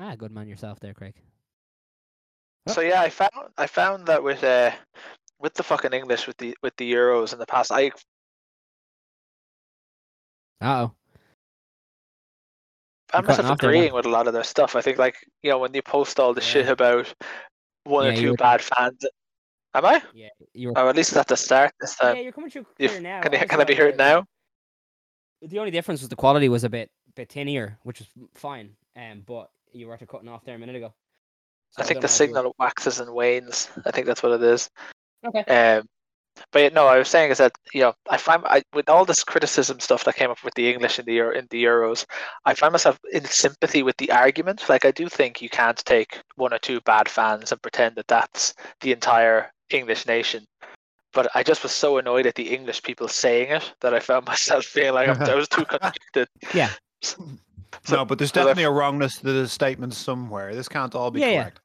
Ah, 0.00 0.14
good 0.16 0.32
man 0.32 0.48
yourself 0.48 0.80
there, 0.80 0.94
Craig. 0.94 1.14
So 2.68 2.80
yeah, 2.80 3.00
I 3.02 3.10
found 3.10 3.30
I 3.58 3.66
found 3.66 4.06
that 4.06 4.22
with 4.22 4.42
uh 4.42 4.70
with 5.38 5.54
the 5.54 5.62
fucking 5.62 5.92
English 5.92 6.26
with 6.26 6.36
the 6.38 6.56
with 6.62 6.74
the 6.76 6.90
Euros 6.90 7.32
in 7.32 7.38
the 7.38 7.46
past, 7.46 7.70
I 7.70 7.88
Uh 10.60 10.86
oh. 10.88 10.92
I'm 13.12 13.24
cutting 13.24 13.26
myself 13.44 13.50
off 13.50 13.58
agreeing 13.62 13.92
with 13.92 14.06
a 14.06 14.08
lot 14.10 14.26
of 14.26 14.32
their 14.32 14.44
stuff. 14.44 14.76
I 14.76 14.80
think 14.80 14.98
like 14.98 15.16
you 15.42 15.50
know 15.50 15.58
when 15.58 15.74
you 15.74 15.82
post 15.82 16.18
all 16.20 16.32
the 16.32 16.40
shit 16.40 16.68
about 16.68 17.12
one 17.84 18.06
Yeah, 18.06 18.12
or 18.12 18.16
two 18.16 18.30
were- 18.30 18.36
bad 18.36 18.62
fans. 18.62 19.04
Am 19.74 19.84
I? 19.86 20.02
Yeah, 20.14 20.28
you 20.52 20.70
Or 20.70 20.88
at 20.88 20.96
least 20.96 21.16
at 21.16 21.28
the 21.28 21.36
start 21.36 21.72
this 21.80 21.94
time. 21.96 22.16
yeah, 22.16 22.22
you're 22.22 22.32
coming 22.32 22.50
through 22.50 22.66
you- 22.78 22.88
clear 22.88 23.00
now. 23.00 23.20
can, 23.22 23.34
I, 23.34 23.40
I 23.42 23.46
can 23.46 23.60
I 23.60 23.64
be 23.64 23.74
saw 23.74 23.82
heard 23.82 23.96
now? 23.96 24.24
The 25.42 25.58
only 25.60 25.70
difference 25.70 26.00
was 26.00 26.08
the 26.08 26.16
quality 26.16 26.48
was 26.48 26.64
a 26.64 26.68
bit 26.68 26.90
bit 27.14 27.28
tinnier, 27.28 27.78
which 27.82 28.00
was 28.00 28.08
fine. 28.34 28.76
Um, 28.96 29.22
but 29.26 29.48
you 29.72 29.86
were 29.86 29.94
after 29.94 30.06
cutting 30.06 30.28
off 30.28 30.44
there 30.44 30.56
a 30.56 30.58
minute 30.58 30.76
ago. 30.76 30.92
So 31.70 31.82
I 31.82 31.86
think 31.86 32.00
don't 32.00 32.02
the 32.02 32.08
know 32.08 32.14
if 32.14 32.20
you 32.20 32.34
were- 32.34 32.38
signal 32.38 32.54
waxes 32.58 33.00
and 33.00 33.12
wanes. 33.14 33.68
I 33.86 33.90
think 33.90 34.06
that's 34.06 34.22
what 34.22 34.32
it 34.32 34.42
is. 34.42 34.70
Okay. 35.24 35.44
Um, 35.44 35.86
but 36.52 36.62
yeah, 36.62 36.68
no, 36.70 36.86
I 36.86 36.98
was 36.98 37.08
saying 37.08 37.30
is 37.30 37.38
that 37.38 37.52
you 37.74 37.80
know 37.82 37.94
I 38.08 38.16
find 38.16 38.42
I, 38.46 38.62
with 38.72 38.88
all 38.88 39.04
this 39.04 39.24
criticism 39.24 39.80
stuff 39.80 40.04
that 40.04 40.16
came 40.16 40.30
up 40.30 40.42
with 40.42 40.54
the 40.54 40.70
English 40.70 40.98
in 40.98 41.04
the 41.04 41.14
Euro, 41.14 41.36
in 41.36 41.46
the 41.50 41.64
Euros, 41.64 42.06
I 42.44 42.54
find 42.54 42.72
myself 42.72 42.98
in 43.12 43.24
sympathy 43.24 43.82
with 43.82 43.96
the 43.98 44.10
argument. 44.10 44.68
Like 44.68 44.84
I 44.84 44.90
do 44.90 45.08
think 45.08 45.42
you 45.42 45.48
can't 45.48 45.76
take 45.84 46.20
one 46.36 46.54
or 46.54 46.58
two 46.58 46.80
bad 46.82 47.08
fans 47.08 47.52
and 47.52 47.60
pretend 47.62 47.96
that 47.96 48.08
that's 48.08 48.54
the 48.80 48.92
entire 48.92 49.52
English 49.70 50.06
nation. 50.06 50.44
But 51.12 51.28
I 51.34 51.42
just 51.42 51.62
was 51.62 51.72
so 51.72 51.98
annoyed 51.98 52.26
at 52.26 52.36
the 52.36 52.54
English 52.54 52.82
people 52.82 53.08
saying 53.08 53.50
it 53.50 53.72
that 53.80 53.94
I 53.94 54.00
found 54.00 54.26
myself 54.32 54.64
feeling 54.64 54.94
like 54.94 55.08
I'm, 55.08 55.22
I 55.30 55.34
was 55.34 55.48
too 55.48 55.64
contradicted. 55.64 56.28
Yeah. 56.54 56.70
So- 57.84 57.96
no, 57.96 58.04
but 58.04 58.18
there's 58.18 58.32
definitely 58.32 58.64
a 58.64 58.70
wrongness 58.70 59.18
to 59.18 59.32
the 59.32 59.48
statement 59.48 59.94
somewhere. 59.94 60.54
This 60.54 60.68
can't 60.68 60.94
all 60.94 61.10
be 61.10 61.20
Yeah, 61.20 61.26
yeah. 61.28 61.42
correct. 61.42 61.60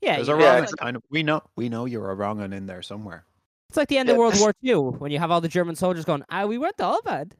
Yeah, 0.00 0.16
There's 0.16 0.28
a 0.28 0.36
wrong. 0.36 0.62
it's, 0.62 0.74
I 0.80 0.90
know, 0.92 1.00
we 1.10 1.22
know. 1.24 1.42
We 1.56 1.68
know 1.68 1.84
you're 1.86 2.10
a 2.10 2.14
wrong 2.14 2.38
one 2.38 2.52
in 2.52 2.66
there 2.66 2.82
somewhere. 2.82 3.24
it's 3.68 3.76
like 3.76 3.88
the 3.88 3.98
end 3.98 4.08
of 4.08 4.14
Yeah. 4.14 4.18
World 4.20 4.34
War 4.38 4.52
Two 4.64 4.90
when 4.92 5.10
you 5.10 5.18
have 5.18 5.30
all 5.32 5.40
the 5.40 5.48
German 5.48 5.74
soldiers 5.74 6.04
going, 6.04 6.22
"Ah, 6.30 6.46
we 6.46 6.56
weren't 6.56 6.80
all 6.80 7.02
bad." 7.02 7.34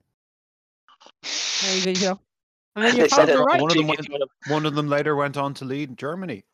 There 1.63 1.79
you 1.93 1.95
go. 2.01 2.19
And 2.75 2.85
then 2.85 2.93
They 2.95 2.99
you're 3.01 3.09
said 3.09 3.29
it 3.29 3.37
probably 3.37 3.53
right. 3.53 3.61
One 3.63 3.71
of 3.71 3.77
them 3.77 3.87
went- 3.87 4.31
One 4.49 4.67
of 4.67 4.75
them 4.75 4.89
later 4.89 5.15
went 5.15 5.37
on 5.37 5.55
to 5.55 5.65
lead 5.65 5.97
Germany. 5.97 6.45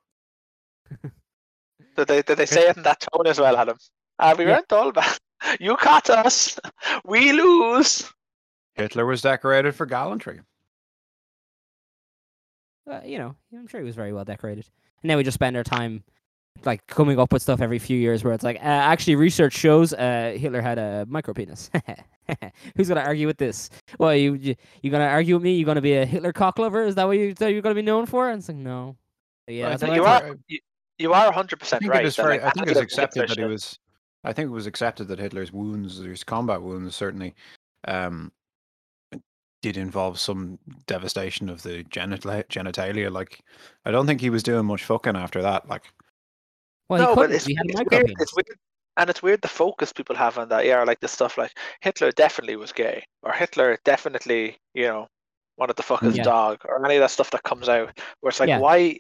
Did 1.97 2.09
they 2.09 2.23
did 2.23 2.37
they 2.39 2.47
say 2.47 2.69
it 2.69 2.77
in 2.77 2.83
that 2.83 3.01
tone 3.13 3.27
as 3.27 3.39
well, 3.41 3.57
Adam? 3.57 3.79
Ah, 4.19 4.35
we 4.37 4.45
Yeah. 4.45 4.55
weren't 4.57 4.73
all 4.73 4.93
bad. 4.93 5.17
You 5.61 5.77
caught 5.77 6.11
us. 6.11 6.59
We 7.05 7.33
lose. 7.33 8.13
Hitler 8.75 9.07
was 9.07 9.23
decorated 9.23 9.75
for 9.75 9.87
gallantry. 9.87 10.41
Uh, 12.91 13.01
you 13.05 13.19
know, 13.19 13.35
I'm 13.53 13.67
sure 13.67 13.81
he 13.81 13.87
was 13.87 13.95
very 13.95 14.13
well 14.13 14.25
decorated. 14.25 14.67
And 15.03 15.11
then 15.11 15.17
we 15.17 15.25
just 15.25 15.35
spend 15.35 15.57
our 15.57 15.65
time 15.65 16.05
like 16.65 16.87
coming 16.87 17.19
up 17.19 17.33
with 17.33 17.43
stuff 17.43 17.61
every 17.61 17.79
few 17.79 17.99
years 17.99 18.25
where 18.25 18.33
it's 18.33 18.45
like, 18.45 18.57
uh, 18.57 18.61
actually, 18.61 19.17
research 19.17 19.55
shows 19.55 19.93
uh, 19.93 20.35
Hitler 20.39 20.61
had 20.61 20.79
a 20.79 21.07
micro 21.09 21.35
penis. 21.35 21.71
Who's 22.77 22.89
gonna 22.89 23.01
argue 23.01 23.27
with 23.27 23.37
this? 23.37 23.71
Well, 23.99 24.15
you 24.15 24.35
you, 24.35 24.55
you 24.83 24.91
gonna 24.91 25.05
argue 25.05 25.35
with 25.35 25.43
me? 25.43 25.57
You 25.57 25.65
gonna 25.67 25.81
be 25.81 25.95
a 25.95 26.07
Hitler 26.07 26.33
cock 26.33 26.59
lover? 26.59 26.85
Is 26.85 26.95
that 26.95 27.07
what 27.07 27.19
you 27.19 27.35
that 27.35 27.53
you're 27.53 27.63
gonna 27.63 27.75
be 27.75 27.83
known 27.83 28.07
for? 28.07 28.31
And 28.31 28.39
it's 28.39 28.49
like, 28.49 28.57
no. 28.57 28.97
But 29.47 29.55
yeah, 29.55 29.67
I 29.67 29.71
that's 29.71 29.83
think 29.83 29.91
what 29.91 29.97
you 29.97 30.05
I 30.05 30.21
are 30.21 30.37
you, 30.49 30.59
you 30.99 31.13
are 31.13 31.33
hundred 31.33 31.59
I 31.59 31.61
percent 31.61 31.81
think 31.83 31.93
right. 31.93 32.05
it 32.05 32.09
is 32.09 32.17
that, 32.17 32.23
very, 32.23 32.37
I 32.41 32.51
think 32.51 32.69
after 32.69 32.71
it's 32.71 32.79
the 32.79 32.85
accepted 32.85 33.29
that 33.29 33.39
he 33.39 33.45
was. 33.45 33.79
I 34.25 34.33
think 34.33 34.47
it 34.47 34.53
was 34.53 34.67
accepted 34.67 35.09
that 35.09 35.19
Hitler's 35.19 35.53
wounds, 35.53 35.99
his 35.99 36.25
combat 36.25 36.63
wounds, 36.63 36.97
certainly, 36.97 37.35
um, 37.87 38.33
did 39.73 39.79
involve 39.79 40.21
some 40.21 40.59
devastation 40.87 41.49
of 41.49 41.63
the 41.63 41.85
genital 41.85 42.31
genitalia. 42.51 43.11
Like, 43.11 43.41
I 43.87 43.91
don't 43.91 44.07
think 44.07 44.21
he 44.21 44.29
was 44.29 44.43
doing 44.43 44.67
much 44.67 44.85
fucking 44.85 45.17
after 45.17 45.41
that. 45.41 45.67
Like, 45.67 45.85
Well, 46.91 47.01
no, 47.01 47.15
but 47.17 47.33
it's, 47.33 47.47
He 47.47 47.57
it's 47.59 47.83
weird. 47.91 48.15
It's 48.19 48.37
weird, 48.37 48.59
and 48.99 49.09
it's 49.09 49.23
weird 49.23 49.41
the 49.41 49.49
focus 49.49 49.91
people 49.91 50.17
have 50.17 50.37
on 50.37 50.51
that. 50.51 50.67
Yeah, 50.67 50.83
like 50.85 51.01
the 51.01 51.09
stuff 51.09 51.39
like 51.39 51.53
Hitler 51.81 52.11
definitely 52.11 52.57
was 52.57 52.73
gay, 52.73 53.03
or 53.23 53.33
Hitler 53.33 53.79
definitely, 53.87 54.59
you 54.75 54.83
know, 54.85 55.09
wanted 55.57 55.79
to 55.79 55.83
fuck 55.83 56.03
his 56.03 56.17
Yeah. 56.19 56.25
dog, 56.25 56.59
or 56.67 56.85
any 56.85 56.97
of 56.97 57.01
that 57.01 57.11
stuff 57.11 57.31
that 57.31 57.43
comes 57.45 57.71
out. 57.71 57.99
Where 58.21 58.29
it's 58.29 58.41
like, 58.41 58.51
Yeah. 58.51 58.59
why? 58.59 58.99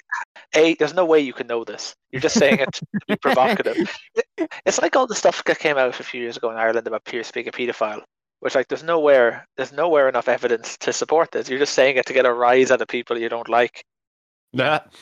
A, 0.54 0.74
there's 0.76 0.94
no 0.94 1.04
way 1.04 1.20
you 1.20 1.34
can 1.34 1.46
know 1.46 1.62
this. 1.64 1.94
You're 2.10 2.22
just 2.22 2.38
saying 2.38 2.60
it 2.60 2.72
to 2.72 2.86
be 3.06 3.16
provocative. 3.20 3.76
It's 4.64 4.80
like 4.80 4.96
all 4.96 5.06
the 5.06 5.14
stuff 5.14 5.44
that 5.44 5.58
came 5.58 5.76
out 5.76 6.00
a 6.00 6.04
few 6.04 6.22
years 6.22 6.38
ago 6.38 6.50
in 6.50 6.56
Ireland 6.56 6.86
about 6.86 7.04
Pierce 7.04 7.30
being 7.32 7.48
a 7.48 7.52
paedophile. 7.52 8.02
Which 8.44 8.54
like 8.54 8.68
there's 8.68 8.82
nowhere 8.82 9.48
there's 9.56 9.72
nowhere 9.72 10.06
enough 10.06 10.28
evidence 10.28 10.76
to 10.76 10.92
support 10.92 11.32
this. 11.32 11.48
You're 11.48 11.58
just 11.58 11.72
saying 11.72 11.96
it 11.96 12.04
to 12.04 12.12
get 12.12 12.26
a 12.26 12.32
rise 12.34 12.70
out 12.70 12.82
of 12.82 12.88
people 12.88 13.18
you 13.18 13.30
don't 13.30 13.48
like. 13.48 13.86
that 14.52 14.92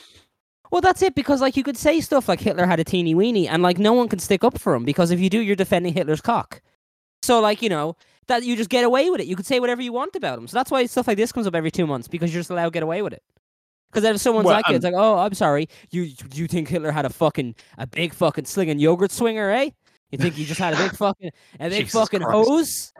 Well, 0.71 0.79
that's 0.79 1.01
it 1.01 1.13
because 1.13 1.41
like 1.41 1.57
you 1.57 1.63
could 1.63 1.75
say 1.75 1.99
stuff 1.99 2.29
like 2.29 2.39
Hitler 2.39 2.65
had 2.65 2.79
a 2.79 2.85
teeny 2.85 3.13
weeny, 3.13 3.49
and 3.49 3.61
like 3.61 3.77
no 3.77 3.91
one 3.91 4.07
can 4.07 4.19
stick 4.19 4.45
up 4.45 4.57
for 4.57 4.73
him 4.73 4.85
because 4.85 5.11
if 5.11 5.19
you 5.19 5.29
do, 5.29 5.41
you're 5.41 5.57
defending 5.57 5.93
Hitler's 5.93 6.21
cock. 6.21 6.61
So 7.21 7.41
like 7.41 7.61
you 7.61 7.67
know 7.67 7.97
that 8.27 8.43
you 8.43 8.55
just 8.55 8.69
get 8.69 8.85
away 8.85 9.09
with 9.09 9.19
it. 9.19 9.27
You 9.27 9.35
could 9.35 9.45
say 9.45 9.59
whatever 9.59 9.81
you 9.81 9.91
want 9.91 10.15
about 10.15 10.39
him. 10.39 10.47
So 10.47 10.55
that's 10.55 10.71
why 10.71 10.85
stuff 10.85 11.09
like 11.09 11.17
this 11.17 11.33
comes 11.33 11.45
up 11.45 11.53
every 11.53 11.69
two 11.69 11.85
months 11.85 12.07
because 12.07 12.33
you're 12.33 12.39
just 12.39 12.49
allowed 12.49 12.65
to 12.65 12.71
get 12.71 12.83
away 12.83 13.01
with 13.01 13.11
it. 13.11 13.23
Because 13.91 14.09
if 14.09 14.21
someone's 14.21 14.45
Well, 14.45 14.55
like 14.55 14.69
it, 14.69 14.75
it's 14.75 14.85
like, 14.85 14.95
oh, 14.95 15.17
I'm 15.17 15.33
sorry, 15.33 15.67
you 15.91 16.13
you 16.33 16.47
think 16.47 16.69
Hitler 16.69 16.93
had 16.93 17.03
a 17.03 17.09
fucking 17.09 17.55
a 17.77 17.87
big 17.87 18.13
fucking 18.13 18.45
slinging 18.45 18.79
yogurt 18.79 19.11
swinger, 19.11 19.51
eh? 19.51 19.71
You 20.11 20.17
think 20.17 20.35
he 20.35 20.45
just 20.45 20.59
had 20.59 20.73
a 20.73 20.77
big 20.77 20.91
fucking 20.95 21.31
a 21.59 21.69
big 21.69 21.85
Jesus 21.85 21.91
fucking 21.91 22.21
Christ. 22.21 22.47
hose? 22.47 22.93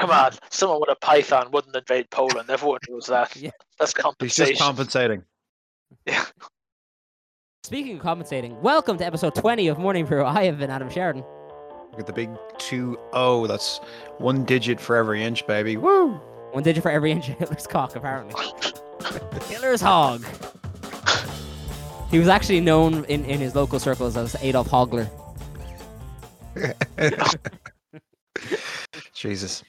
Come 0.00 0.10
on, 0.10 0.32
someone 0.50 0.80
with 0.80 0.90
a 0.90 0.96
python 0.96 1.50
wouldn't 1.50 1.76
invade 1.76 2.08
Poland. 2.10 2.48
Everyone 2.48 2.78
knows 2.88 3.06
that. 3.06 3.34
Yeah. 3.42 3.50
That's 3.78 3.92
he's 4.20 4.36
just 4.36 4.58
compensating. 4.58 5.22
yeah. 6.06 6.24
Speaking 7.64 7.96
of 7.96 8.02
compensating, 8.02 8.60
welcome 8.62 8.96
to 8.98 9.04
episode 9.04 9.34
20 9.34 9.68
of 9.68 9.78
Morning 9.78 10.06
Brew. 10.06 10.24
I 10.24 10.44
have 10.44 10.58
been 10.58 10.70
Adam 10.70 10.88
Sheridan. 10.88 11.24
Look 11.90 12.00
at 12.00 12.06
the 12.06 12.12
big 12.12 12.30
two 12.58 12.98
O. 13.12 13.46
That's 13.46 13.78
one 14.18 14.44
digit 14.44 14.80
for 14.80 14.96
every 14.96 15.22
inch, 15.22 15.46
baby. 15.46 15.76
Woo! 15.76 16.12
One 16.52 16.62
digit 16.62 16.82
for 16.82 16.90
every 16.90 17.10
inch 17.10 17.28
of 17.28 17.34
Hitler's 17.38 17.66
cock, 17.66 17.96
apparently. 17.96 18.34
Hitler's 19.48 19.80
hog. 19.80 20.24
He 22.10 22.18
was 22.18 22.28
actually 22.28 22.60
known 22.60 23.04
in, 23.06 23.24
in 23.24 23.40
his 23.40 23.54
local 23.54 23.78
circles 23.78 24.16
as 24.16 24.36
Adolf 24.42 24.68
Hogler. 24.68 25.10
Jesus. 29.14 29.62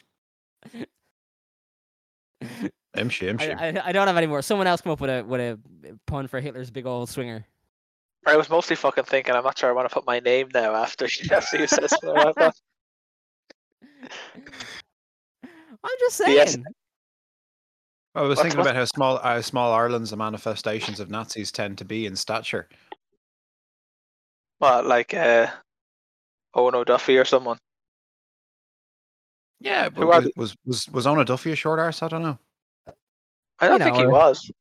Imshi, 2.96 3.30
I, 3.30 3.34
imshi. 3.34 3.58
I, 3.60 3.82
I 3.90 3.92
don't 3.92 4.08
have 4.08 4.18
any 4.18 4.28
more. 4.28 4.42
Someone 4.42 4.68
else 4.68 4.82
come 4.82 4.92
up 4.92 5.02
with 5.02 5.10
a 5.10 5.24
with 5.24 5.42
a 5.42 5.58
pun 6.06 6.28
for 6.28 6.40
Hitler's 6.40 6.70
big 6.70 6.86
old 6.86 7.10
swinger. 7.10 7.46
I 8.26 8.38
was 8.38 8.50
mostly 8.50 8.76
fucking 8.76 9.06
thinking. 9.06 9.34
I'm 9.36 9.44
not 9.44 9.58
sure 9.58 9.70
I 9.70 9.74
want 9.74 9.90
to 9.90 9.94
put 9.94 10.06
my 10.06 10.20
name 10.20 10.50
now 10.54 10.76
after 10.76 11.06
after 11.32 11.58
you 11.58 11.68
said 11.68 11.90
something 11.90 12.10
like 12.10 12.36
that. 12.36 12.56
I'm 15.84 15.98
just 16.00 16.16
saying. 16.18 16.36
Yes. 16.36 16.54
saying. 16.54 16.66
I 18.16 18.22
was 18.22 18.30
What's- 18.38 18.42
thinking 18.44 18.60
what's- 18.60 18.70
about 18.70 18.78
how 18.78 18.86
small 18.86 19.18
how 19.18 19.42
small 19.42 19.74
Ireland's 19.74 20.12
the 20.12 20.18
manifestations 20.18 21.00
of 21.00 21.10
Nazis 21.10 21.52
tend 21.52 21.78
to 21.80 21.86
be 21.86 22.06
in 22.06 22.16
stature. 22.16 22.70
What, 24.60 24.86
like 24.86 25.14
uh, 25.14 25.48
Eoin 26.56 26.74
O'Duffy 26.76 27.18
or 27.18 27.26
someone? 27.26 27.58
Yeah, 29.64 29.88
but 29.88 30.06
was, 30.06 30.30
was 30.36 30.56
was 30.66 30.90
was 30.90 31.08
Ona 31.08 31.24
Duffy 31.24 31.54
a 31.54 31.56
short 31.56 31.80
arse? 31.80 32.04
I 32.04 32.10
don't 32.10 32.22
know. 32.22 32.38
I 33.60 33.70
don't 33.70 33.80
You 33.80 33.86
think 33.86 33.98
he 33.98 34.06
was. 34.06 34.52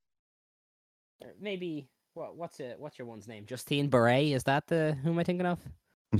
Maybe 1.40 1.88
what 2.14 2.36
what's 2.36 2.60
it 2.60 2.76
what's 2.78 3.00
your 3.00 3.08
one's 3.08 3.26
name? 3.26 3.44
Justin 3.44 3.88
Barrett? 3.88 4.26
Is 4.26 4.44
that 4.44 4.68
the 4.68 4.96
who 5.02 5.10
am 5.10 5.18
I 5.18 5.24
thinking 5.24 5.46
of? 5.46 5.58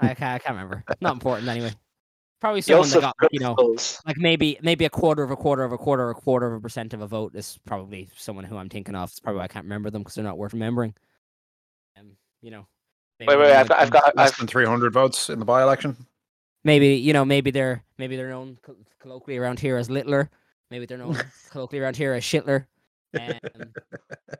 I 0.00 0.08
can't, 0.08 0.22
I 0.22 0.38
can't 0.38 0.48
remember. 0.48 0.84
Not 1.00 1.14
important 1.14 1.48
anyway. 1.48 1.72
Probably 2.38 2.60
someone 2.60 2.86
that 2.88 2.94
Joseph 2.94 3.02
got 3.02 3.14
like, 3.22 3.30
you 3.32 3.40
know 3.40 3.56
like 4.04 4.18
maybe 4.18 4.58
maybe 4.60 4.84
a 4.84 4.90
quarter 4.90 5.22
of 5.22 5.30
a 5.30 5.36
quarter 5.36 5.64
of 5.64 5.72
a 5.72 5.78
quarter 5.78 6.10
of 6.10 6.16
a 6.18 6.20
quarter 6.20 6.46
of 6.46 6.58
a 6.58 6.60
percent 6.60 6.92
of 6.92 7.00
a 7.00 7.06
vote 7.06 7.34
is 7.34 7.58
probably 7.64 8.10
someone 8.14 8.44
who 8.44 8.58
I'm 8.58 8.68
thinking 8.68 8.94
of. 8.94 9.08
It's 9.08 9.18
probably 9.18 9.38
why 9.38 9.44
I 9.44 9.48
can't 9.48 9.64
remember 9.64 9.88
them 9.88 10.02
because 10.02 10.14
they're 10.14 10.24
not 10.24 10.36
worth 10.36 10.52
remembering. 10.52 10.94
Um, 11.98 12.10
you 12.42 12.50
know. 12.50 12.66
maybe 13.18 13.30
Wait, 13.30 13.36
they're 13.36 13.46
wait, 13.46 13.56
I've 13.56 13.68
got, 13.70 13.80
I've 13.80 13.90
got, 13.90 14.14
Less 14.14 14.32
I've, 14.32 14.36
than 14.36 14.46
three 14.46 14.66
hundred 14.66 14.92
votes 14.92 15.30
in 15.30 15.38
the 15.38 15.46
by-election. 15.46 15.96
Maybe 16.66 16.96
you 16.96 17.12
know 17.14 17.24
maybe 17.24 17.50
they're 17.50 17.82
maybe 17.96 18.16
they're 18.16 18.28
known 18.28 18.58
colloquially 19.00 19.38
around 19.38 19.58
here 19.58 19.78
as 19.78 19.88
Littler. 19.88 20.28
Maybe 20.70 20.84
they're 20.84 20.98
known 20.98 21.16
colloquially 21.50 21.82
around 21.82 21.96
here 21.96 22.12
as 22.12 22.24
Shitler. 22.24 22.66
Um, 23.18 23.72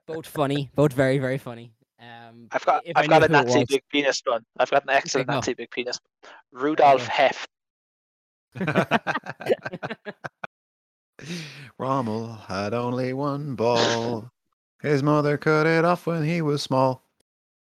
both 0.07 0.27
funny, 0.27 0.71
both 0.75 0.93
very 0.93 1.19
very 1.19 1.39
funny. 1.39 1.73
Um, 1.99 2.49
I've 2.51 2.67
got, 2.67 2.87
if 2.87 2.95
I 2.97 3.01
I've 3.01 3.09
got 3.09 3.23
a 3.23 3.29
who 3.29 3.33
it 3.33 3.47
Nazi 3.47 3.65
big 3.67 3.83
penis 3.91 4.21
one. 4.27 4.45
I've 4.59 4.71
got 4.71 4.83
an 4.83 4.91
excellent 4.91 5.29
go. 5.29 5.35
Nazi 5.35 5.55
big 5.55 5.71
penis. 5.71 5.99
Rudolf 6.53 7.07
go. 7.07 7.13
Heft. 7.13 7.49
Rommel 11.79 12.35
had 12.49 12.75
only 12.75 13.15
one 13.15 13.55
ball. 13.55 14.31
His 14.83 15.03
mother 15.03 15.39
cut 15.39 15.67
it 15.67 15.85
off 15.85 16.07
when 16.07 16.23
he 16.25 16.43
was 16.43 16.63
small. 16.63 17.03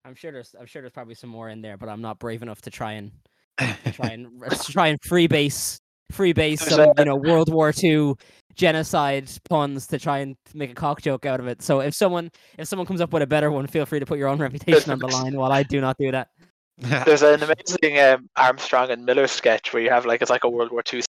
I'm 0.05 0.17
sure 0.17 0.33
there's 0.33 0.55
I'm 0.59 0.67
sure 0.67 0.83
there's 0.83 0.93
probably 0.93 1.15
some 1.15 1.31
more 1.31 1.49
in 1.49 1.63
there, 1.63 1.77
but 1.77 1.89
I'm 1.89 2.01
not 2.01 2.19
brave 2.19 2.43
enough 2.43 2.63
to 2.63 2.71
try 2.71 2.93
and 2.93 3.13
try 3.59 4.09
and 4.13 4.29
to 4.51 4.73
try 4.73 4.89
and 4.89 5.01
freebase 5.01 5.79
freebase 6.13 6.61
some 6.61 6.93
you 6.99 7.05
know 7.05 7.17
World 7.17 7.53
War 7.53 7.73
II 7.83 8.15
genocide 8.55 9.29
puns 9.49 9.87
to 9.89 9.99
try 9.99 10.19
and 10.19 10.37
make 10.55 10.71
a 10.71 10.75
cock 10.75 11.03
joke 11.03 11.27
out 11.27 11.41
of 11.41 11.47
it. 11.49 11.63
So 11.63 11.81
if 11.81 11.95
someone 11.95 12.31
if 12.59 12.69
someone 12.69 12.87
comes 12.87 13.01
up 13.01 13.13
with 13.13 13.23
a 13.23 13.27
better 13.27 13.51
one, 13.51 13.67
feel 13.67 13.87
free 13.87 14.01
to 14.01 14.07
put 14.07 14.19
your 14.19 14.29
own 14.29 14.39
reputation 14.49 14.91
on 14.93 14.99
the 14.99 15.07
line 15.13 15.37
while 15.37 15.53
I 15.53 15.63
do 15.63 15.81
not 15.81 15.97
do 15.99 16.11
that. 16.13 16.29
There's 16.79 17.23
an 17.23 17.41
amazing 17.43 18.01
um, 18.01 18.29
Armstrong 18.37 18.91
and 18.91 19.05
Miller 19.05 19.29
sketch 19.29 19.73
where 19.73 19.83
you 19.83 19.91
have 19.91 20.07
like 20.07 20.23
it's 20.23 20.31
like 20.31 20.45
a 20.45 20.49
World 20.49 20.73
War 20.73 20.83
II 20.93 21.03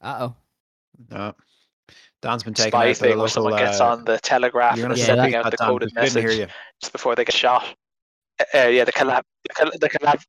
Uh 0.00 0.16
oh. 0.20 0.36
no. 1.10 1.34
Dan's 2.20 2.42
been 2.42 2.54
taken 2.54 2.70
spy 2.72 2.78
out 2.78 2.82
by 2.82 2.88
the 2.88 2.94
thing 2.94 3.08
where 3.10 3.16
local. 3.18 3.28
someone 3.28 3.56
gets 3.58 3.80
uh, 3.80 3.88
on 3.90 4.04
the 4.04 4.18
telegraph 4.18 4.72
and 4.72 4.82
gonna 4.82 4.94
is 4.94 5.00
Yeah, 5.00 5.06
sending 5.06 5.24
repeat 5.26 5.36
out 5.36 5.44
that, 5.44 5.50
the 5.52 5.56
Dan, 5.58 5.68
coded 5.68 5.88
because 5.94 6.14
we 6.14 6.20
didn't 6.22 6.38
message 6.38 6.54
just 6.80 6.92
before 6.92 7.14
they 7.14 7.24
get 7.24 7.34
shot. 7.34 7.74
Uh, 8.54 8.68
yeah, 8.68 8.84
the 8.84 8.92
collab, 8.92 9.22
the, 9.80 9.88
collab. 9.88 10.22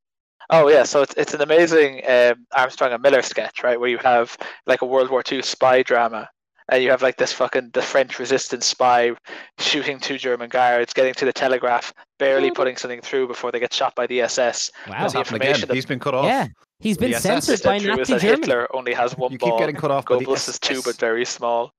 Oh 0.49 0.67
yeah, 0.67 0.83
so 0.83 1.01
it's 1.03 1.13
it's 1.15 1.33
an 1.33 1.41
amazing 1.41 2.01
um, 2.09 2.45
Armstrong 2.55 2.91
and 2.91 3.01
Miller 3.03 3.21
sketch, 3.21 3.63
right? 3.63 3.79
Where 3.79 3.89
you 3.89 3.99
have 3.99 4.35
like 4.65 4.81
a 4.81 4.85
World 4.85 5.09
War 5.11 5.21
II 5.31 5.41
spy 5.43 5.83
drama, 5.83 6.27
and 6.71 6.81
you 6.83 6.89
have 6.89 7.03
like 7.03 7.17
this 7.17 7.31
fucking 7.33 7.69
the 7.73 7.81
French 7.83 8.17
resistance 8.17 8.65
spy 8.65 9.11
shooting 9.59 9.99
two 9.99 10.17
German 10.17 10.49
guards, 10.49 10.91
getting 10.93 11.13
to 11.15 11.25
the 11.25 11.33
telegraph, 11.33 11.93
barely 12.17 12.49
putting 12.49 12.77
something 12.77 13.01
through 13.01 13.27
before 13.27 13.51
they 13.51 13.59
get 13.59 13.71
shot 13.73 13.93
by 13.93 14.07
the 14.07 14.21
SS. 14.21 14.71
Wow. 14.87 15.07
The 15.07 15.19
information 15.19 15.55
again. 15.55 15.67
that- 15.67 15.75
He's 15.75 15.85
been 15.85 15.99
cut 15.99 16.15
off. 16.15 16.25
Yeah. 16.25 16.47
He's 16.79 16.97
been 16.97 17.11
The 17.11 17.17
SS 17.17 17.45
censored 17.45 17.63
by 17.63 17.77
Sent 17.77 17.83
through 17.93 18.01
is 18.01 18.09
Nazi 18.09 18.27
Germany. 18.27 18.41
Hitler 18.47 18.75
only 18.75 18.93
has 18.93 19.15
one 19.17 19.31
You 19.33 19.37
ball. 19.37 19.51
keep 19.51 19.59
getting 19.59 19.75
cut 19.75 19.91
off 19.91 20.05
by 20.05 20.17
the 20.17 20.25
Goebbels 20.25 20.47
is 20.47 20.57
two, 20.59 20.81
but 20.81 20.95
very 20.95 21.25
small. 21.25 21.71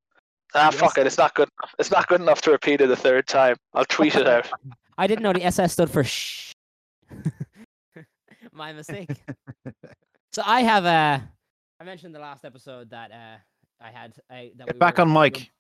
Ah, 0.55 0.71
fuck 0.71 0.99
it. 0.99 1.07
It's 1.07 1.17
not 1.17 1.35
good. 1.35 1.49
It's 1.79 1.91
not 1.91 2.07
good 2.09 2.21
enough 2.21 2.43
to 2.43 2.51
repeat 2.51 2.81
it 2.83 2.91
a 2.91 2.97
third 2.97 3.27
time. 3.27 3.57
I'll 3.73 3.85
tweet 3.87 4.15
it 4.17 4.29
out. 4.29 4.49
I 4.99 5.07
didn't 5.07 5.23
know 5.23 5.33
the 5.33 5.45
SS 5.45 5.73
stood 5.73 5.91
for 5.91 6.05
shh. 6.05 6.53
My 8.53 8.73
mistake. 8.73 9.11
so 10.33 10.43
I 10.45 10.63
have 10.63 10.85
a. 10.85 11.23
I 11.81 11.85
mentioned 11.85 12.09
in 12.09 12.13
the 12.13 12.21
last 12.21 12.45
episode 12.45 12.91
that 12.91 13.11
uh 13.11 13.37
I 13.85 13.91
had 13.91 14.13
I 14.31 14.53
that 14.57 14.67
Get 14.67 14.77
we 14.77 14.79
back 14.79 14.97
were- 14.99 15.03
on 15.03 15.15
we 15.15 15.21
mic. 15.21 15.51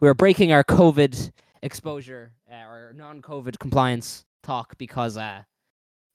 We 0.00 0.08
were 0.08 0.14
breaking 0.14 0.52
our 0.52 0.64
COVID 0.64 1.30
exposure 1.62 2.32
uh, 2.52 2.56
or 2.66 2.92
non-COVID 2.94 3.58
compliance 3.58 4.24
talk 4.42 4.76
because 4.76 5.16
uh 5.16 5.42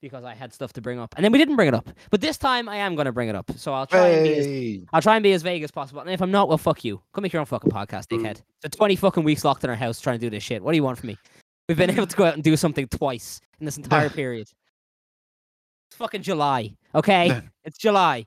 because 0.01 0.23
I 0.23 0.33
had 0.33 0.53
stuff 0.53 0.71
to 0.73 0.81
bring 0.81 0.97
up, 0.97 1.13
and 1.17 1.25
then 1.25 1.33
we 1.33 1.37
didn't 1.37 1.57
bring 1.57 1.67
it 1.67 1.73
up. 1.73 1.89
But 2.09 2.21
this 2.21 2.37
time 2.37 2.69
I 2.69 2.77
am 2.77 2.95
going 2.95 3.07
to 3.07 3.11
bring 3.11 3.27
it 3.27 3.35
up, 3.35 3.51
so 3.57 3.73
I'll 3.73 3.85
try 3.87 4.07
and 4.07 4.23
be 4.23 4.33
as 4.79 4.87
I'll 4.93 5.01
try 5.01 5.17
and 5.17 5.23
be 5.23 5.33
as 5.33 5.41
vague 5.41 5.61
as 5.61 5.71
possible. 5.71 5.99
And 5.99 6.09
if 6.09 6.21
I'm 6.21 6.31
not, 6.31 6.47
well, 6.47 6.57
fuck 6.57 6.85
you. 6.85 7.01
Come 7.13 7.23
make 7.23 7.33
your 7.33 7.41
own 7.41 7.45
fucking 7.45 7.69
podcast, 7.71 8.05
dickhead. 8.07 8.41
So 8.61 8.69
20 8.69 8.95
fucking 8.95 9.23
weeks 9.25 9.43
locked 9.43 9.65
in 9.65 9.69
our 9.69 9.75
house 9.75 9.99
trying 9.99 10.17
to 10.17 10.25
do 10.25 10.29
this 10.29 10.41
shit. 10.41 10.63
What 10.63 10.71
do 10.71 10.77
you 10.77 10.83
want 10.83 10.99
from 10.99 11.07
me? 11.07 11.17
We've 11.69 11.77
been 11.77 11.91
able 11.91 12.07
to 12.07 12.15
go 12.17 12.25
out 12.25 12.33
and 12.33 12.43
do 12.43 12.57
something 12.57 12.87
twice 12.87 13.39
in 13.59 13.65
this 13.65 13.77
entire 13.77 14.09
period. 14.21 14.49
It's 15.87 15.97
fucking 15.97 16.23
July, 16.23 16.75
okay? 16.95 17.43
it's 17.63 17.77
July. 17.77 18.25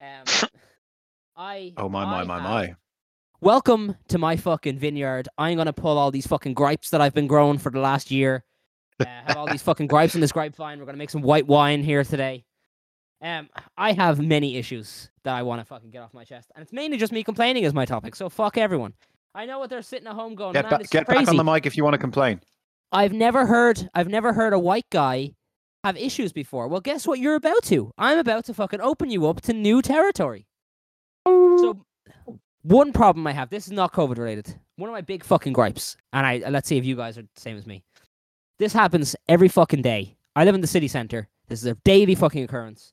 Um, 0.00 0.48
I. 1.36 1.74
Oh 1.76 1.88
my 1.88 2.04
my 2.04 2.22
I 2.22 2.24
my 2.24 2.34
have- 2.34 2.42
my. 2.42 2.74
Welcome 3.40 3.94
to 4.08 4.18
my 4.18 4.34
fucking 4.36 4.80
vineyard. 4.80 5.28
I'm 5.38 5.56
gonna 5.56 5.72
pull 5.72 5.96
all 5.96 6.10
these 6.10 6.26
fucking 6.26 6.54
gripes 6.54 6.90
that 6.90 7.00
I've 7.00 7.14
been 7.14 7.28
growing 7.28 7.58
for 7.58 7.70
the 7.70 7.78
last 7.78 8.10
year. 8.10 8.42
Uh, 8.98 9.04
have 9.26 9.36
all 9.36 9.46
these 9.46 9.62
fucking 9.68 9.86
gripes 9.86 10.16
in 10.16 10.20
this 10.20 10.32
grapevine. 10.32 10.80
We're 10.80 10.86
gonna 10.86 10.98
make 10.98 11.10
some 11.10 11.22
white 11.22 11.46
wine 11.46 11.84
here 11.84 12.02
today. 12.02 12.44
Um, 13.22 13.48
I 13.76 13.92
have 13.92 14.18
many 14.18 14.56
issues 14.56 15.08
that 15.22 15.36
I 15.36 15.44
want 15.44 15.60
to 15.60 15.64
fucking 15.64 15.90
get 15.90 16.02
off 16.02 16.12
my 16.12 16.24
chest, 16.24 16.50
and 16.56 16.64
it's 16.64 16.72
mainly 16.72 16.96
just 16.98 17.12
me 17.12 17.22
complaining 17.22 17.62
is 17.62 17.72
my 17.72 17.84
topic. 17.84 18.16
So 18.16 18.28
fuck 18.28 18.58
everyone. 18.58 18.94
I 19.36 19.46
know 19.46 19.60
what 19.60 19.70
they're 19.70 19.82
sitting 19.82 20.08
at 20.08 20.14
home 20.14 20.34
going. 20.34 20.52
Get, 20.54 20.68
ba- 20.68 20.80
get 20.90 21.06
crazy. 21.06 21.26
back 21.26 21.28
on 21.28 21.36
the 21.36 21.44
mic 21.44 21.64
if 21.64 21.76
you 21.76 21.84
want 21.84 21.94
to 21.94 21.98
complain. 21.98 22.40
I've 22.92 23.12
never 23.12 23.46
heard 23.46 23.88
I've 23.94 24.08
never 24.08 24.32
heard 24.32 24.52
a 24.52 24.58
white 24.58 24.88
guy 24.90 25.34
have 25.84 25.96
issues 25.96 26.32
before. 26.32 26.68
Well, 26.68 26.80
guess 26.80 27.06
what 27.06 27.18
you're 27.18 27.34
about 27.34 27.62
to? 27.64 27.92
I'm 27.98 28.18
about 28.18 28.44
to 28.46 28.54
fucking 28.54 28.80
open 28.80 29.10
you 29.10 29.26
up 29.26 29.40
to 29.42 29.52
new 29.52 29.82
territory. 29.82 30.46
So 31.26 31.84
one 32.62 32.92
problem 32.92 33.26
I 33.26 33.32
have, 33.32 33.50
this 33.50 33.66
is 33.66 33.72
not 33.72 33.92
COVID 33.92 34.18
related. 34.18 34.54
One 34.76 34.90
of 34.90 34.94
my 34.94 35.00
big 35.00 35.24
fucking 35.24 35.52
gripes, 35.52 35.96
and 36.12 36.26
I 36.26 36.42
let's 36.48 36.68
see 36.68 36.76
if 36.76 36.84
you 36.84 36.96
guys 36.96 37.16
are 37.18 37.22
the 37.22 37.40
same 37.40 37.56
as 37.56 37.66
me. 37.66 37.82
This 38.58 38.72
happens 38.72 39.14
every 39.28 39.48
fucking 39.48 39.82
day. 39.82 40.16
I 40.34 40.44
live 40.44 40.54
in 40.54 40.60
the 40.60 40.66
city 40.66 40.88
center. 40.88 41.28
This 41.48 41.60
is 41.60 41.66
a 41.66 41.76
daily 41.84 42.14
fucking 42.14 42.44
occurrence. 42.44 42.92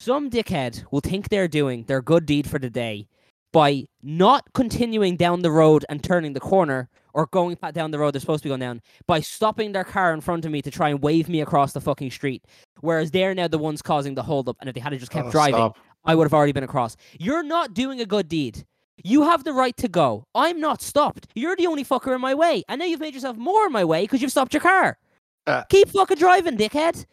Some 0.00 0.30
dickhead 0.30 0.84
will 0.90 1.00
think 1.00 1.28
they're 1.28 1.48
doing 1.48 1.84
their 1.84 2.02
good 2.02 2.26
deed 2.26 2.48
for 2.48 2.58
the 2.58 2.70
day 2.70 3.08
by 3.54 3.86
not 4.02 4.44
continuing 4.52 5.16
down 5.16 5.40
the 5.42 5.50
road 5.50 5.84
and 5.88 6.02
turning 6.02 6.32
the 6.32 6.40
corner 6.40 6.88
or 7.14 7.26
going 7.26 7.56
down 7.72 7.92
the 7.92 7.98
road 7.98 8.12
they're 8.12 8.20
supposed 8.20 8.42
to 8.42 8.48
be 8.48 8.50
going 8.50 8.58
down 8.60 8.82
by 9.06 9.20
stopping 9.20 9.70
their 9.70 9.84
car 9.84 10.12
in 10.12 10.20
front 10.20 10.44
of 10.44 10.50
me 10.50 10.60
to 10.60 10.72
try 10.72 10.88
and 10.88 11.00
wave 11.00 11.28
me 11.28 11.40
across 11.40 11.72
the 11.72 11.80
fucking 11.80 12.10
street. 12.10 12.44
Whereas 12.80 13.12
they're 13.12 13.32
now 13.32 13.46
the 13.46 13.56
ones 13.56 13.80
causing 13.80 14.14
the 14.16 14.24
holdup, 14.24 14.56
and 14.58 14.68
if 14.68 14.74
they 14.74 14.80
had 14.80 14.92
just 14.98 15.12
kept 15.12 15.28
Oh, 15.28 15.30
driving, 15.30 15.54
stop. 15.54 15.78
I 16.04 16.16
would 16.16 16.24
have 16.24 16.34
already 16.34 16.50
been 16.52 16.64
across. 16.64 16.96
You're 17.18 17.44
not 17.44 17.72
doing 17.74 18.00
a 18.00 18.04
good 18.06 18.28
deed. 18.28 18.64
You 19.04 19.22
have 19.22 19.44
the 19.44 19.52
right 19.52 19.76
to 19.78 19.88
go. 19.88 20.26
I'm 20.34 20.60
not 20.60 20.82
stopped. 20.82 21.28
You're 21.36 21.56
the 21.56 21.68
only 21.68 21.84
fucker 21.84 22.12
in 22.14 22.20
my 22.20 22.34
way. 22.34 22.64
And 22.68 22.80
now 22.80 22.86
you've 22.86 23.00
made 23.00 23.14
yourself 23.14 23.36
more 23.36 23.66
in 23.66 23.72
my 23.72 23.84
way 23.84 24.02
because 24.02 24.20
you've 24.20 24.30
stopped 24.32 24.52
your 24.52 24.60
car. 24.60 24.98
Uh, 25.46 25.62
Keep 25.68 25.90
fucking 25.90 26.18
driving, 26.18 26.56
dickhead. 26.58 27.06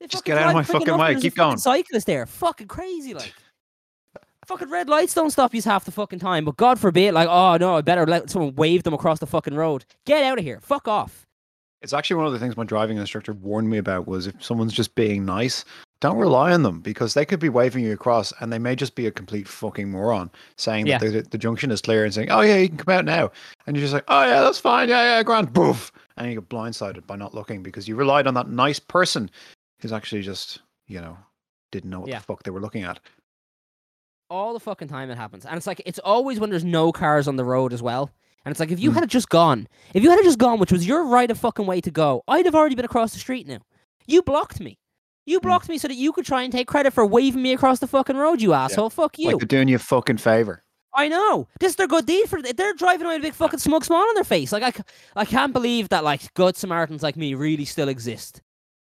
They 0.00 0.06
Just 0.06 0.24
get 0.24 0.38
out 0.38 0.48
of 0.48 0.54
my 0.54 0.62
fucking 0.62 0.96
way. 0.96 1.14
Keep 1.16 1.36
going. 1.36 1.58
Cyclist 1.58 2.06
there. 2.06 2.26
Fucking 2.26 2.68
crazy, 2.68 3.14
like. 3.14 3.34
Fucking 4.50 4.68
red 4.70 4.88
lights 4.88 5.14
don't 5.14 5.30
stop 5.30 5.54
you 5.54 5.62
half 5.62 5.84
the 5.84 5.92
fucking 5.92 6.18
time. 6.18 6.44
But 6.44 6.56
God 6.56 6.78
forbid, 6.78 7.14
like, 7.14 7.28
oh 7.28 7.56
no, 7.56 7.76
I 7.76 7.80
better 7.82 8.04
let 8.06 8.28
someone 8.30 8.54
wave 8.56 8.82
them 8.82 8.94
across 8.94 9.20
the 9.20 9.26
fucking 9.26 9.54
road. 9.54 9.84
Get 10.06 10.24
out 10.24 10.38
of 10.38 10.44
here. 10.44 10.58
Fuck 10.60 10.88
off. 10.88 11.26
It's 11.82 11.92
actually 11.94 12.16
one 12.16 12.26
of 12.26 12.32
the 12.32 12.38
things 12.38 12.56
my 12.56 12.64
driving 12.64 12.98
instructor 12.98 13.32
warned 13.32 13.70
me 13.70 13.78
about 13.78 14.06
was 14.06 14.26
if 14.26 14.42
someone's 14.44 14.74
just 14.74 14.94
being 14.96 15.24
nice, 15.24 15.64
don't 16.00 16.18
rely 16.18 16.52
on 16.52 16.62
them 16.62 16.80
because 16.80 17.14
they 17.14 17.24
could 17.24 17.40
be 17.40 17.48
waving 17.48 17.84
you 17.84 17.92
across 17.92 18.32
and 18.40 18.52
they 18.52 18.58
may 18.58 18.74
just 18.76 18.94
be 18.96 19.06
a 19.06 19.10
complete 19.10 19.46
fucking 19.48 19.90
moron 19.90 20.30
saying 20.56 20.86
Yeah. 20.86 20.98
that 20.98 21.10
the, 21.10 21.22
the 21.22 21.38
junction 21.38 21.70
is 21.70 21.80
clear 21.80 22.04
and 22.04 22.12
saying, 22.12 22.30
oh 22.30 22.40
yeah, 22.42 22.56
you 22.58 22.68
can 22.68 22.76
come 22.78 22.94
out 22.94 23.04
now. 23.06 23.30
And 23.66 23.76
you're 23.76 23.84
just 23.84 23.94
like, 23.94 24.04
oh 24.08 24.22
yeah, 24.24 24.42
that's 24.42 24.58
fine. 24.58 24.88
Yeah, 24.90 25.02
yeah, 25.16 25.22
grand. 25.22 25.52
Boof. 25.54 25.90
And 26.18 26.28
you 26.28 26.34
get 26.34 26.48
blindsided 26.50 27.06
by 27.06 27.16
not 27.16 27.34
looking 27.34 27.62
because 27.62 27.88
you 27.88 27.96
relied 27.96 28.26
on 28.26 28.34
that 28.34 28.48
nice 28.48 28.78
person 28.78 29.30
who's 29.80 29.92
actually 29.92 30.20
just, 30.22 30.60
you 30.86 31.00
know, 31.00 31.16
didn't 31.72 31.88
know 31.88 32.00
what 32.00 32.08
Yeah. 32.10 32.18
the 32.18 32.24
fuck 32.24 32.42
they 32.42 32.50
were 32.50 32.60
looking 32.60 32.82
at. 32.82 33.00
All 34.30 34.52
the 34.52 34.60
fucking 34.60 34.88
time 34.88 35.10
it 35.10 35.16
happens. 35.16 35.44
And 35.44 35.56
it's 35.56 35.66
like 35.66 35.82
it's 35.84 35.98
always 35.98 36.38
when 36.40 36.50
there's 36.50 36.64
no 36.64 36.92
cars 36.92 37.26
on 37.28 37.36
the 37.36 37.44
road 37.44 37.72
as 37.72 37.82
well. 37.82 38.10
And 38.44 38.50
it's 38.52 38.60
like 38.60 38.70
if 38.70 38.80
you 38.80 38.90
Mm. 38.90 38.94
had 38.94 39.10
just 39.10 39.28
gone, 39.28 39.68
if 39.92 40.02
you 40.02 40.10
had 40.10 40.22
just 40.22 40.38
gone, 40.38 40.58
which 40.58 40.72
was 40.72 40.86
your 40.86 41.04
right 41.04 41.30
of 41.30 41.38
fucking 41.38 41.66
way 41.66 41.80
to 41.82 41.90
go, 41.90 42.22
I'd 42.28 42.46
have 42.46 42.54
already 42.54 42.74
been 42.74 42.84
across 42.86 43.12
the 43.12 43.18
street 43.18 43.46
now. 43.46 43.58
You 44.06 44.22
blocked 44.22 44.60
me. 44.60 44.78
You 45.26 45.40
blocked 45.40 45.68
me 45.68 45.76
so 45.78 45.86
that 45.88 45.94
you 45.94 46.12
could 46.12 46.24
try 46.24 46.42
and 46.42 46.50
take 46.52 46.66
credit 46.66 46.92
for 46.92 47.04
waving 47.06 47.42
me 47.42 47.52
across 47.52 47.78
the 47.80 47.86
fucking 47.86 48.16
road, 48.16 48.40
you 48.40 48.52
asshole. 48.54 48.90
Fuck 48.90 49.18
you. 49.18 49.28
Like 49.28 49.38
they're 49.38 49.46
doing 49.46 49.68
you 49.68 49.76
a 49.76 49.78
fucking 49.78 50.16
favor. 50.16 50.64
I 50.94 51.06
know. 51.08 51.46
This 51.60 51.70
is 51.72 51.76
their 51.76 51.86
good 51.86 52.06
deed 52.06 52.28
for 52.28 52.40
they're 52.42 52.72
driving 52.74 53.06
away 53.06 53.16
with 53.16 53.22
a 53.24 53.26
big 53.28 53.34
fucking 53.34 53.60
smug 53.60 53.84
smile 53.84 54.00
on 54.00 54.14
their 54.14 54.24
face. 54.24 54.50
Like 54.52 54.62
I, 54.64 54.72
I 55.20 55.24
can't 55.24 55.52
believe 55.52 55.90
that 55.90 56.02
like 56.02 56.32
good 56.34 56.56
Samaritans 56.56 57.02
like 57.02 57.16
me 57.16 57.34
really 57.34 57.64
still 57.64 57.88
exist. 57.88 58.40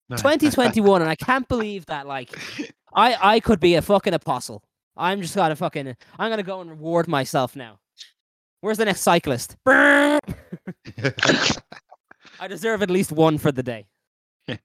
2021 0.10 1.01
and 1.01 1.10
I 1.12 1.15
can't 1.15 1.48
believe 1.48 1.86
that 1.88 2.08
like 2.08 2.32
I 2.96 3.15
I 3.36 3.39
could 3.41 3.60
be 3.60 3.75
a 3.75 3.82
fucking 3.82 4.13
apostle. 4.15 4.63
I'm 5.00 5.22
just 5.22 5.36
gonna 5.36 5.56
fucking 5.56 5.96
I'm 6.20 6.29
gonna 6.29 6.44
go 6.44 6.62
and 6.62 6.70
reward 6.70 7.08
myself 7.08 7.56
now. 7.56 7.79
Where's 8.62 8.77
the 8.77 8.86
next 8.86 9.01
cyclist? 9.01 9.56
I 9.65 10.20
deserve 12.48 12.84
at 12.84 12.89
least 12.89 13.12
one 13.12 13.38
for 13.38 13.51
the 13.51 13.63
day. 13.63 13.88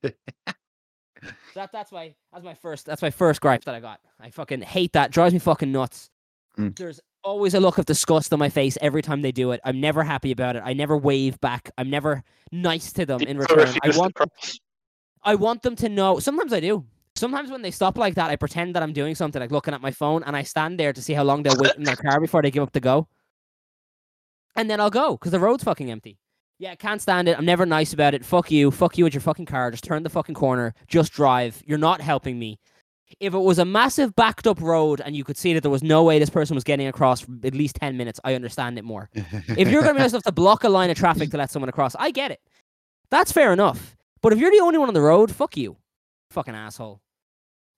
That 1.54 1.70
that's 1.72 1.92
my 1.92 2.14
that's 2.32 2.44
my 2.44 2.54
first 2.54 2.84
that's 2.84 3.00
my 3.00 3.10
first 3.10 3.40
gripe 3.40 3.64
that 3.64 3.74
I 3.74 3.80
got. 3.80 4.00
I 4.20 4.30
fucking 4.30 4.62
hate 4.62 4.92
that. 4.92 5.10
Drives 5.10 5.32
me 5.32 5.38
fucking 5.38 5.70
nuts. 5.70 6.10
Mm. 6.58 6.76
There's 6.76 7.00
always 7.22 7.54
a 7.54 7.60
look 7.60 7.78
of 7.78 7.86
disgust 7.86 8.32
on 8.32 8.38
my 8.38 8.48
face 8.48 8.76
every 8.80 9.02
time 9.02 9.22
they 9.22 9.32
do 9.32 9.52
it. 9.52 9.60
I'm 9.64 9.80
never 9.80 10.02
happy 10.02 10.32
about 10.32 10.56
it. 10.56 10.62
I 10.64 10.72
never 10.72 10.96
wave 10.96 11.40
back. 11.40 11.70
I'm 11.78 11.90
never 11.90 12.22
nice 12.52 12.92
to 12.94 13.06
them 13.06 13.20
in 13.22 13.38
return. 13.38 13.74
I 13.82 13.96
want. 13.96 14.16
I 15.22 15.36
want 15.36 15.62
them 15.62 15.76
to 15.76 15.88
know. 15.88 16.18
Sometimes 16.18 16.52
I 16.52 16.60
do. 16.60 16.84
Sometimes 17.16 17.50
when 17.50 17.62
they 17.62 17.70
stop 17.70 17.96
like 17.96 18.16
that, 18.16 18.30
I 18.30 18.36
pretend 18.36 18.74
that 18.74 18.82
I'm 18.82 18.92
doing 18.92 19.14
something, 19.14 19.40
like 19.40 19.52
looking 19.52 19.72
at 19.72 19.80
my 19.80 19.92
phone, 19.92 20.24
and 20.24 20.36
I 20.36 20.42
stand 20.42 20.80
there 20.80 20.92
to 20.92 21.00
see 21.00 21.12
how 21.12 21.22
long 21.22 21.42
they'll 21.42 21.56
wait 21.56 21.76
in 21.76 21.84
their 21.84 21.96
car 21.96 22.20
before 22.20 22.42
they 22.42 22.50
give 22.50 22.62
up 22.62 22.72
the 22.72 22.80
go. 22.80 23.06
And 24.56 24.68
then 24.68 24.80
I'll 24.80 24.90
go 24.90 25.12
because 25.12 25.32
the 25.32 25.40
road's 25.40 25.64
fucking 25.64 25.90
empty. 25.90 26.18
Yeah, 26.58 26.72
I 26.72 26.76
can't 26.76 27.02
stand 27.02 27.28
it. 27.28 27.36
I'm 27.36 27.44
never 27.44 27.66
nice 27.66 27.92
about 27.92 28.14
it. 28.14 28.24
Fuck 28.24 28.50
you. 28.50 28.70
Fuck 28.70 28.96
you 28.96 29.04
with 29.04 29.14
your 29.14 29.20
fucking 29.20 29.46
car. 29.46 29.70
Just 29.70 29.84
turn 29.84 30.02
the 30.02 30.10
fucking 30.10 30.34
corner. 30.34 30.74
Just 30.86 31.12
drive. 31.12 31.60
You're 31.66 31.78
not 31.78 32.00
helping 32.00 32.38
me. 32.38 32.58
If 33.20 33.34
it 33.34 33.38
was 33.38 33.58
a 33.58 33.64
massive 33.64 34.14
backed 34.14 34.46
up 34.46 34.60
road 34.60 35.00
and 35.04 35.14
you 35.14 35.24
could 35.24 35.36
see 35.36 35.52
that 35.54 35.60
there 35.60 35.70
was 35.70 35.82
no 35.82 36.02
way 36.02 36.18
this 36.18 36.30
person 36.30 36.54
was 36.54 36.64
getting 36.64 36.86
across 36.86 37.20
for 37.20 37.32
at 37.44 37.54
least 37.54 37.76
10 37.76 37.96
minutes, 37.96 38.18
I 38.24 38.34
understand 38.34 38.78
it 38.78 38.84
more. 38.84 39.10
If 39.14 39.68
you're 39.68 39.82
going 39.82 39.94
to 39.94 39.98
be 39.98 40.00
nice 40.02 40.12
enough 40.12 40.22
to 40.24 40.32
block 40.32 40.64
a 40.64 40.68
line 40.68 40.90
of 40.90 40.96
traffic 40.96 41.30
to 41.30 41.36
let 41.36 41.50
someone 41.50 41.68
across, 41.68 41.94
I 41.96 42.10
get 42.10 42.30
it. 42.30 42.40
That's 43.10 43.30
fair 43.30 43.52
enough. 43.52 43.96
But 44.22 44.32
if 44.32 44.38
you're 44.38 44.50
the 44.50 44.60
only 44.60 44.78
one 44.78 44.88
on 44.88 44.94
the 44.94 45.00
road, 45.00 45.30
fuck 45.30 45.56
you. 45.56 45.76
Fucking 46.30 46.54
asshole. 46.54 47.00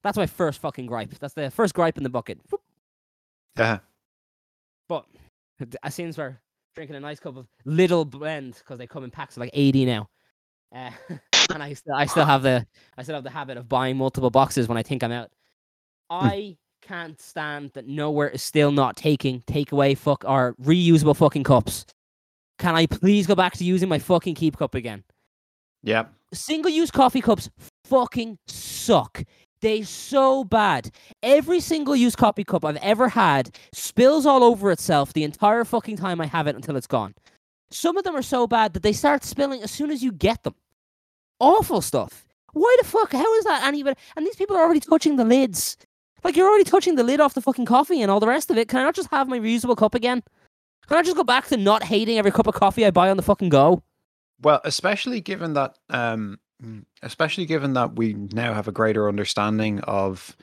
That's 0.07 0.17
my 0.17 0.27
first 0.27 0.61
fucking 0.61 0.87
gripe. 0.87 1.11
That's 1.19 1.35
the 1.35 1.51
first 1.51 1.75
gripe 1.75 1.97
in 1.97 2.05
the 2.05 2.09
bucket. 2.09 2.39
Yeah. 3.59 3.81
But 4.89 5.05
it 5.59 5.75
seems 5.91 6.17
we're 6.17 6.39
drinking 6.77 6.95
a 6.95 7.01
nice 7.01 7.19
cup 7.19 7.37
of 7.37 7.49
little 7.65 8.05
blend 8.05 8.55
because 8.55 8.79
they 8.79 8.87
come 8.87 9.03
in 9.03 9.11
packs 9.11 9.37
of 9.37 9.41
like 9.41 9.51
80 9.53 9.85
now. 9.85 10.09
Uh, 10.73 10.91
and 11.53 11.61
I 11.61 11.73
still, 11.73 11.97
I 11.97 12.07
still 12.07 12.25
have 12.25 12.43
the, 12.45 12.65
I 12.97 13.03
still 13.03 13.17
have 13.17 13.25
the 13.25 13.31
habit 13.31 13.57
of 13.57 13.69
buying 13.69 13.97
multiple 13.97 14.31
boxes 14.31 14.69
when 14.69 14.79
I 14.79 14.85
think 14.85 15.03
I'm 15.03 15.11
out. 15.11 15.33
I 16.09 16.57
can't 16.83 17.21
stand 17.21 17.73
that 17.75 17.89
nowhere 17.89 18.29
is 18.29 18.45
still 18.45 18.71
not 18.71 18.97
taking 18.97 19.41
takeaway 19.49 19.99
fuck 19.99 20.25
or 20.25 20.55
reusable 20.63 21.17
fucking 21.17 21.43
cups. 21.43 21.85
Can 22.61 22.77
I 22.77 22.87
please 22.87 23.27
go 23.27 23.35
back 23.35 23.55
to 23.55 23.65
using 23.65 23.89
my 23.89 23.99
fucking 23.99 24.37
keep 24.37 24.57
cup 24.57 24.77
again? 24.77 25.03
Yeah. 25.83 26.05
Single 26.33 26.71
use 26.71 26.93
coffee 26.93 27.21
cups 27.21 27.51
fucking 27.87 28.39
suck. 28.47 29.25
They 29.63 29.83
so 29.83 30.45
bad. 30.45 30.91
Every 31.23 31.61
single 31.61 31.97
used 31.97 32.19
coffee 32.19 32.45
cup 32.45 32.65
I've 32.65 32.77
ever 32.77 33.09
had 33.09 33.57
spills 33.73 34.27
all 34.27 34.45
over 34.45 34.71
itself 34.71 35.13
the 35.13 35.25
entire 35.25 35.65
fucking 35.65 35.97
time 35.97 36.21
I 36.21 36.27
have 36.27 36.47
it 36.47 36.57
until 36.57 36.77
it's 36.77 36.87
gone. 36.87 37.15
Some 37.71 37.97
of 37.97 38.05
them 38.05 38.15
are 38.15 38.23
so 38.23 38.47
bad 38.47 38.75
that 38.75 38.83
they 38.83 38.93
start 38.93 39.25
spilling 39.25 39.63
as 39.63 39.71
soon 39.71 39.91
as 39.91 40.03
you 40.03 40.13
get 40.13 40.43
them. 40.43 40.55
Awful 41.41 41.81
stuff. 41.81 42.27
Why 42.53 42.77
the 42.81 42.87
fuck? 42.87 43.13
How 43.13 43.35
is 43.35 43.45
that? 43.45 43.63
And 43.65 44.27
these 44.27 44.37
people 44.37 44.57
are 44.57 44.63
already 44.63 44.81
touching 44.81 45.17
the 45.17 45.25
lids. 45.25 45.77
Like 46.23 46.37
you're 46.37 46.49
already 46.49 46.65
touching 46.65 46.97
the 46.97 47.03
lid 47.03 47.21
off 47.21 47.35
the 47.35 47.41
fucking 47.41 47.67
coffee 47.67 48.03
and 48.03 48.11
all 48.11 48.21
the 48.21 48.27
rest 48.27 48.51
of 48.51 48.59
it. 48.59 48.69
Can 48.69 48.81
I 48.81 48.85
not 48.85 48.95
just 48.95 49.11
have 49.11 49.29
my 49.29 49.39
reusable 49.39 49.77
cup 49.77 49.95
again? 49.95 50.23
Can 50.89 50.99
I 50.99 51.03
just 51.03 51.17
go 51.17 51.25
back 51.25 51.47
to 51.49 51.57
not 51.57 51.83
hating 51.83 52.19
every 52.19 52.31
cup 52.31 52.47
of 52.47 52.55
coffee 52.55 52.87
I 52.87 52.91
buy 52.91 53.11
on 53.11 53.17
the 53.17 53.23
fucking 53.23 53.49
go? 53.49 53.83
Well, 54.41 54.61
especially 54.65 55.21
given 55.21 55.55
that, 55.55 55.79
um, 55.91 56.39
especially 57.03 57.47
given 57.47 57.75
that 57.75 57.97
we 57.97 58.15
now 58.15 58.55
have 58.55 58.69
a 58.69 58.73
greater 58.73 59.09
understanding 59.09 59.81
of 59.81 60.37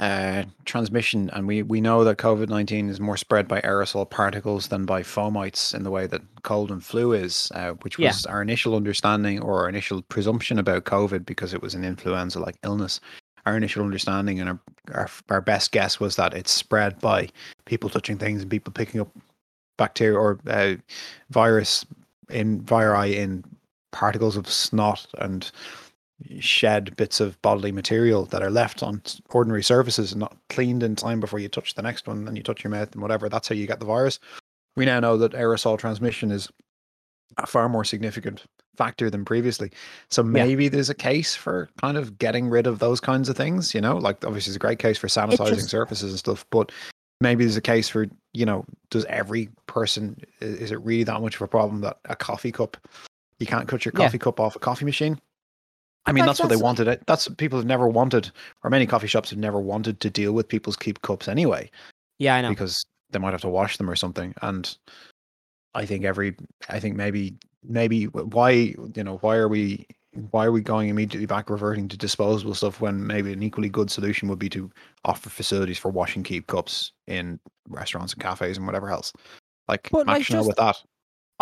uh, 0.00 0.44
transmission, 0.64 1.28
and 1.34 1.46
we 1.46 1.62
we 1.62 1.80
know 1.80 2.02
that 2.04 2.16
COVID 2.16 2.48
nineteen 2.48 2.88
is 2.88 2.98
more 2.98 3.18
spread 3.18 3.46
by 3.46 3.60
aerosol 3.60 4.08
particles 4.08 4.68
than 4.68 4.86
by 4.86 5.02
fomites 5.02 5.74
in 5.74 5.82
the 5.82 5.90
way 5.90 6.06
that 6.06 6.22
cold 6.42 6.70
and 6.70 6.82
flu 6.82 7.12
is, 7.12 7.52
uh, 7.54 7.72
which 7.82 7.98
Yeah. 7.98 8.08
was 8.08 8.24
our 8.24 8.40
initial 8.40 8.74
understanding 8.74 9.40
or 9.42 9.60
our 9.60 9.68
initial 9.68 10.00
presumption 10.02 10.58
about 10.58 10.84
COVID 10.84 11.26
because 11.26 11.52
it 11.52 11.60
was 11.60 11.74
an 11.74 11.84
influenza-like 11.84 12.56
illness. 12.64 13.00
Our 13.44 13.54
initial 13.56 13.84
understanding 13.84 14.40
and 14.40 14.48
our, 14.48 14.60
our 14.94 15.10
our 15.28 15.40
best 15.42 15.72
guess 15.72 16.00
was 16.00 16.16
that 16.16 16.32
it's 16.32 16.50
spread 16.52 16.98
by 17.00 17.28
people 17.66 17.90
touching 17.90 18.16
things 18.16 18.40
and 18.40 18.50
people 18.50 18.72
picking 18.72 19.00
up 19.02 19.08
bacteria 19.76 20.18
or 20.18 20.38
uh, 20.46 20.76
virus 21.28 21.84
in 22.30 22.62
viri 22.62 23.18
in 23.18 23.44
particles 23.92 24.36
of 24.36 24.48
snot 24.48 25.06
and 25.18 25.50
shed 26.38 26.96
bits 26.96 27.20
of 27.20 27.40
bodily 27.42 27.72
material 27.72 28.26
that 28.26 28.42
are 28.42 28.50
left 28.50 28.82
on 28.82 29.02
ordinary 29.30 29.62
surfaces 29.62 30.12
and 30.12 30.20
not 30.20 30.36
cleaned 30.48 30.82
in 30.82 30.96
time 30.96 31.20
before 31.20 31.38
you 31.38 31.48
touch 31.48 31.74
the 31.74 31.82
next 31.82 32.06
one 32.06 32.26
and 32.28 32.36
you 32.36 32.42
touch 32.42 32.62
your 32.62 32.70
mouth 32.70 32.92
and 32.92 33.02
whatever. 33.02 33.28
That's 33.28 33.48
how 33.48 33.54
you 33.54 33.66
get 33.66 33.80
the 33.80 33.86
virus. 33.86 34.18
We 34.76 34.84
now 34.84 35.00
know 35.00 35.16
that 35.18 35.32
aerosol 35.32 35.78
transmission 35.78 36.30
is 36.30 36.48
a 37.38 37.46
far 37.46 37.68
more 37.68 37.84
significant 37.84 38.44
factor 38.76 39.10
than 39.10 39.24
previously. 39.24 39.70
So 40.10 40.22
maybe 40.22 40.68
there's 40.68 40.90
a 40.90 40.94
case 40.94 41.34
for 41.34 41.68
kind 41.80 41.96
of 41.96 42.18
getting 42.18 42.48
rid 42.48 42.66
of 42.66 42.78
those 42.78 43.00
kinds 43.00 43.28
of 43.28 43.36
things, 43.36 43.74
you 43.74 43.80
know, 43.80 43.96
like 43.96 44.24
obviously 44.24 44.50
it's 44.50 44.56
a 44.56 44.60
great 44.60 44.78
case 44.78 44.98
for 44.98 45.08
sanitizing 45.08 45.54
just- 45.54 45.70
surfaces 45.70 46.12
and 46.12 46.18
stuff, 46.18 46.46
but 46.50 46.72
maybe 47.20 47.44
there's 47.44 47.56
a 47.56 47.62
case 47.62 47.88
for, 47.88 48.06
you 48.32 48.46
know, 48.46 48.64
does 48.90 49.04
every 49.06 49.48
person, 49.66 50.16
is 50.40 50.70
it 50.70 50.80
really 50.80 51.04
that 51.04 51.20
much 51.20 51.36
of 51.36 51.42
a 51.42 51.48
problem 51.48 51.82
that 51.82 51.98
a 52.06 52.16
coffee 52.16 52.52
cup 52.52 52.76
you 53.42 53.46
can't 53.46 53.68
cut 53.68 53.84
your 53.84 53.92
Yeah. 53.96 54.04
coffee 54.06 54.18
cup 54.18 54.40
off 54.40 54.56
a 54.56 54.58
coffee 54.58 54.84
machine? 54.84 55.20
I 56.06 56.12
mean, 56.12 56.22
Like, 56.22 56.30
that's 56.30 56.40
what 56.40 56.48
they 56.48 56.56
wanted. 56.56 56.88
It. 56.88 57.02
That's 57.06 57.28
people 57.28 57.58
have 57.58 57.66
never 57.66 57.86
wanted, 57.86 58.32
or 58.64 58.70
many 58.70 58.86
coffee 58.86 59.06
shops 59.06 59.30
have 59.30 59.38
never 59.38 59.60
wanted 59.60 60.00
to 60.00 60.10
deal 60.10 60.32
with 60.32 60.48
people's 60.48 60.76
keep 60.76 61.00
cups 61.02 61.28
anyway, 61.28 61.70
Yeah, 62.18 62.34
I 62.34 62.40
know. 62.40 62.48
because 62.50 62.84
they 63.10 63.18
might 63.20 63.30
have 63.32 63.42
to 63.42 63.48
wash 63.48 63.76
them 63.76 63.88
or 63.88 63.94
something. 63.94 64.34
And 64.42 64.76
I 65.74 65.86
think 65.86 66.04
every, 66.04 66.34
I 66.68 66.80
think 66.80 66.96
maybe, 66.96 67.36
maybe 67.62 68.06
why, 68.06 68.50
you 68.50 69.04
know, 69.04 69.18
why 69.18 69.36
are 69.36 69.48
we, 69.48 69.86
why 70.32 70.44
are 70.44 70.52
we 70.52 70.60
going 70.60 70.88
immediately 70.88 71.24
back 71.26 71.48
reverting 71.48 71.86
to 71.88 71.96
disposable 71.96 72.54
stuff 72.54 72.80
when 72.80 73.06
maybe 73.06 73.32
an 73.32 73.42
equally 73.42 73.68
good 73.70 73.90
solution 73.90 74.28
would 74.28 74.38
be 74.40 74.50
to 74.50 74.70
offer 75.04 75.30
facilities 75.30 75.78
for 75.78 75.90
washing 75.90 76.22
keep 76.24 76.48
cups 76.48 76.92
in 77.06 77.38
restaurants 77.68 78.12
and 78.12 78.20
cafes 78.22 78.56
and 78.56 78.66
whatever 78.66 78.90
else. 78.90 79.12
Like, 79.68 79.88
But, 79.92 80.06
like, 80.08 80.24
just- 80.24 80.48
with 80.48 80.56
that. 80.56 80.82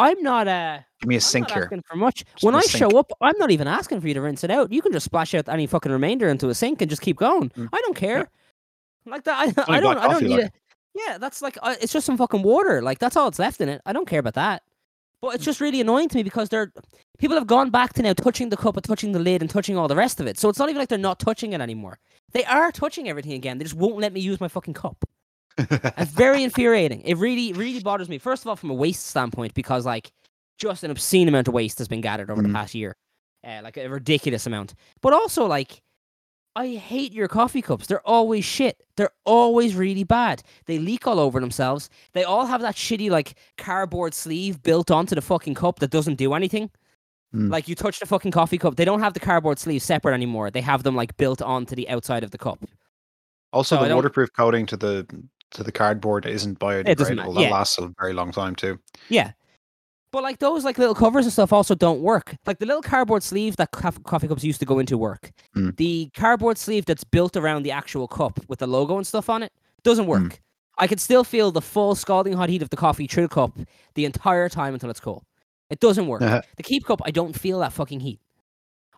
I'm 0.01 0.23
not 0.23 0.49
a 0.49 0.85
Give 1.01 1.09
me 1.09 1.15
a 1.15 1.19
I'm 1.19 1.21
sink 1.21 1.49
not 1.49 1.55
here. 1.55 1.63
asking 1.65 1.83
for 1.89 1.97
much. 1.97 2.25
Just 2.33 2.43
when 2.45 2.55
I 2.55 2.61
sink. 2.61 2.79
show 2.91 2.99
up, 2.99 3.11
I'm 3.21 3.37
not 3.39 3.51
even 3.51 3.67
asking 3.69 4.01
for 4.01 4.09
you 4.09 4.15
to 4.15 4.21
rinse 4.21 4.45
it 4.45 4.51
out. 4.51 4.73
You 4.73 4.83
can 4.83 4.93
just 4.93 5.05
splash 5.05 5.35
out 5.35 5.49
any 5.49 5.67
fucking 5.67 5.91
remainder 5.93 6.29
into 6.29 6.49
a 6.49 6.55
sink 6.55 6.81
and 6.83 6.89
just 6.91 7.03
keep 7.03 7.17
going. 7.17 7.51
Mm. 7.51 7.69
I 7.73 7.81
don't 7.83 7.97
care. 7.97 8.29
Like 9.07 9.25
that, 9.25 9.55
I, 9.69 9.77
I 9.77 9.81
don't. 9.81 9.97
I 9.99 10.09
don't 10.09 10.23
need 10.23 10.37
like. 10.37 10.47
it. 10.47 10.53
Yeah, 10.95 11.19
that's 11.19 11.41
like 11.41 11.57
uh, 11.63 11.77
it's 11.81 11.93
just 11.93 12.05
some 12.07 12.17
fucking 12.19 12.43
water. 12.43 12.83
Like 12.83 12.99
that's 12.99 13.17
all 13.17 13.25
that's 13.31 13.39
left 13.39 13.61
in 13.61 13.69
it. 13.69 13.81
I 13.87 13.93
don't 13.93 14.07
care 14.09 14.21
about 14.21 14.35
that. 14.35 14.63
But 15.23 15.33
Mm. 15.33 15.35
it's 15.37 15.45
just 15.45 15.61
really 15.61 15.81
annoying 15.81 16.09
to 16.09 16.17
me 16.17 16.23
because 16.23 16.49
they're 16.49 16.73
people 17.19 17.37
have 17.37 17.47
gone 17.47 17.71
back 17.71 17.93
to 17.95 18.03
now 18.03 18.13
touching 18.15 18.49
the 18.49 18.57
cup 18.57 18.77
and 18.77 18.85
touching 18.85 19.13
the 19.13 19.19
lid 19.19 19.43
and 19.43 19.51
touching 19.51 19.77
all 19.77 19.87
the 19.89 19.97
rest 19.97 20.19
of 20.21 20.27
it. 20.27 20.39
So 20.39 20.49
it's 20.49 20.59
not 20.59 20.69
even 20.71 20.79
like 20.81 20.89
they're 20.89 20.99
not 20.99 21.19
touching 21.21 21.53
it 21.53 21.61
anymore. 21.61 21.99
They 22.33 22.45
are 22.45 22.71
touching 22.73 23.09
everything 23.09 23.33
again. 23.33 23.59
They 23.59 23.65
just 23.65 23.75
won't 23.77 23.99
let 23.99 24.13
me 24.13 24.21
use 24.21 24.41
my 24.41 24.49
fucking 24.49 24.75
cup. 24.75 25.05
It's 25.59 26.11
very 26.13 26.43
infuriating. 26.43 27.03
It 27.03 27.17
really, 27.17 27.53
really 27.53 27.81
bothers 27.81 28.09
me. 28.09 28.19
First 28.19 28.43
of 28.45 28.49
all, 28.49 28.57
from 28.57 28.71
a 28.71 28.75
waste 28.75 29.07
standpoint, 29.07 29.55
because 29.55 29.85
like 29.87 30.11
just 30.59 30.85
an 30.85 30.91
obscene 30.91 31.29
amount 31.29 31.49
of 31.49 31.55
waste 31.55 31.79
has 31.79 31.89
been 31.89 32.01
gathered 32.01 32.31
over 32.31 32.43
Mhm. 32.43 32.47
the 32.49 32.53
past 32.53 32.75
year, 32.75 32.97
uh, 33.47 33.61
like 33.63 33.77
a 33.77 33.89
ridiculous 33.89 34.47
amount. 34.47 34.75
But 35.01 35.13
also, 35.13 35.47
like, 35.47 35.83
I 36.57 36.69
hate 36.69 37.13
your 37.13 37.29
coffee 37.29 37.63
cups. 37.63 37.87
They're 37.87 38.07
always 38.07 38.45
shit. 38.45 38.83
They're 38.97 39.13
always 39.25 39.75
really 39.77 40.05
bad. 40.05 40.43
They 40.67 40.79
leak 40.79 41.07
all 41.07 41.21
over 41.21 41.41
themselves. 41.41 41.89
They 42.13 42.25
all 42.25 42.47
have 42.47 42.61
that 42.63 42.75
shitty 42.75 43.09
like 43.09 43.35
cardboard 43.57 44.15
sleeve 44.15 44.63
built 44.63 44.91
onto 44.91 45.15
the 45.15 45.23
fucking 45.23 45.55
cup 45.55 45.79
that 45.79 45.91
doesn't 45.91 46.17
do 46.17 46.35
anything. 46.35 46.71
Mm. 47.35 47.51
Like 47.51 47.69
you 47.69 47.77
touch 47.77 48.01
the 48.01 48.07
fucking 48.07 48.33
coffee 48.33 48.59
cup, 48.59 48.75
they 48.77 48.85
don't 48.85 48.99
have 49.01 49.15
the 49.15 49.21
cardboard 49.21 49.61
sleeve 49.61 49.83
separate 49.83 50.13
anymore. 50.15 50.51
They 50.51 50.61
have 50.63 50.83
them 50.83 50.97
like 50.97 51.17
built 51.17 51.41
onto 51.41 51.77
the 51.77 51.89
outside 51.89 52.25
of 52.25 52.33
the 52.33 52.39
cup. 52.39 52.65
Also, 53.53 53.77
So 53.79 53.89
the 53.89 53.95
waterproof 53.95 54.31
coating 54.37 54.67
to 54.67 54.77
the 54.77 55.07
to 55.53 55.63
the 55.63 55.73
cardboard 55.73 56.27
isn't 56.27 56.59
biodegradable. 56.59 57.35
That 57.35 57.41
yeah. 57.41 57.51
lasts 57.51 57.79
a 57.79 57.93
very 57.99 58.13
long 58.13 58.33
time 58.33 58.55
too. 58.55 58.79
Yeah. 59.09 59.33
But 60.13 60.23
like 60.23 60.39
those 60.39 60.65
like 60.65 60.79
little 60.79 60.95
covers 60.95 61.25
and 61.25 61.33
stuff 61.33 61.53
also 61.53 61.75
don't 61.75 62.01
work. 62.01 62.35
Like 62.47 62.59
the 62.59 62.67
little 62.67 62.83
cardboard 62.83 63.23
sleeve 63.23 63.57
that 63.57 63.71
cof- 63.73 64.03
coffee 64.05 64.27
cups 64.27 64.43
used 64.43 64.59
to 64.61 64.67
go 64.67 64.79
into 64.79 64.99
work. 64.99 65.31
Mm. 65.57 65.77
The 65.77 66.11
cardboard 66.15 66.59
sleeve 66.59 66.85
that's 66.85 67.05
built 67.05 67.37
around 67.37 67.63
the 67.63 67.71
actual 67.71 68.09
cup 68.09 68.41
with 68.49 68.59
the 68.59 68.67
logo 68.67 68.97
and 68.97 69.07
stuff 69.07 69.31
on 69.31 69.43
it 69.43 69.53
doesn't 69.85 70.07
work. 70.07 70.23
Mm. 70.23 70.39
I 70.79 70.87
can 70.87 70.99
still 70.99 71.25
feel 71.25 71.53
the 71.53 71.61
full 71.61 71.95
scalding 71.95 72.33
hot 72.33 72.49
heat 72.49 72.63
of 72.63 72.71
the 72.71 72.77
coffee 72.77 73.07
through 73.07 73.25
the 73.25 73.35
cup 73.35 73.57
the 73.95 74.05
entire 74.05 74.49
time 74.49 74.75
until 74.75 74.91
it's 74.91 75.01
cool. 75.01 75.25
It 75.69 75.79
doesn't 75.79 76.09
work. 76.09 76.23
Uh-huh. 76.23 76.43
The 76.57 76.63
keep 76.63 76.85
cup, 76.85 77.01
I 77.05 77.11
don't 77.11 77.39
feel 77.39 77.61
that 77.61 77.73
fucking 77.73 78.01
heat. 78.01 78.21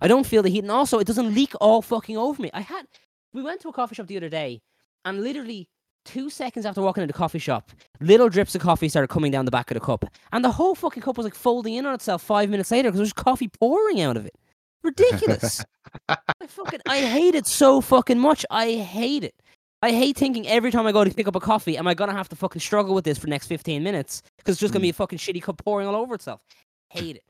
I 0.00 0.08
don't 0.08 0.26
feel 0.26 0.42
the 0.42 0.48
heat, 0.48 0.64
and 0.64 0.70
also 0.70 0.98
it 0.98 1.06
doesn't 1.06 1.34
leak 1.34 1.52
all 1.60 1.82
fucking 1.82 2.16
over 2.16 2.40
me. 2.42 2.50
I 2.54 2.60
had 2.60 2.86
we 3.32 3.42
went 3.42 3.60
to 3.60 3.68
a 3.68 3.72
coffee 3.72 3.94
shop 3.94 4.06
the 4.06 4.16
other 4.16 4.28
day, 4.28 4.62
and 5.04 5.22
literally 5.22 5.68
two 6.04 6.30
seconds 6.30 6.66
after 6.66 6.82
walking 6.82 7.02
into 7.02 7.12
the 7.12 7.16
coffee 7.18 7.38
shop, 7.38 7.70
little 8.00 8.28
drips 8.28 8.54
of 8.54 8.60
coffee 8.60 8.88
started 8.88 9.08
coming 9.08 9.32
down 9.32 9.44
the 9.44 9.50
back 9.50 9.70
of 9.70 9.74
the 9.74 9.80
cup, 9.80 10.04
and 10.32 10.44
the 10.44 10.50
whole 10.50 10.74
fucking 10.74 11.02
cup 11.02 11.16
was 11.16 11.24
like 11.24 11.34
folding 11.34 11.74
in 11.74 11.86
on 11.86 11.94
itself 11.94 12.22
five 12.22 12.50
minutes 12.50 12.70
later 12.70 12.88
because 12.88 12.98
there 12.98 13.04
was 13.04 13.12
coffee 13.12 13.48
pouring 13.48 14.00
out 14.00 14.16
of 14.16 14.26
it. 14.26 14.34
Ridiculous. 14.82 15.64
I 16.08 16.16
fucking 16.46 16.80
I 16.86 17.00
hate 17.00 17.34
it 17.34 17.46
so 17.46 17.80
fucking 17.80 18.18
much. 18.18 18.44
I 18.50 18.72
hate 18.72 19.24
it. 19.24 19.34
I 19.82 19.90
hate 19.90 20.16
thinking 20.16 20.46
every 20.46 20.70
time 20.70 20.86
I 20.86 20.92
go 20.92 21.02
to 21.04 21.10
pick 21.12 21.26
up 21.26 21.34
a 21.34 21.40
coffee, 21.40 21.76
am 21.76 21.86
I 21.86 21.94
gonna 21.94 22.12
have 22.12 22.28
to 22.30 22.36
fucking 22.36 22.60
struggle 22.60 22.94
with 22.94 23.04
this 23.04 23.18
for 23.18 23.26
the 23.26 23.30
next 23.30 23.46
fifteen 23.46 23.82
minutes? 23.82 24.22
Because 24.38 24.54
it's 24.54 24.60
just 24.60 24.72
gonna 24.72 24.82
be 24.82 24.90
a 24.90 24.92
mm. 24.92 24.96
fucking 24.96 25.18
shitty 25.18 25.42
cup 25.42 25.62
pouring 25.64 25.86
all 25.86 25.96
over 25.96 26.14
itself. 26.14 26.40
Hate 26.90 27.16
it. 27.16 27.24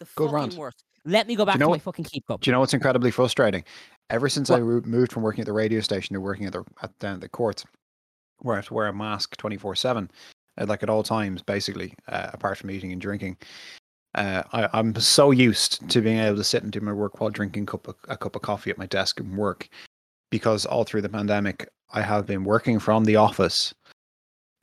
The 0.00 0.06
fucking 0.06 0.56
worst. 0.56 0.84
Let 1.04 1.26
me 1.26 1.36
go 1.36 1.44
back 1.44 1.58
know 1.58 1.66
to 1.66 1.70
my 1.70 1.72
what- 1.72 1.82
fucking 1.82 2.04
keep 2.04 2.26
cup. 2.26 2.40
Do 2.40 2.50
you 2.50 2.52
know 2.52 2.60
what's 2.60 2.74
incredibly 2.74 3.10
frustrating? 3.10 3.64
Ever 4.10 4.28
since 4.28 4.50
I 4.50 4.54
What? 4.54 4.62
ro- 4.62 4.82
moved 4.84 5.12
from 5.12 5.22
working 5.22 5.40
at 5.40 5.46
the 5.46 5.52
radio 5.52 5.80
station 5.80 6.14
to 6.14 6.20
working 6.20 6.46
at 6.46 6.52
the 6.52 6.64
at 6.82 6.98
down 6.98 7.14
at 7.14 7.20
the 7.20 7.28
courts, 7.28 7.64
where 8.40 8.56
I 8.56 8.58
have 8.58 8.66
to 8.68 8.74
wear 8.74 8.88
a 8.88 8.92
mask 8.92 9.36
twenty 9.36 9.56
four 9.56 9.74
seven, 9.74 10.10
like 10.58 10.82
at 10.82 10.90
all 10.90 11.02
times, 11.02 11.42
basically, 11.42 11.94
uh, 12.08 12.30
apart 12.32 12.58
from 12.58 12.70
eating 12.70 12.92
and 12.92 13.00
drinking. 13.00 13.36
Uh, 14.14 14.42
I, 14.52 14.68
I'm 14.72 14.94
so 14.96 15.30
used 15.30 15.88
to 15.90 16.00
being 16.00 16.18
able 16.18 16.38
to 16.38 16.44
sit 16.44 16.62
and 16.62 16.72
do 16.72 16.80
my 16.80 16.92
work 16.92 17.20
while 17.20 17.30
drinking 17.30 17.66
cup 17.66 17.86
of, 17.88 17.94
a 18.08 18.16
cup 18.16 18.34
of 18.36 18.42
coffee 18.42 18.70
at 18.70 18.78
my 18.78 18.86
desk 18.86 19.20
and 19.20 19.36
work, 19.36 19.68
because 20.30 20.64
all 20.64 20.84
through 20.84 21.02
the 21.02 21.08
pandemic, 21.08 21.68
I 21.92 22.00
have 22.00 22.26
been 22.26 22.44
working 22.44 22.78
from 22.80 23.04
the 23.04 23.16
office, 23.16 23.74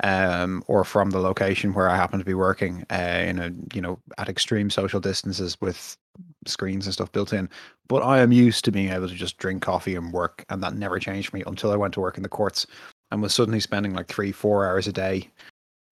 um, 0.04 0.64
or 0.68 0.84
from 0.84 1.12
the 1.12 1.20
location 1.20 1.74
where 1.74 1.90
I 1.90 1.96
happen 1.96 2.20
to 2.20 2.26
be 2.26 2.34
working, 2.34 2.86
uh, 2.92 3.24
in 3.26 3.40
a 3.40 3.52
you 3.74 3.82
know 3.82 4.00
at 4.18 4.30
extreme 4.30 4.70
social 4.70 5.00
distances 5.00 5.56
with 5.62 5.96
screens 6.48 6.88
and 6.88 6.94
stuff 6.94 7.12
built 7.12 7.32
in. 7.32 7.48
But 7.88 8.02
I 8.02 8.20
am 8.20 8.32
used 8.32 8.66
to 8.66 8.72
being 8.72 8.90
able 8.90 9.08
to 9.08 9.14
just 9.14 9.38
drink 9.38 9.62
coffee 9.62 9.96
and 9.96 10.12
work, 10.12 10.44
and 10.50 10.62
that 10.64 10.76
never 10.76 11.00
changed 11.00 11.30
for 11.30 11.38
me 11.38 11.44
until 11.46 11.72
I 11.72 11.78
went 11.78 11.94
to 11.94 12.02
work 12.02 12.18
in 12.18 12.24
the 12.24 12.30
courts 12.30 12.66
and 13.16 13.22
was 13.24 13.34
suddenly 13.34 13.60
spending 13.60 13.94
like 13.94 14.08
three, 14.08 14.32
four 14.32 14.68
hours 14.68 14.88
a 14.88 14.92
day, 14.94 15.30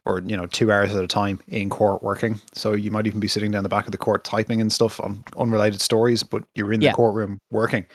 or 0.06 0.20
you 0.20 0.36
know, 0.38 0.46
two 0.46 0.72
hours 0.72 0.94
at 0.94 1.04
a 1.04 1.08
time 1.08 1.40
in 1.48 1.70
court 1.70 2.04
working. 2.04 2.40
So 2.54 2.74
you 2.74 2.92
might 2.92 3.08
even 3.08 3.20
be 3.20 3.28
sitting 3.28 3.52
down 3.52 3.64
the 3.64 3.70
back 3.70 3.86
of 3.86 3.92
the 3.92 3.98
court 3.98 4.24
typing 4.24 4.62
and 4.62 4.72
stuff 4.72 5.00
on 5.00 5.24
unrelated 5.38 5.82
stories, 5.82 6.22
but 6.24 6.44
you're 6.56 6.74
in 6.74 6.82
Yeah. 6.82 6.92
the 6.92 6.96
courtroom 6.96 7.40
working. 7.52 7.86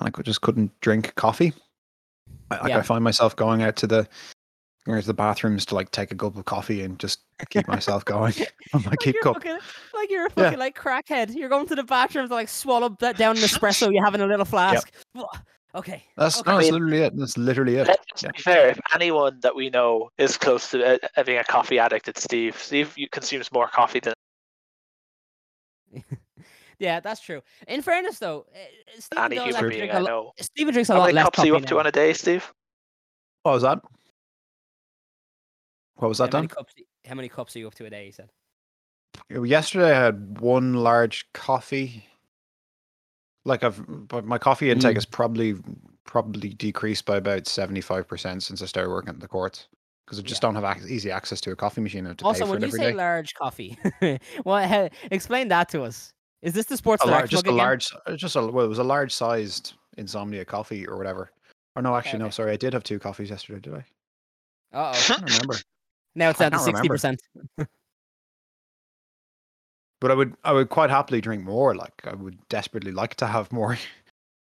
And 0.00 0.08
I 0.08 0.10
could, 0.10 0.24
just 0.24 0.40
couldn't 0.40 0.72
drink 0.80 1.14
coffee. 1.14 1.52
I, 2.50 2.56
like 2.62 2.68
Yeah. 2.70 2.78
I 2.78 2.82
find 2.82 3.04
myself 3.04 3.36
going 3.36 3.62
out 3.62 3.76
to 3.76 3.86
the 3.86 4.08
going 4.86 5.00
to 5.00 5.06
the 5.06 5.14
bathrooms 5.14 5.64
to 5.66 5.76
like 5.76 5.90
take 5.92 6.10
a 6.10 6.14
gulp 6.14 6.36
of 6.36 6.44
coffee 6.44 6.82
and 6.82 6.98
just 6.98 7.20
keep 7.50 7.68
myself 7.68 8.04
going 8.04 8.32
my 8.74 8.80
Like 8.80 8.98
keep 9.00 9.14
you're 9.14 9.32
fucking, 9.34 9.58
like 9.94 10.10
you're 10.10 10.26
a 10.26 10.30
Yeah. 10.36 10.44
fucking 10.44 10.58
like 10.58 10.76
crackhead. 10.76 11.34
You're 11.36 11.48
going 11.50 11.66
to 11.66 11.74
the 11.76 11.84
bathroom 11.84 12.26
to 12.26 12.34
like 12.34 12.48
swallow 12.48 12.96
that 13.00 13.16
down 13.18 13.36
an 13.36 13.42
espresso 13.44 13.92
you 13.92 14.02
have 14.02 14.14
in 14.14 14.22
a 14.22 14.26
little 14.26 14.46
flask. 14.46 14.90
Wha- 15.14 15.28
Okay. 15.74 16.04
That's 16.16 16.40
okay. 16.40 16.50
no, 16.50 16.56
that's 16.58 16.70
mean, 16.70 16.74
literally 16.74 17.02
it. 17.04 17.16
That's 17.16 17.38
literally 17.38 17.76
it. 17.76 17.88
Let's 17.88 18.22
Yeah. 18.22 18.30
be 18.32 18.42
fair. 18.42 18.68
If 18.68 18.80
anyone 18.94 19.40
that 19.40 19.54
we 19.56 19.70
know 19.70 20.10
is 20.18 20.36
close 20.36 20.70
to 20.72 21.00
uh, 21.16 21.24
being 21.24 21.38
a 21.38 21.44
coffee 21.44 21.78
addict, 21.78 22.08
it's 22.08 22.22
Steve. 22.22 22.56
Steve 22.58 22.94
consumes 23.10 23.50
more 23.52 23.68
coffee 23.68 24.00
than 24.00 24.12
Yeah, 26.78 27.00
that's 27.00 27.20
true. 27.20 27.42
In 27.68 27.80
fairness, 27.80 28.18
though, 28.18 28.46
uh, 28.54 28.58
Stephen 28.98 29.24
any 29.24 29.36
does 29.36 29.44
human 29.54 29.68
being 29.70 29.80
drink 29.82 29.94
I 29.94 29.98
a 29.98 30.00
lot. 30.00 30.08
know. 30.08 30.32
Stephen 30.40 30.72
drinks 30.74 30.90
a 30.90 30.94
How 30.94 30.98
lot 30.98 31.04
many 31.06 31.14
less 31.16 31.24
cups 31.24 31.38
are 31.38 31.46
you 31.46 31.52
coffee 31.52 31.62
up 31.64 31.68
to 31.68 31.74
now. 31.74 31.80
on 31.80 31.86
a 31.86 31.92
day, 31.92 32.12
Steve? 32.12 32.52
What 33.44 33.52
was 33.52 33.62
that? 33.62 33.78
What 35.96 36.08
was 36.08 36.18
How 36.18 36.26
that 36.26 36.32
many 36.32 36.48
done? 36.48 36.56
cups? 36.56 36.74
How 37.06 37.14
many 37.14 37.28
cups 37.28 37.54
are 37.56 37.60
you 37.60 37.66
up 37.68 37.74
to 37.76 37.86
a 37.86 37.90
day? 37.90 38.06
He 38.06 38.10
said. 38.12 38.30
Yesterday 39.30 39.92
I 39.96 40.04
had 40.04 40.40
one 40.40 40.74
large 40.74 41.32
coffee. 41.32 42.06
Like 43.44 43.64
I've, 43.64 43.82
but 44.08 44.24
my 44.24 44.38
coffee 44.38 44.70
intake 44.70 44.92
Mm. 44.92 44.96
has 44.96 45.06
probably 45.06 45.54
probably 46.04 46.50
decreased 46.50 47.04
by 47.06 47.16
about 47.16 47.46
seventy 47.46 47.80
five 47.80 48.06
percent 48.06 48.42
since 48.42 48.62
I 48.62 48.66
started 48.66 48.90
working 48.90 49.10
at 49.10 49.20
the 49.20 49.28
courts 49.28 49.66
because 50.06 50.18
I 50.18 50.22
just 50.22 50.42
Yeah. 50.42 50.48
don't 50.52 50.62
have 50.62 50.76
ac- 50.76 50.92
easy 50.92 51.10
access 51.10 51.40
to 51.42 51.50
a 51.52 51.56
coffee 51.56 51.80
machine. 51.80 52.04
To 52.04 52.24
Also, 52.24 52.40
pay 52.44 52.46
for 52.46 52.52
when 52.52 52.62
you 52.62 52.70
say 52.70 52.90
day. 52.90 52.92
large 52.94 53.34
coffee, 53.34 53.76
well, 54.44 54.88
explain 55.10 55.48
that 55.48 55.68
to 55.70 55.82
us. 55.82 56.12
Is 56.42 56.54
this 56.54 56.66
the 56.66 56.76
sports 56.76 57.02
a 57.04 57.06
large, 57.06 57.30
just 57.30 57.46
a 57.46 57.50
again? 57.50 57.56
large, 57.58 57.92
uh, 58.06 58.16
just 58.16 58.36
a 58.36 58.42
well, 58.46 58.64
it 58.64 58.68
was 58.68 58.78
a 58.78 58.84
large 58.84 59.12
sized 59.14 59.74
insomnia 59.96 60.44
coffee 60.44 60.86
or 60.86 60.96
whatever. 60.96 61.30
Or 61.74 61.82
no, 61.82 61.96
actually, 61.96 62.18
no, 62.20 62.26
okay. 62.26 62.32
sorry, 62.32 62.52
I 62.52 62.56
did 62.56 62.72
have 62.74 62.84
two 62.84 62.98
coffees 62.98 63.30
yesterday, 63.30 63.60
did 63.60 63.74
I? 63.74 63.84
Uh 64.72 64.92
oh. 64.94 65.14
I 65.14 65.16
don't 65.18 65.30
remember. 65.30 65.54
Now 66.14 66.30
it's 66.30 66.38
down 66.38 66.50
to 66.52 66.58
sixty 66.60 66.86
percent. 66.88 67.20
But 70.02 70.10
I 70.10 70.14
would, 70.14 70.34
I 70.42 70.52
would 70.52 70.68
quite 70.68 70.90
happily 70.90 71.20
drink 71.20 71.44
more. 71.44 71.76
Like 71.76 71.92
I 72.04 72.12
would 72.14 72.36
desperately 72.48 72.90
like 72.90 73.14
to 73.16 73.26
have 73.26 73.50
more. 73.52 73.78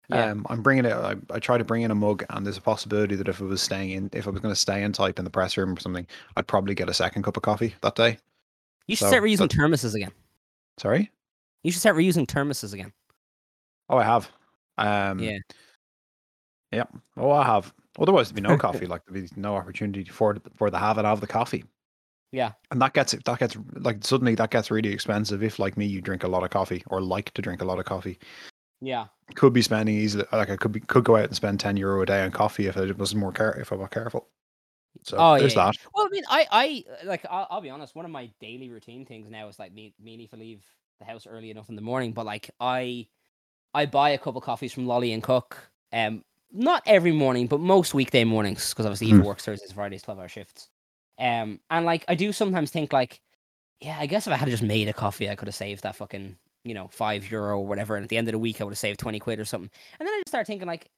Yeah. 0.08 0.30
Um, 0.30 0.46
I'm 0.48 0.62
bringing 0.62 0.84
it. 0.84 0.92
I, 0.92 1.16
I 1.30 1.40
try 1.40 1.58
to 1.58 1.64
bring 1.64 1.82
in 1.82 1.90
a 1.90 1.94
mug, 1.96 2.24
and 2.30 2.46
there's 2.46 2.56
a 2.56 2.60
possibility 2.60 3.16
that 3.16 3.26
if 3.26 3.42
I 3.42 3.44
was 3.44 3.60
staying 3.60 3.90
in, 3.90 4.08
if 4.12 4.28
I 4.28 4.30
was 4.30 4.38
going 4.40 4.54
to 4.54 4.60
stay 4.60 4.84
in 4.84 4.92
type 4.92 5.18
in 5.18 5.24
the 5.24 5.32
press 5.32 5.56
room 5.56 5.72
or 5.76 5.80
something, 5.80 6.06
I'd 6.36 6.46
probably 6.46 6.76
get 6.76 6.88
a 6.88 6.94
second 6.94 7.24
cup 7.24 7.36
of 7.36 7.42
coffee 7.42 7.74
that 7.80 7.96
day. 7.96 8.16
You 8.86 8.94
should 8.94 9.06
So, 9.06 9.08
start 9.08 9.24
reusing 9.24 9.38
but- 9.38 9.50
thermoses 9.50 9.96
again. 9.96 10.12
Sorry. 10.78 11.10
You 11.64 11.72
should 11.72 11.80
start 11.80 11.96
reusing 11.96 12.24
thermoses 12.24 12.72
again. 12.72 12.92
Oh, 13.88 13.96
I 13.98 14.04
have. 14.04 14.30
Um, 14.78 15.18
Yeah. 15.18 15.38
Yeah. 16.70 16.84
Oh, 17.16 17.32
I 17.32 17.42
have. 17.44 17.74
Otherwise, 17.98 18.28
there'd 18.28 18.36
be 18.36 18.48
no 18.48 18.56
coffee. 18.66 18.86
Like 18.86 19.02
there'd 19.08 19.28
be 19.28 19.40
no 19.40 19.56
opportunity 19.56 20.04
for 20.04 20.34
the, 20.34 20.50
for 20.54 20.70
the 20.70 20.78
have 20.78 20.98
and 20.98 21.06
have 21.08 21.20
the 21.20 21.26
coffee. 21.26 21.64
Yeah. 22.32 22.52
And 22.70 22.82
that 22.82 22.92
gets 22.92 23.12
that 23.12 23.38
gets 23.38 23.56
like 23.74 24.04
suddenly 24.04 24.34
that 24.34 24.50
gets 24.50 24.70
really 24.70 24.92
expensive 24.92 25.42
if 25.42 25.58
like 25.58 25.76
me 25.76 25.86
you 25.86 26.00
drink 26.00 26.24
a 26.24 26.28
lot 26.28 26.42
of 26.42 26.50
coffee 26.50 26.82
or 26.88 27.00
like 27.00 27.32
to 27.34 27.42
drink 27.42 27.62
a 27.62 27.64
lot 27.64 27.78
of 27.78 27.84
coffee. 27.84 28.18
Yeah. 28.80 29.06
Could 29.34 29.52
be 29.52 29.62
spending 29.62 29.96
easily 29.96 30.24
like 30.32 30.50
I 30.50 30.56
could 30.56 30.72
be 30.72 30.80
could 30.80 31.04
go 31.04 31.16
out 31.16 31.24
and 31.24 31.36
spend 31.36 31.60
ten 31.60 31.76
euro 31.76 32.02
a 32.02 32.06
day 32.06 32.22
on 32.22 32.30
coffee 32.30 32.66
if 32.66 32.76
I 32.76 32.90
was 32.92 33.14
more 33.14 33.32
care 33.32 33.52
if 33.52 33.72
I 33.72 33.76
were 33.76 33.88
careful. 33.88 34.28
So 35.02 35.16
Oh, 35.18 35.38
there's 35.38 35.54
yeah, 35.54 35.66
that. 35.66 35.76
Well, 35.94 36.06
I 36.06 36.08
mean, 36.08 36.24
I, 36.28 36.46
I 36.50 36.84
like, 37.04 37.24
I'll, 37.28 37.46
I'll 37.50 37.60
be 37.60 37.70
honest. 37.70 37.94
One 37.94 38.04
of 38.04 38.10
my 38.10 38.30
daily 38.40 38.70
routine 38.70 39.04
things 39.04 39.30
now 39.30 39.46
is 39.48 39.58
like 39.58 39.72
me, 39.72 39.94
me 40.02 40.16
need 40.16 40.30
to 40.30 40.36
leave 40.36 40.64
the 40.98 41.04
house 41.04 41.26
early 41.26 41.50
enough 41.50 41.68
in 41.68 41.76
the 41.76 41.82
morning. 41.82 42.12
But 42.12 42.24
like, 42.24 42.50
I, 42.60 43.06
I 43.74 43.86
buy 43.86 44.10
a 44.10 44.18
couple 44.18 44.40
coffees 44.40 44.72
from 44.72 44.86
Lolly 44.86 45.12
and 45.12 45.22
Cook. 45.22 45.58
Um, 45.92 46.24
not 46.50 46.82
every 46.86 47.12
morning, 47.12 47.46
but 47.46 47.60
most 47.60 47.92
weekday 47.92 48.24
mornings, 48.24 48.70
because 48.70 48.86
obviously 48.86 49.08
Eva 49.08 49.20
Hmm. 49.20 49.26
works 49.26 49.44
Thursdays, 49.44 49.72
Fridays, 49.72 50.02
twelve 50.02 50.18
hour 50.18 50.28
shifts. 50.28 50.70
Um, 51.18 51.60
and 51.70 51.84
like, 51.86 52.04
I 52.08 52.14
do 52.14 52.32
sometimes 52.32 52.70
think 52.70 52.92
like, 52.92 53.20
yeah, 53.80 53.96
I 53.98 54.06
guess 54.06 54.26
if 54.26 54.32
I 54.32 54.36
had 54.36 54.48
just 54.48 54.62
made 54.62 54.88
a 54.88 54.92
coffee, 54.92 55.28
I 55.30 55.34
could 55.34 55.48
have 55.48 55.54
saved 55.54 55.82
that 55.82 55.96
fucking, 55.96 56.36
you 56.64 56.74
know, 56.74 56.88
five 56.88 57.30
euro 57.30 57.58
or 57.58 57.66
whatever. 57.66 57.96
And 57.96 58.02
at 58.04 58.08
the 58.08 58.16
end 58.16 58.28
of 58.28 58.32
the 58.32 58.38
week, 58.38 58.60
I 58.60 58.64
would 58.64 58.72
have 58.72 58.78
saved 58.78 59.00
twenty 59.00 59.18
quid 59.18 59.38
or 59.40 59.44
something. 59.44 59.70
And 59.98 60.06
then 60.06 60.12
I 60.14 60.18
just 60.18 60.28
start 60.28 60.46
thinking 60.46 60.66
like, 60.68 60.88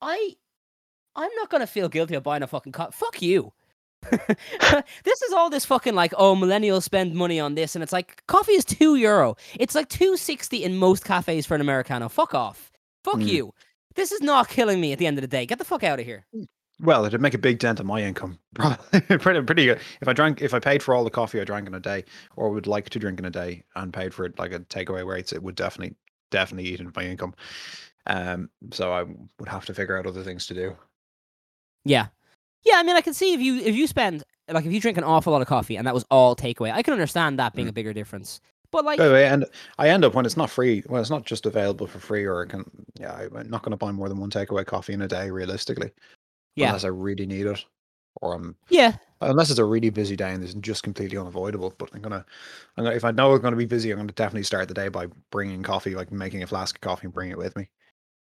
I, 0.00 0.36
I'm 1.16 1.30
not 1.36 1.50
gonna 1.50 1.66
feel 1.66 1.88
guilty 1.88 2.14
of 2.14 2.22
buying 2.22 2.42
a 2.42 2.46
fucking 2.46 2.72
coffee. 2.72 2.92
Fuck 2.96 3.20
you. 3.22 3.52
this 4.10 5.22
is 5.22 5.32
all 5.34 5.50
this 5.50 5.66
fucking 5.66 5.94
like 5.94 6.14
oh 6.16 6.34
millennials 6.34 6.84
spend 6.84 7.14
money 7.14 7.38
on 7.38 7.54
this 7.54 7.76
and 7.76 7.82
it's 7.82 7.92
like 7.92 8.24
coffee 8.28 8.52
is 8.52 8.64
two 8.64 8.96
euro 8.96 9.36
it's 9.58 9.74
like 9.74 9.90
260 9.90 10.64
in 10.64 10.78
most 10.78 11.04
cafes 11.04 11.44
for 11.44 11.54
an 11.54 11.60
americano 11.60 12.08
fuck 12.08 12.34
off 12.34 12.72
fuck 13.04 13.16
Mm. 13.16 13.26
you 13.28 13.54
this 13.96 14.10
is 14.10 14.22
not 14.22 14.48
killing 14.48 14.80
me 14.80 14.94
at 14.94 14.98
the 14.98 15.06
end 15.06 15.18
of 15.18 15.22
the 15.22 15.28
day 15.28 15.44
get 15.44 15.58
the 15.58 15.66
fuck 15.66 15.84
out 15.84 16.00
of 16.00 16.06
here 16.06 16.24
Well, 16.82 17.04
it'd 17.04 17.20
make 17.20 17.34
a 17.34 17.38
big 17.38 17.58
dent 17.58 17.80
on 17.80 17.86
my 17.86 18.02
income. 18.02 18.38
Probably 18.54 19.00
pretty 19.18 19.42
pretty 19.42 19.66
good. 19.66 19.80
If 20.00 20.08
I 20.08 20.12
drank 20.12 20.40
if 20.42 20.54
I 20.54 20.58
paid 20.58 20.82
for 20.82 20.94
all 20.94 21.04
the 21.04 21.10
coffee 21.10 21.40
I 21.40 21.44
drank 21.44 21.66
in 21.66 21.74
a 21.74 21.80
day 21.80 22.04
or 22.36 22.50
would 22.50 22.66
like 22.66 22.88
to 22.90 22.98
drink 22.98 23.18
in 23.18 23.24
a 23.26 23.30
day 23.30 23.64
and 23.76 23.92
paid 23.92 24.14
for 24.14 24.24
it 24.24 24.38
like 24.38 24.52
a 24.52 24.60
takeaway 24.60 25.06
rates, 25.06 25.32
it 25.32 25.42
would 25.42 25.54
definitely 25.54 25.96
definitely 26.30 26.70
eat 26.70 26.80
into 26.80 26.92
my 26.96 27.04
income. 27.04 27.34
Um 28.06 28.50
so 28.72 28.92
I 28.92 29.04
would 29.38 29.48
have 29.48 29.66
to 29.66 29.74
figure 29.74 29.98
out 29.98 30.06
other 30.06 30.22
things 30.22 30.46
to 30.46 30.54
do. 30.54 30.76
yeah 31.84 32.06
yeah 32.64 32.74
i 32.76 32.82
mean 32.82 32.96
i 32.96 33.00
can 33.00 33.14
see 33.14 33.32
if 33.32 33.40
you 33.40 33.56
if 33.56 33.74
you 33.74 33.86
spend 33.86 34.22
like 34.50 34.66
if 34.66 34.72
you 34.72 34.80
drink 34.80 34.98
an 34.98 35.04
awful 35.04 35.32
lot 35.32 35.40
of 35.40 35.48
coffee 35.48 35.76
and 35.76 35.86
that 35.86 35.94
was 35.94 36.04
all 36.10 36.36
takeaway 36.36 36.70
i 36.72 36.82
can 36.82 36.92
understand 36.92 37.38
that 37.38 37.54
being 37.54 37.68
a 37.68 37.72
bigger 37.72 37.92
difference 37.92 38.40
but 38.70 38.84
like 38.84 38.98
way, 38.98 39.26
and 39.26 39.46
I 39.78 39.88
end 39.88 40.04
up 40.04 40.14
when 40.14 40.24
it's 40.24 40.36
not 40.36 40.48
free, 40.50 40.82
when 40.86 41.00
it's 41.00 41.10
not 41.10 41.26
just 41.26 41.44
available 41.44 41.88
for 41.88 41.98
free, 41.98 42.24
or 42.24 42.44
I 42.44 42.46
can, 42.46 42.64
yeah, 43.00 43.12
I'm 43.14 43.50
not 43.50 43.62
going 43.62 43.72
to 43.72 43.76
buy 43.76 43.90
more 43.90 44.08
than 44.08 44.20
one 44.20 44.30
takeaway 44.30 44.64
coffee 44.64 44.92
in 44.92 45.02
a 45.02 45.08
day, 45.08 45.28
realistically, 45.30 45.90
yeah 46.56 46.68
unless 46.68 46.84
I 46.84 46.88
really 46.88 47.26
need 47.26 47.46
it, 47.46 47.64
or 48.20 48.34
I'm 48.34 48.56
yeah 48.68 48.96
unless 49.22 49.50
it's 49.50 49.58
a 49.58 49.64
really 49.64 49.90
busy 49.90 50.16
day 50.16 50.32
and 50.32 50.42
it's 50.42 50.54
just 50.54 50.82
completely 50.82 51.18
unavoidable. 51.18 51.74
But 51.76 51.90
I'm 51.94 52.00
gonna, 52.00 52.24
I'm 52.76 52.84
gonna, 52.84 52.96
if 52.96 53.04
I 53.04 53.10
know 53.10 53.34
I'm 53.34 53.40
going 53.40 53.52
to 53.52 53.58
be 53.58 53.66
busy, 53.66 53.90
I'm 53.90 53.98
going 53.98 54.08
to 54.08 54.14
definitely 54.14 54.44
start 54.44 54.68
the 54.68 54.74
day 54.74 54.88
by 54.88 55.08
bringing 55.30 55.62
coffee, 55.62 55.94
like 55.94 56.10
making 56.10 56.42
a 56.42 56.46
flask 56.46 56.76
of 56.76 56.80
coffee 56.80 57.06
and 57.06 57.12
bringing 57.12 57.32
it 57.32 57.38
with 57.38 57.56
me. 57.56 57.68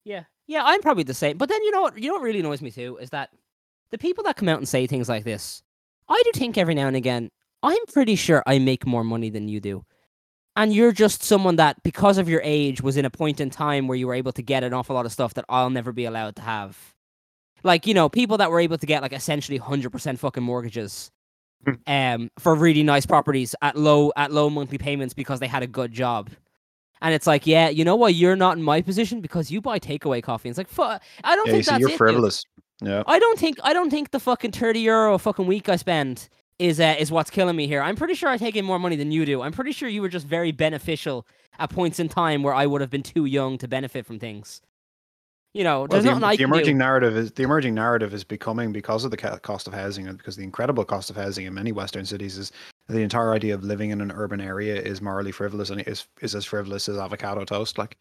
Yeah, 0.05 0.25
yeah, 0.47 0.63
I'm 0.65 0.83
probably 0.83 1.05
the 1.05 1.15
same. 1.15 1.39
But 1.39 1.49
then 1.49 1.63
you 1.63 1.71
know 1.71 1.83
what? 1.83 1.99
You 1.99 2.09
know 2.09 2.15
what 2.15 2.23
really 2.23 2.41
annoys 2.41 2.63
me 2.63 2.71
too 2.71 2.99
is 2.99 3.11
that 3.11 3.31
the 3.91 3.99
people 3.99 4.25
that 4.25 4.37
come 4.37 4.49
out 4.49 4.59
and 4.59 4.69
say 4.69 4.87
things 4.87 5.09
like 5.09 5.25
this, 5.25 5.63
I 6.09 6.21
do 6.25 6.39
think 6.39 6.59
every 6.59 6.75
now 6.75 6.89
and 6.89 6.97
again, 6.97 7.31
I'm 7.63 7.87
pretty 7.87 8.17
sure 8.17 8.43
I 8.47 8.59
make 8.59 8.87
more 8.87 9.05
money 9.05 9.31
than 9.31 9.49
you 9.49 9.61
do, 9.61 9.85
and 10.57 10.75
you're 10.75 10.93
just 10.93 11.23
someone 11.23 11.57
that, 11.57 11.83
because 11.83 12.19
of 12.19 12.29
your 12.29 12.43
age, 12.45 12.83
was 12.83 12.97
in 12.97 13.05
a 13.05 13.11
point 13.11 13.41
in 13.41 13.49
time 13.49 13.89
where 13.89 13.97
you 13.97 14.07
were 14.07 14.15
able 14.15 14.33
to 14.33 14.43
get 14.43 14.65
an 14.65 14.75
awful 14.75 14.95
lot 14.95 15.07
of 15.07 15.13
stuff 15.13 15.35
that 15.35 15.45
I'll 15.49 15.71
never 15.71 15.93
be 15.93 16.05
allowed 16.05 16.37
to 16.37 16.43
have. 16.43 16.77
Like 17.63 17.87
you 17.87 17.95
know, 17.95 18.09
people 18.09 18.39
that 18.39 18.51
were 18.51 18.61
able 18.61 18.79
to 18.79 18.87
get 18.87 19.03
like 19.03 19.13
essentially 19.13 19.59
hundred 19.59 19.91
percent 19.91 20.19
fucking 20.19 20.43
mortgages. 20.43 21.11
Hmm. 21.65 21.75
Um, 21.87 22.31
for 22.41 22.57
really 22.57 22.83
nice 22.83 23.07
properties 23.07 23.55
at 23.63 23.77
low 23.77 24.13
at 24.17 24.33
low 24.33 24.51
monthly 24.51 24.79
payments 24.79 25.15
because 25.15 25.39
they 25.39 25.47
had 25.47 25.63
a 25.63 25.69
good 25.69 25.93
job, 25.93 26.31
and 27.01 27.15
it's 27.15 27.27
like, 27.29 27.47
yeah, 27.47 27.69
you 27.69 27.85
know 27.85 27.95
what? 27.95 28.15
You're 28.15 28.35
not 28.35 28.57
in 28.57 28.65
my 28.65 28.81
position 28.83 29.21
because 29.21 29.51
you 29.51 29.61
buy 29.61 29.79
takeaway 29.79 30.21
coffee. 30.23 30.49
It's 30.49 30.59
like, 30.59 30.69
fuck. 30.69 31.01
I 31.23 31.37
don't 31.37 31.47
Yeah, 31.47 31.53
think 31.53 31.65
see, 31.67 31.71
that's 31.71 31.81
you're 31.81 31.91
it, 31.91 32.05
dude. 32.05 32.17
frivolous. 32.17 32.45
Yeah, 32.81 33.05
I 33.07 33.21
don't 33.21 33.39
think 33.39 33.59
I 33.63 33.73
don't 33.73 33.91
think 33.91 34.11
the 34.11 34.19
fucking 34.19 34.51
thirty 34.51 34.81
euro 34.81 35.17
fucking 35.19 35.47
week 35.47 35.69
I 35.69 35.77
spend 35.77 36.29
is 36.59 36.81
uh, 36.81 36.97
is 36.99 37.13
what's 37.13 37.31
killing 37.31 37.55
me 37.55 37.69
here. 37.69 37.81
I'm 37.81 37.95
pretty 37.95 38.15
sure 38.15 38.29
I 38.29 38.37
take 38.39 38.57
in 38.57 38.65
more 38.65 38.81
money 38.81 38.97
than 38.97 39.13
you 39.13 39.25
do. 39.25 39.43
I'm 39.43 39.53
pretty 39.53 39.71
sure 39.71 39.89
you 39.89 40.03
were 40.03 40.09
just 40.09 40.27
very 40.27 40.51
beneficial 40.51 41.27
at 41.61 41.71
points 41.71 42.01
in 42.01 42.09
time 42.09 42.43
where 42.43 42.55
I 42.55 42.67
would 42.67 42.81
have 42.81 42.91
been 42.91 43.05
too 43.05 43.27
young 43.27 43.57
to 43.59 43.69
benefit 43.69 44.05
from 44.05 44.19
things. 44.19 44.61
You 45.55 45.65
know, 45.65 45.81
Well, 45.81 46.01
there's 46.01 46.05
the, 46.19 46.27
I 46.27 46.37
the 46.37 46.45
emerging 46.45 46.79
narrative 46.79 47.15
is 47.17 47.33
the 47.33 47.43
emerging 47.43 47.75
narrative 47.75 48.15
is 48.15 48.25
becoming 48.25 48.73
because 48.73 49.05
of 49.05 49.11
the 49.11 49.19
cost 49.19 49.67
of 49.67 49.75
housing 49.75 50.09
and 50.09 50.17
because 50.17 50.35
the 50.37 50.43
incredible 50.45 50.85
cost 50.85 51.11
of 51.11 51.17
housing 51.17 51.45
in 51.45 51.53
many 51.53 51.73
Western 51.73 52.07
cities 52.07 52.39
is 52.39 52.53
the 52.89 53.01
entire 53.01 53.35
idea 53.35 53.55
of 53.55 53.63
living 53.63 53.91
in 53.91 54.01
an 54.01 54.11
urban 54.13 54.41
area 54.41 54.75
is 54.75 55.03
morally 55.03 55.31
frivolous 55.33 55.69
and 55.69 55.83
is 55.83 56.07
is 56.23 56.35
as 56.35 56.47
frivolous 56.47 56.89
as 56.89 56.97
avocado 56.97 57.45
toast. 57.45 57.77
Like 57.77 57.99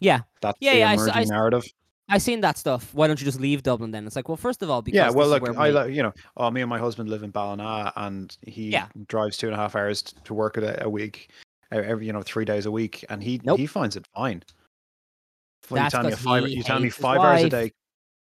Yeah, 0.00 0.20
that's 0.42 0.58
Yeah, 0.60 0.72
the 0.72 0.78
yeah, 0.80 0.90
I 0.90 0.92
s- 0.94 1.00
I 1.00 1.04
emerging 1.04 1.22
s- 1.22 1.30
narrative. 1.30 1.64
I 2.10 2.18
seen 2.18 2.40
that 2.42 2.58
stuff. 2.58 2.92
Why 2.92 3.06
don't 3.06 3.18
you 3.18 3.24
just 3.24 3.40
leave 3.40 3.62
Dublin 3.62 3.90
then? 3.90 4.06
It's 4.06 4.16
like, 4.16 4.28
well, 4.28 4.36
first 4.36 4.62
of 4.62 4.68
all, 4.68 4.82
because 4.82 4.96
Yeah, 4.98 5.08
well, 5.10 5.28
look, 5.28 5.48
I 5.56 5.70
li- 5.70 5.94
you 5.94 6.02
know, 6.02 6.12
oh, 6.36 6.50
me 6.50 6.60
and 6.60 6.68
my 6.68 6.78
husband 6.78 7.08
live 7.08 7.22
in 7.22 7.30
Ballina, 7.30 7.90
and 7.96 8.36
he 8.42 8.68
Yeah. 8.68 8.88
drives 9.06 9.38
two 9.38 9.46
and 9.46 9.54
a 9.54 9.56
half 9.56 9.74
hours 9.76 10.02
to 10.02 10.34
work 10.34 10.58
a, 10.58 10.76
a 10.82 10.90
week, 10.90 11.30
every 11.70 12.04
you 12.06 12.12
know 12.12 12.20
three 12.20 12.44
days 12.44 12.66
a 12.66 12.70
week, 12.70 13.02
and 13.08 13.22
he 13.22 13.40
Nope. 13.44 13.58
he 13.58 13.66
finds 13.66 13.96
it 13.96 14.06
fine. 14.14 14.42
You 15.70 15.90
tell 15.90 16.04
me 16.04 16.12
five, 16.12 16.48
you 16.48 16.62
tell 16.62 16.80
me 16.80 16.90
five 16.90 17.20
hours 17.20 17.44
a 17.44 17.48
day. 17.48 17.72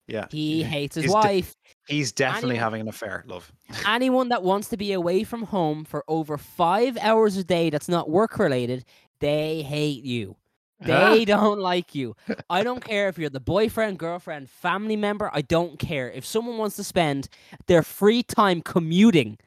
Yeah, 0.09 0.27
he 0.31 0.63
hates 0.63 0.97
his 0.97 1.05
he's 1.05 1.13
de- 1.13 1.15
wife. 1.15 1.55
he's 1.87 2.13
definitely 2.13 2.51
Anyone- 2.51 2.63
having 2.63 2.81
an 2.83 2.89
affair, 2.89 3.25
love. 3.27 3.53
anyone 3.87 4.29
that 4.31 4.43
wants 4.43 4.69
to 4.71 4.77
be 4.77 4.93
away 4.93 5.25
from 5.25 5.45
home 5.45 5.85
for 5.85 6.05
over 6.09 6.37
five 6.37 6.99
hours 6.99 7.37
a 7.37 7.45
day 7.45 7.71
that's 7.71 7.89
not 7.89 8.11
work 8.11 8.39
related, 8.39 8.85
they 9.21 9.63
hate 9.63 10.05
you. 10.05 10.37
They 10.81 11.23
ah. 11.23 11.25
don't 11.25 11.61
like 11.61 11.95
you. 11.95 12.17
I 12.51 12.65
don't 12.65 12.85
care 12.85 13.09
if 13.09 13.17
you're 13.17 13.31
the 13.31 13.41
boyfriend, 13.41 13.99
girlfriend, 13.99 14.51
family 14.51 14.97
member. 14.97 15.31
I 15.33 15.43
don't 15.43 15.79
care. 15.79 16.11
If 16.11 16.27
someone 16.27 16.59
wants 16.59 16.77
to 16.77 16.85
spend 16.85 17.29
their 17.67 17.83
free 17.83 18.23
time 18.23 18.61
commuting 18.61 19.39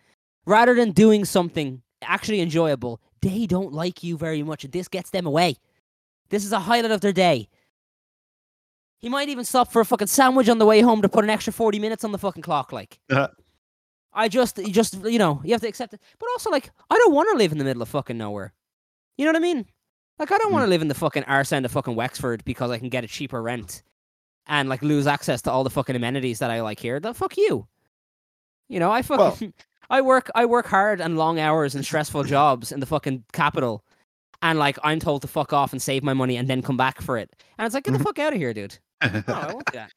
rather 0.45 0.73
than 0.73 0.91
doing 0.91 1.25
something 1.25 1.81
actually 2.01 2.39
enjoyable, 2.39 3.01
they 3.21 3.45
don't 3.45 3.73
like 3.73 4.03
you 4.03 4.17
very 4.17 4.43
much. 4.43 4.63
And 4.63 4.71
this 4.71 4.87
gets 4.87 5.09
them 5.09 5.25
away. 5.25 5.57
This 6.29 6.45
is 6.45 6.51
a 6.51 6.59
highlight 6.59 6.91
of 6.91 7.01
their 7.01 7.13
day. 7.13 7.49
He 8.99 9.09
might 9.09 9.29
even 9.29 9.45
stop 9.45 9.71
for 9.71 9.81
a 9.81 9.85
fucking 9.85 10.07
sandwich 10.07 10.49
on 10.49 10.57
the 10.57 10.65
way 10.65 10.81
home 10.81 11.01
to 11.01 11.09
put 11.09 11.23
an 11.23 11.29
extra 11.29 11.53
40 11.53 11.79
minutes 11.79 12.03
on 12.03 12.11
the 12.11 12.17
fucking 12.17 12.41
clock. 12.43 12.71
Like, 12.71 12.99
Uh, 13.09 13.27
I 14.13 14.27
just, 14.29 14.57
you 14.57 14.71
just, 14.71 14.95
you 15.05 15.19
know, 15.19 15.41
you 15.43 15.51
have 15.53 15.61
to 15.61 15.67
accept 15.67 15.93
it. 15.93 16.01
But 16.19 16.29
also, 16.33 16.49
like, 16.49 16.71
I 16.89 16.95
don't 16.97 17.13
want 17.13 17.29
to 17.31 17.37
live 17.37 17.51
in 17.51 17.57
the 17.57 17.63
middle 17.65 17.81
of 17.81 17.89
fucking 17.89 18.17
nowhere. 18.17 18.53
You 19.17 19.25
know 19.25 19.31
what 19.31 19.37
I 19.37 19.41
mean? 19.41 19.65
Like, 20.17 20.31
I 20.31 20.37
don't 20.37 20.53
want 20.53 20.63
to 20.63 20.69
live 20.69 20.81
in 20.81 20.87
the 20.87 20.93
fucking 20.95 21.25
arse 21.25 21.51
end 21.51 21.65
of 21.65 21.71
fucking 21.73 21.95
Wexford 21.95 22.43
because 22.45 22.71
I 22.71 22.77
can 22.79 22.89
get 22.89 23.03
a 23.03 23.07
cheaper 23.07 23.41
rent. 23.41 23.83
and 24.47 24.69
like 24.69 24.81
lose 24.83 25.07
access 25.07 25.41
to 25.41 25.51
all 25.51 25.63
the 25.63 25.69
fucking 25.71 25.95
amenities 25.95 26.37
that 26.39 26.51
I 26.51 26.61
like 26.61 26.79
here, 26.79 26.99
The 26.99 27.13
fuck 27.15 27.35
you. 27.35 27.67
You 28.69 28.79
know, 28.79 28.91
I 28.91 29.01
fucking 29.01 29.53
I 29.89 30.01
work 30.01 30.29
I 30.35 30.45
work 30.45 30.67
hard 30.67 31.01
and 31.01 31.17
long 31.17 31.39
hours 31.39 31.75
and 31.75 31.83
stressful 31.83 32.23
jobs 32.35 32.71
in 32.71 32.79
the 32.79 32.85
fucking 32.85 33.23
capital, 33.33 33.83
and 34.41 34.57
like 34.59 34.77
I'm 34.83 34.99
told 34.99 35.21
to 35.23 35.27
fuck 35.27 35.51
off 35.51 35.71
and 35.73 35.81
save 35.81 36.03
my 36.03 36.13
money 36.13 36.37
and 36.37 36.47
then 36.47 36.61
come 36.61 36.77
back 36.77 37.01
for 37.01 37.17
it. 37.17 37.35
And 37.57 37.65
it's 37.65 37.73
like, 37.75 37.83
get 37.85 37.91
the 37.93 37.97
Mhm. 37.99 38.03
fuck 38.03 38.19
out 38.19 38.33
of 38.33 38.39
here, 38.39 38.53
dude. 38.53 38.77
No, 39.03 39.23
I 39.27 39.53
that. 39.73 39.91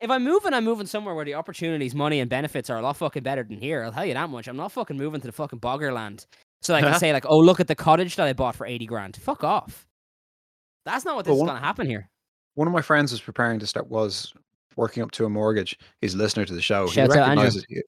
if 0.00 0.10
I'm 0.10 0.24
moving, 0.24 0.52
I'm 0.54 0.64
moving 0.64 0.86
somewhere 0.86 1.14
where 1.14 1.24
the 1.24 1.34
opportunities, 1.34 1.94
money, 1.94 2.20
and 2.20 2.28
benefits 2.30 2.68
are 2.70 2.78
a 2.78 2.82
lot 2.82 2.96
fucking 2.96 3.22
better 3.22 3.42
than 3.42 3.58
here. 3.58 3.82
I'll 3.84 3.92
tell 3.92 4.04
you 4.06 4.14
that 4.14 4.28
much. 4.30 4.46
I'm 4.48 4.56
not 4.56 4.72
fucking 4.72 4.96
moving 4.96 5.20
to 5.20 5.26
the 5.26 5.32
fucking 5.32 5.60
boggerland. 5.60 6.26
So 6.62 6.74
I 6.74 6.80
can 6.82 6.94
say 6.98 7.12
like, 7.12 7.26
oh, 7.26 7.38
look 7.38 7.60
at 7.60 7.68
the 7.68 7.74
cottage 7.74 8.16
that 8.16 8.26
I 8.26 8.32
bought 8.32 8.56
for 8.56 8.66
eighty 8.66 8.86
grand. 8.86 9.16
Fuck 9.16 9.42
off. 9.44 9.86
That's 10.84 11.04
not 11.04 11.16
what 11.16 11.24
this 11.24 11.32
But 11.32 11.42
is 11.42 11.46
gonna 11.48 11.60
happen 11.60 11.86
here. 11.86 12.08
One 12.54 12.66
of 12.68 12.72
my 12.72 12.82
friends 12.82 13.10
was 13.12 13.20
preparing 13.20 13.58
to 13.60 13.66
start 13.66 13.88
was 13.88 14.32
working 14.76 15.02
up 15.02 15.10
to 15.12 15.24
a 15.24 15.28
mortgage. 15.30 15.78
He's 16.00 16.14
a 16.14 16.18
listener 16.18 16.44
to 16.44 16.54
the 16.54 16.62
show. 16.62 16.86
Shouts 16.86 17.14
he 17.14 17.20
out 17.20 17.28
Andrew. 17.30 17.44
recognizes 17.44 17.64
he- 17.68 17.82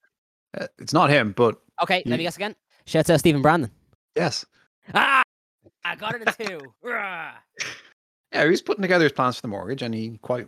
uh, 0.58 0.66
it's 0.78 0.92
not 0.94 1.10
him, 1.10 1.32
but 1.36 1.56
Okay, 1.82 2.02
let 2.06 2.16
me 2.16 2.24
guess 2.24 2.36
again. 2.36 2.56
Shouts 2.86 3.10
out 3.10 3.18
Stephen 3.20 3.42
Brandon. 3.42 3.70
yes. 4.16 4.44
Ah, 4.94 5.22
I 5.84 5.94
got 5.96 6.14
it 6.14 6.22
in 6.40 6.46
two. 6.46 6.60
Yeah, 8.32 8.44
he 8.44 8.50
was 8.50 8.62
putting 8.62 8.82
together 8.82 9.04
his 9.04 9.12
plans 9.12 9.36
for 9.36 9.42
the 9.42 9.48
mortgage, 9.48 9.82
and 9.82 9.94
he 9.94 10.18
quite 10.22 10.46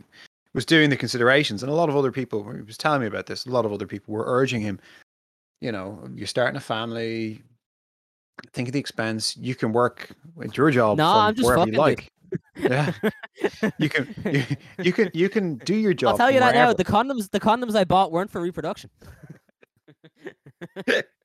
was 0.55 0.67
doing 0.67 0.91
the 0.91 0.97
considerations. 0.97 1.63
And 1.63 1.71
a 1.71 1.75
lot 1.75 1.89
of 1.89 1.97
other 1.97 2.13
people, 2.13 2.51
he 2.53 2.63
was 2.63 2.77
telling 2.77 3.01
me 3.01 3.07
about 3.07 3.27
this. 3.27 3.47
A 3.47 3.51
lot 3.51 3.65
of 3.65 3.73
other 3.73 3.87
people 3.87 4.15
were 4.15 4.25
urging 4.27 4.61
him. 4.61 4.81
You 5.61 5.73
know, 5.73 6.09
you're 6.15 6.27
starting 6.27 6.57
a 6.57 6.61
family. 6.61 7.43
Think 8.53 8.69
of 8.69 8.73
the 8.73 8.81
expense. 8.81 9.37
You 9.37 9.55
can 9.55 9.73
work 9.73 10.11
at 10.43 10.57
your 10.57 10.71
job 10.71 10.99
No, 10.99 11.05
from 11.05 11.17
I'm 11.17 11.35
just 11.35 11.47
wherever 11.47 11.71
you 11.71 11.79
like. 11.79 12.11
Yeah, 12.57 12.93
you 13.79 13.89
can. 13.89 14.15
You, 14.25 14.45
you 14.83 14.93
can. 14.93 15.11
You 15.13 15.29
can 15.29 15.57
do 15.57 15.75
your 15.75 15.93
job. 15.93 16.13
I'll 16.13 16.17
tell 16.17 16.31
you 16.31 16.41
that 16.41 16.55
now. 16.55 16.73
The 16.73 16.85
condoms, 16.85 17.31
the 17.31 17.41
condoms 17.41 17.75
I 17.75 17.85
bought 17.85 18.13
weren't 18.13 18.31
for 18.31 18.41
reproduction. 18.41 18.91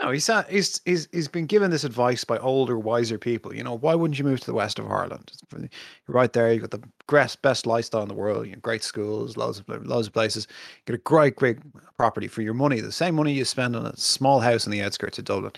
No, 0.00 0.10
he's, 0.12 0.30
uh, 0.30 0.44
he's 0.44 0.80
he's 0.86 1.08
he's 1.12 1.28
been 1.28 1.44
given 1.44 1.70
this 1.70 1.84
advice 1.84 2.24
by 2.24 2.38
older, 2.38 2.78
wiser 2.78 3.18
people. 3.18 3.54
You 3.54 3.62
know, 3.62 3.76
why 3.76 3.94
wouldn't 3.94 4.18
you 4.18 4.24
move 4.24 4.40
to 4.40 4.46
the 4.46 4.54
west 4.54 4.78
of 4.78 4.90
Ireland? 4.90 5.30
You're 5.52 5.68
right 6.08 6.32
there. 6.32 6.50
You've 6.50 6.62
got 6.62 6.70
the 6.70 6.82
best 7.06 7.42
best 7.42 7.66
lifestyle 7.66 8.02
in 8.02 8.08
the 8.08 8.14
world. 8.14 8.46
You 8.46 8.52
know, 8.52 8.60
great 8.62 8.82
schools, 8.82 9.36
loads 9.36 9.58
of 9.58 9.86
loads 9.86 10.06
of 10.06 10.14
places. 10.14 10.46
You 10.50 10.82
get 10.86 10.94
a 10.94 11.02
great 11.02 11.36
great 11.36 11.58
property 11.98 12.28
for 12.28 12.40
your 12.40 12.54
money. 12.54 12.80
The 12.80 12.90
same 12.90 13.14
money 13.14 13.34
you 13.34 13.44
spend 13.44 13.76
on 13.76 13.84
a 13.84 13.96
small 13.96 14.40
house 14.40 14.64
in 14.64 14.72
the 14.72 14.82
outskirts 14.82 15.18
of 15.18 15.26
Dublin, 15.26 15.52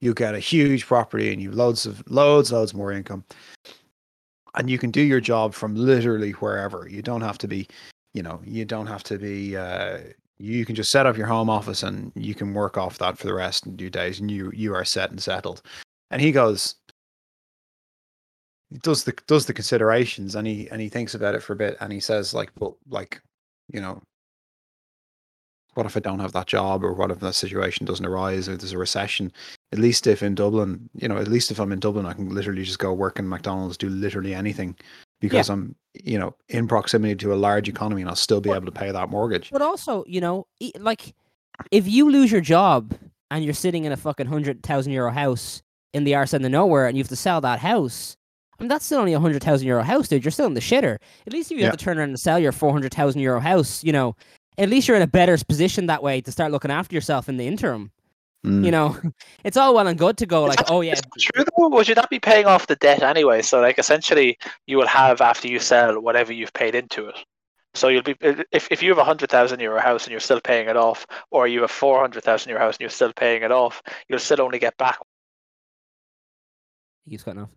you 0.00 0.14
get 0.14 0.34
a 0.36 0.40
huge 0.40 0.86
property 0.86 1.32
and 1.32 1.42
you 1.42 1.50
loads 1.50 1.84
of 1.84 2.08
loads 2.08 2.52
loads 2.52 2.74
more 2.74 2.92
income. 2.92 3.24
And 4.54 4.70
you 4.70 4.78
can 4.78 4.92
do 4.92 5.02
your 5.02 5.20
job 5.20 5.54
from 5.54 5.74
literally 5.74 6.32
wherever. 6.32 6.88
You 6.88 7.02
don't 7.02 7.20
have 7.22 7.38
to 7.38 7.48
be, 7.48 7.66
you 8.14 8.22
know, 8.22 8.40
you 8.44 8.64
don't 8.64 8.86
have 8.86 9.02
to 9.04 9.18
be. 9.18 9.56
Uh, 9.56 9.98
you 10.38 10.64
can 10.64 10.74
just 10.74 10.90
set 10.90 11.06
up 11.06 11.16
your 11.16 11.26
home 11.26 11.50
office 11.50 11.82
and 11.82 12.12
you 12.14 12.34
can 12.34 12.54
work 12.54 12.76
off 12.76 12.98
that 12.98 13.18
for 13.18 13.26
the 13.26 13.34
rest 13.34 13.66
of 13.66 13.80
your 13.80 13.90
days 13.90 14.20
and 14.20 14.30
you 14.30 14.50
you 14.54 14.74
are 14.74 14.84
set 14.84 15.10
and 15.10 15.22
settled. 15.22 15.62
And 16.10 16.22
he 16.22 16.32
goes 16.32 16.76
he 18.70 18.78
does 18.78 19.04
the 19.04 19.12
does 19.26 19.46
the 19.46 19.54
considerations 19.54 20.34
and 20.34 20.46
he 20.46 20.68
and 20.70 20.80
he 20.80 20.88
thinks 20.88 21.14
about 21.14 21.34
it 21.34 21.42
for 21.42 21.54
a 21.54 21.56
bit 21.56 21.76
and 21.80 21.92
he 21.92 22.00
says 22.00 22.34
like 22.34 22.50
well 22.58 22.78
like 22.88 23.20
you 23.72 23.80
know 23.80 24.00
what 25.74 25.86
if 25.86 25.96
i 25.96 26.00
don't 26.00 26.18
have 26.18 26.32
that 26.32 26.46
job 26.46 26.84
or 26.84 26.92
what 26.92 27.10
if 27.10 27.20
that 27.20 27.34
situation 27.34 27.86
doesn't 27.86 28.06
arise 28.06 28.48
or 28.48 28.56
there's 28.56 28.72
a 28.72 28.78
recession? 28.78 29.32
At 29.72 29.78
least 29.78 30.06
if 30.06 30.22
in 30.22 30.34
dublin 30.34 30.88
you 30.94 31.08
know 31.08 31.18
at 31.18 31.28
least 31.28 31.50
if 31.50 31.58
i'm 31.60 31.72
in 31.72 31.80
dublin 31.80 32.06
i 32.06 32.12
can 32.12 32.30
literally 32.30 32.62
just 32.64 32.78
go 32.78 32.92
work 32.92 33.18
in 33.18 33.28
mcdonald's 33.28 33.76
do 33.76 33.88
literally 33.88 34.34
anything 34.34 34.76
because 35.20 35.48
i'm 35.50 35.74
you 36.04 36.18
know 36.18 36.34
in 36.48 36.68
proximity 36.68 37.14
to 37.16 37.32
a 37.32 37.36
large 37.36 37.68
economy 37.68 38.02
and 38.02 38.08
i'll 38.10 38.16
still 38.16 38.40
be 38.40 38.48
Well- 38.50 38.56
able 38.58 38.66
to 38.66 38.72
pay 38.72 38.90
that 38.92 39.08
mortgage 39.10 39.50
But 39.50 39.62
also, 39.62 40.04
you 40.06 40.20
know, 40.20 40.46
like 40.78 41.14
if 41.72 41.88
you 41.88 42.10
lose 42.10 42.30
your 42.30 42.40
job 42.40 42.94
and 43.30 43.44
you're 43.44 43.54
sitting 43.54 43.84
in 43.84 43.92
a 43.92 43.96
fucking 43.96 44.26
hundred 44.26 44.62
thousand 44.62 44.92
euro 44.92 45.10
house 45.10 45.62
in 45.92 46.04
the 46.04 46.14
arse 46.14 46.34
end 46.34 46.44
of 46.44 46.50
nowhere 46.52 46.86
and 46.86 46.96
you 46.96 47.02
have 47.02 47.08
to 47.08 47.16
sell 47.16 47.40
that 47.40 47.58
house, 47.58 48.16
I 48.58 48.62
mean 48.62 48.68
that's 48.68 48.84
still 48.86 49.00
only 49.00 49.12
a 49.14 49.20
hundred 49.20 49.42
thousand 49.42 49.66
euro 49.66 49.82
house, 49.82 50.06
dude. 50.08 50.24
You're 50.24 50.30
still 50.32 50.46
in 50.46 50.54
the 50.54 50.60
shitter. 50.60 50.96
At 51.26 51.32
least 51.32 51.50
if 51.50 51.56
you 51.56 51.62
Yeah. 51.64 51.70
have 51.70 51.76
to 51.78 51.84
turn 51.84 51.98
around 51.98 52.10
and 52.10 52.20
sell 52.20 52.38
your 52.38 52.52
four 52.52 52.72
hundred 52.72 52.94
thousand 52.94 53.20
euro 53.20 53.40
house, 53.40 53.82
you 53.82 53.92
know, 53.92 54.14
at 54.56 54.68
least 54.68 54.86
you're 54.88 54.96
in 54.96 55.02
a 55.02 55.06
better 55.08 55.36
position 55.48 55.86
that 55.86 56.02
way 56.02 56.20
to 56.20 56.30
start 56.32 56.52
looking 56.52 56.70
after 56.70 56.94
yourself 56.94 57.28
in 57.28 57.36
the 57.38 57.46
interim. 57.46 57.90
Mm. 58.46 58.64
You 58.64 58.70
know, 58.70 58.96
it's 59.44 59.56
all 59.56 59.74
well 59.74 59.86
and 59.88 59.98
good 59.98 60.16
to 60.18 60.26
go 60.26 60.44
like, 60.44 60.70
oh 60.70 60.80
yeah, 60.80 60.94
true 61.18 61.44
though? 61.56 61.68
Would 61.68 61.88
you 61.88 61.94
not 61.94 62.08
be 62.10 62.20
paying 62.20 62.46
off 62.46 62.66
the 62.68 62.76
debt 62.76 63.02
anyway? 63.02 63.42
So 63.42 63.60
like 63.60 63.78
essentially, 63.78 64.38
you 64.66 64.76
will 64.76 64.86
have 64.86 65.20
after 65.20 65.48
you 65.48 65.58
sell 65.58 66.00
whatever 66.00 66.32
you've 66.32 66.52
paid 66.52 66.74
into 66.76 67.06
it. 67.08 67.16
So 67.74 67.88
you'll 67.88 68.02
be 68.04 68.14
if 68.20 68.68
if 68.70 68.82
you 68.82 68.90
have 68.90 68.98
a 68.98 69.04
hundred 69.04 69.30
thousand 69.30 69.60
euro 69.60 69.80
house 69.80 70.04
and 70.04 70.12
you're 70.12 70.20
still 70.20 70.40
paying 70.40 70.68
it 70.68 70.76
off, 70.76 71.04
or 71.30 71.48
you 71.48 71.60
have 71.62 71.70
four 71.70 72.00
hundred 72.00 72.22
thousand 72.24 72.50
euro 72.50 72.62
house 72.62 72.76
and 72.76 72.80
you're 72.82 72.90
still 72.90 73.12
paying 73.12 73.42
it 73.42 73.50
off, 73.52 73.82
you'll 74.08 74.18
still 74.20 74.40
only 74.40 74.58
get 74.60 74.76
back. 74.78 74.98
he's 77.06 77.22
cutting 77.22 77.42
off. 77.42 77.50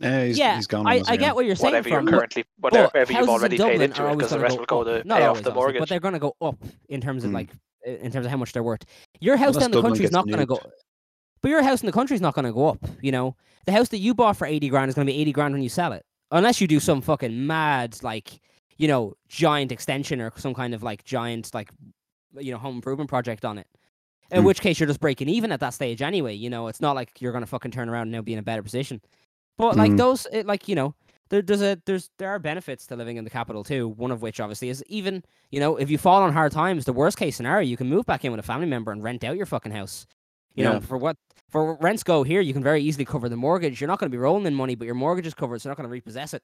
Yeah, 0.00 0.24
he's, 0.24 0.38
yeah, 0.38 0.56
he's 0.56 0.66
gone. 0.66 0.86
I, 0.88 1.02
I 1.06 1.16
get 1.16 1.34
what 1.36 1.46
you're 1.46 1.54
saying. 1.54 1.72
Whatever 1.72 1.88
you're 1.88 2.02
currently, 2.04 2.44
but 2.58 2.72
whatever 2.72 3.12
you've 3.12 3.26
houses 3.26 3.28
in 3.28 3.28
already 3.30 3.56
paid 3.56 3.62
Dublin 3.64 3.82
into 3.82 4.02
are 4.02 4.10
it, 4.10 4.16
because 4.16 4.30
the 4.30 4.36
gonna 4.36 4.42
rest 4.42 4.58
will 4.58 4.66
go 4.66 4.80
up. 4.80 4.86
to 5.02 5.08
Not 5.08 5.18
pay 5.20 5.24
always, 5.24 5.38
off 5.38 5.44
the 5.44 5.50
obviously, 5.50 5.54
mortgage. 5.54 5.78
but 5.80 5.88
they're 5.88 6.00
going 6.00 6.14
to 6.14 6.20
go 6.20 6.36
up 6.40 6.56
in 6.88 7.00
terms 7.00 7.24
of 7.24 7.30
Mm. 7.30 7.34
like 7.34 7.50
in 7.84 8.10
terms 8.10 8.26
of 8.26 8.30
how 8.30 8.36
much 8.36 8.52
they're 8.52 8.62
worth. 8.62 8.84
Your 9.20 9.36
house 9.36 9.48
Unless 9.48 9.62
down 9.62 9.70
the 9.70 9.76
Dublin 9.78 9.90
country 9.92 10.04
is 10.06 10.10
not 10.12 10.26
going 10.26 10.38
to 10.38 10.46
go. 10.46 10.60
But 11.42 11.50
your 11.50 11.62
house 11.62 11.82
in 11.82 11.86
the 11.86 11.92
country 11.92 12.14
is 12.14 12.20
not 12.20 12.34
going 12.34 12.46
to 12.46 12.52
go 12.52 12.68
up. 12.68 12.78
You 13.02 13.12
know, 13.12 13.36
the 13.66 13.72
house 13.72 13.88
that 13.90 13.98
you 13.98 14.14
bought 14.14 14.36
for 14.36 14.46
eighty 14.46 14.68
grand 14.68 14.88
is 14.88 14.94
going 14.94 15.06
to 15.06 15.12
be 15.12 15.18
eighty 15.18 15.32
grand 15.32 15.52
when 15.52 15.62
you 15.62 15.68
sell 15.68 15.92
it, 15.92 16.04
unless 16.30 16.60
you 16.60 16.66
do 16.66 16.80
some 16.80 17.00
fucking 17.00 17.46
mad 17.46 18.02
like 18.02 18.40
you 18.78 18.88
know 18.88 19.14
giant 19.28 19.70
extension 19.70 20.20
or 20.20 20.32
some 20.36 20.54
kind 20.54 20.74
of 20.74 20.82
like 20.82 21.04
giant 21.04 21.54
like 21.54 21.70
you 22.38 22.50
know 22.50 22.58
home 22.58 22.76
improvement 22.76 23.08
project 23.10 23.44
on 23.44 23.58
it. 23.58 23.66
In 24.30 24.40
Hmm. 24.40 24.46
which 24.46 24.62
case 24.62 24.80
you're 24.80 24.86
just 24.86 25.00
breaking 25.00 25.28
even 25.28 25.52
at 25.52 25.60
that 25.60 25.74
stage 25.74 26.00
anyway. 26.00 26.34
You 26.34 26.48
know, 26.48 26.68
it's 26.68 26.80
not 26.80 26.96
like 26.96 27.20
you're 27.20 27.32
going 27.32 27.42
to 27.44 27.46
fucking 27.46 27.72
turn 27.72 27.90
around 27.90 28.02
and 28.02 28.12
now 28.12 28.22
be 28.22 28.32
in 28.32 28.38
a 28.38 28.42
better 28.42 28.62
position. 28.62 29.02
But 29.58 29.76
like 29.76 29.90
Hmm. 29.92 29.96
those, 29.98 30.26
it, 30.32 30.46
like 30.46 30.66
you 30.66 30.74
know, 30.74 30.94
there, 31.34 31.42
there's 31.42 31.62
a 31.62 31.80
there's 31.84 32.10
there 32.18 32.28
are 32.28 32.38
benefits 32.38 32.86
to 32.86 32.96
living 32.96 33.16
in 33.16 33.24
the 33.24 33.30
capital 33.30 33.64
too. 33.64 33.88
One 33.88 34.12
of 34.12 34.22
which 34.22 34.38
obviously 34.38 34.68
is 34.68 34.84
even 34.86 35.24
you 35.50 35.58
know 35.58 35.76
if 35.76 35.90
you 35.90 35.98
fall 35.98 36.22
on 36.22 36.32
hard 36.32 36.52
times, 36.52 36.84
the 36.84 36.92
worst 36.92 37.16
case 37.18 37.34
scenario 37.36 37.66
you 37.66 37.76
can 37.76 37.88
move 37.88 38.06
back 38.06 38.24
in 38.24 38.30
with 38.30 38.38
a 38.38 38.44
family 38.44 38.66
member 38.66 38.92
and 38.92 39.02
rent 39.02 39.24
out 39.24 39.36
your 39.36 39.46
fucking 39.46 39.72
house. 39.72 40.06
You 40.54 40.62
Yeah. 40.64 40.74
know, 40.74 40.80
for 40.80 40.96
what 40.96 41.16
for 41.50 41.74
rents 41.80 42.04
go 42.04 42.22
here, 42.22 42.40
you 42.40 42.52
can 42.52 42.62
very 42.62 42.80
easily 42.82 43.04
cover 43.04 43.28
the 43.28 43.36
mortgage. 43.36 43.80
You're 43.80 43.88
not 43.88 43.98
going 43.98 44.10
to 44.10 44.14
be 44.14 44.20
rolling 44.20 44.46
in 44.46 44.54
money, 44.54 44.76
but 44.76 44.84
your 44.84 44.94
mortgage 44.94 45.26
is 45.26 45.34
covered, 45.34 45.60
so 45.60 45.68
you're 45.68 45.72
not 45.72 45.76
going 45.78 45.88
to 45.88 45.92
repossess 45.92 46.34
it. 46.34 46.42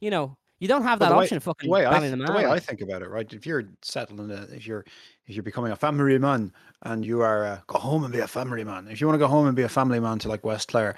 You 0.00 0.10
know, 0.10 0.36
you 0.58 0.66
don't 0.66 0.82
have 0.82 0.98
that 0.98 1.12
way- 1.16 1.22
option. 1.24 1.36
of 1.36 1.44
fucking 1.44 1.68
the 1.68 1.72
way 1.72 1.84
I 1.86 2.00
the 2.08 2.16
the 2.16 2.32
way 2.32 2.46
I 2.46 2.58
think 2.58 2.80
about 2.80 3.02
it, 3.02 3.08
right? 3.10 3.32
If 3.32 3.46
you're 3.46 3.64
settling, 3.82 4.32
a, 4.32 4.42
if 4.52 4.66
you're 4.66 4.84
if 5.26 5.34
you're 5.36 5.42
becoming 5.44 5.70
a 5.70 5.76
family 5.76 6.18
man 6.18 6.52
and 6.82 7.06
you 7.06 7.20
are 7.22 7.44
uh, 7.46 7.58
go 7.68 7.78
home 7.78 8.02
and 8.02 8.12
be 8.12 8.18
a 8.18 8.26
family 8.26 8.64
man. 8.64 8.88
If 8.88 9.00
you 9.00 9.06
want 9.06 9.14
to 9.14 9.24
go 9.24 9.28
home 9.28 9.46
and 9.46 9.54
be 9.54 9.62
a 9.62 9.68
family 9.68 10.00
man 10.00 10.18
to 10.20 10.28
like 10.28 10.44
West 10.44 10.66
Clare, 10.68 10.96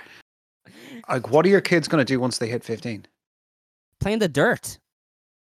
like 1.10 1.30
what 1.30 1.44
are 1.46 1.50
your 1.50 1.60
kids 1.60 1.88
going 1.88 2.04
to 2.04 2.10
do 2.10 2.18
once 2.18 2.38
they 2.38 2.48
hit 2.48 2.64
fifteen? 2.64 3.04
Playing 4.00 4.18
the 4.18 4.28
dirt. 4.28 4.78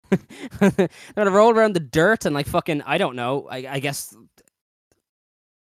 They're 0.09 0.89
gonna 1.15 1.31
roll 1.31 1.51
around 1.51 1.73
the 1.73 1.79
dirt 1.79 2.25
and 2.25 2.35
like 2.35 2.47
fucking 2.47 2.81
I 2.83 2.97
don't 2.97 3.15
know. 3.15 3.47
I, 3.49 3.67
I 3.69 3.79
guess 3.79 4.15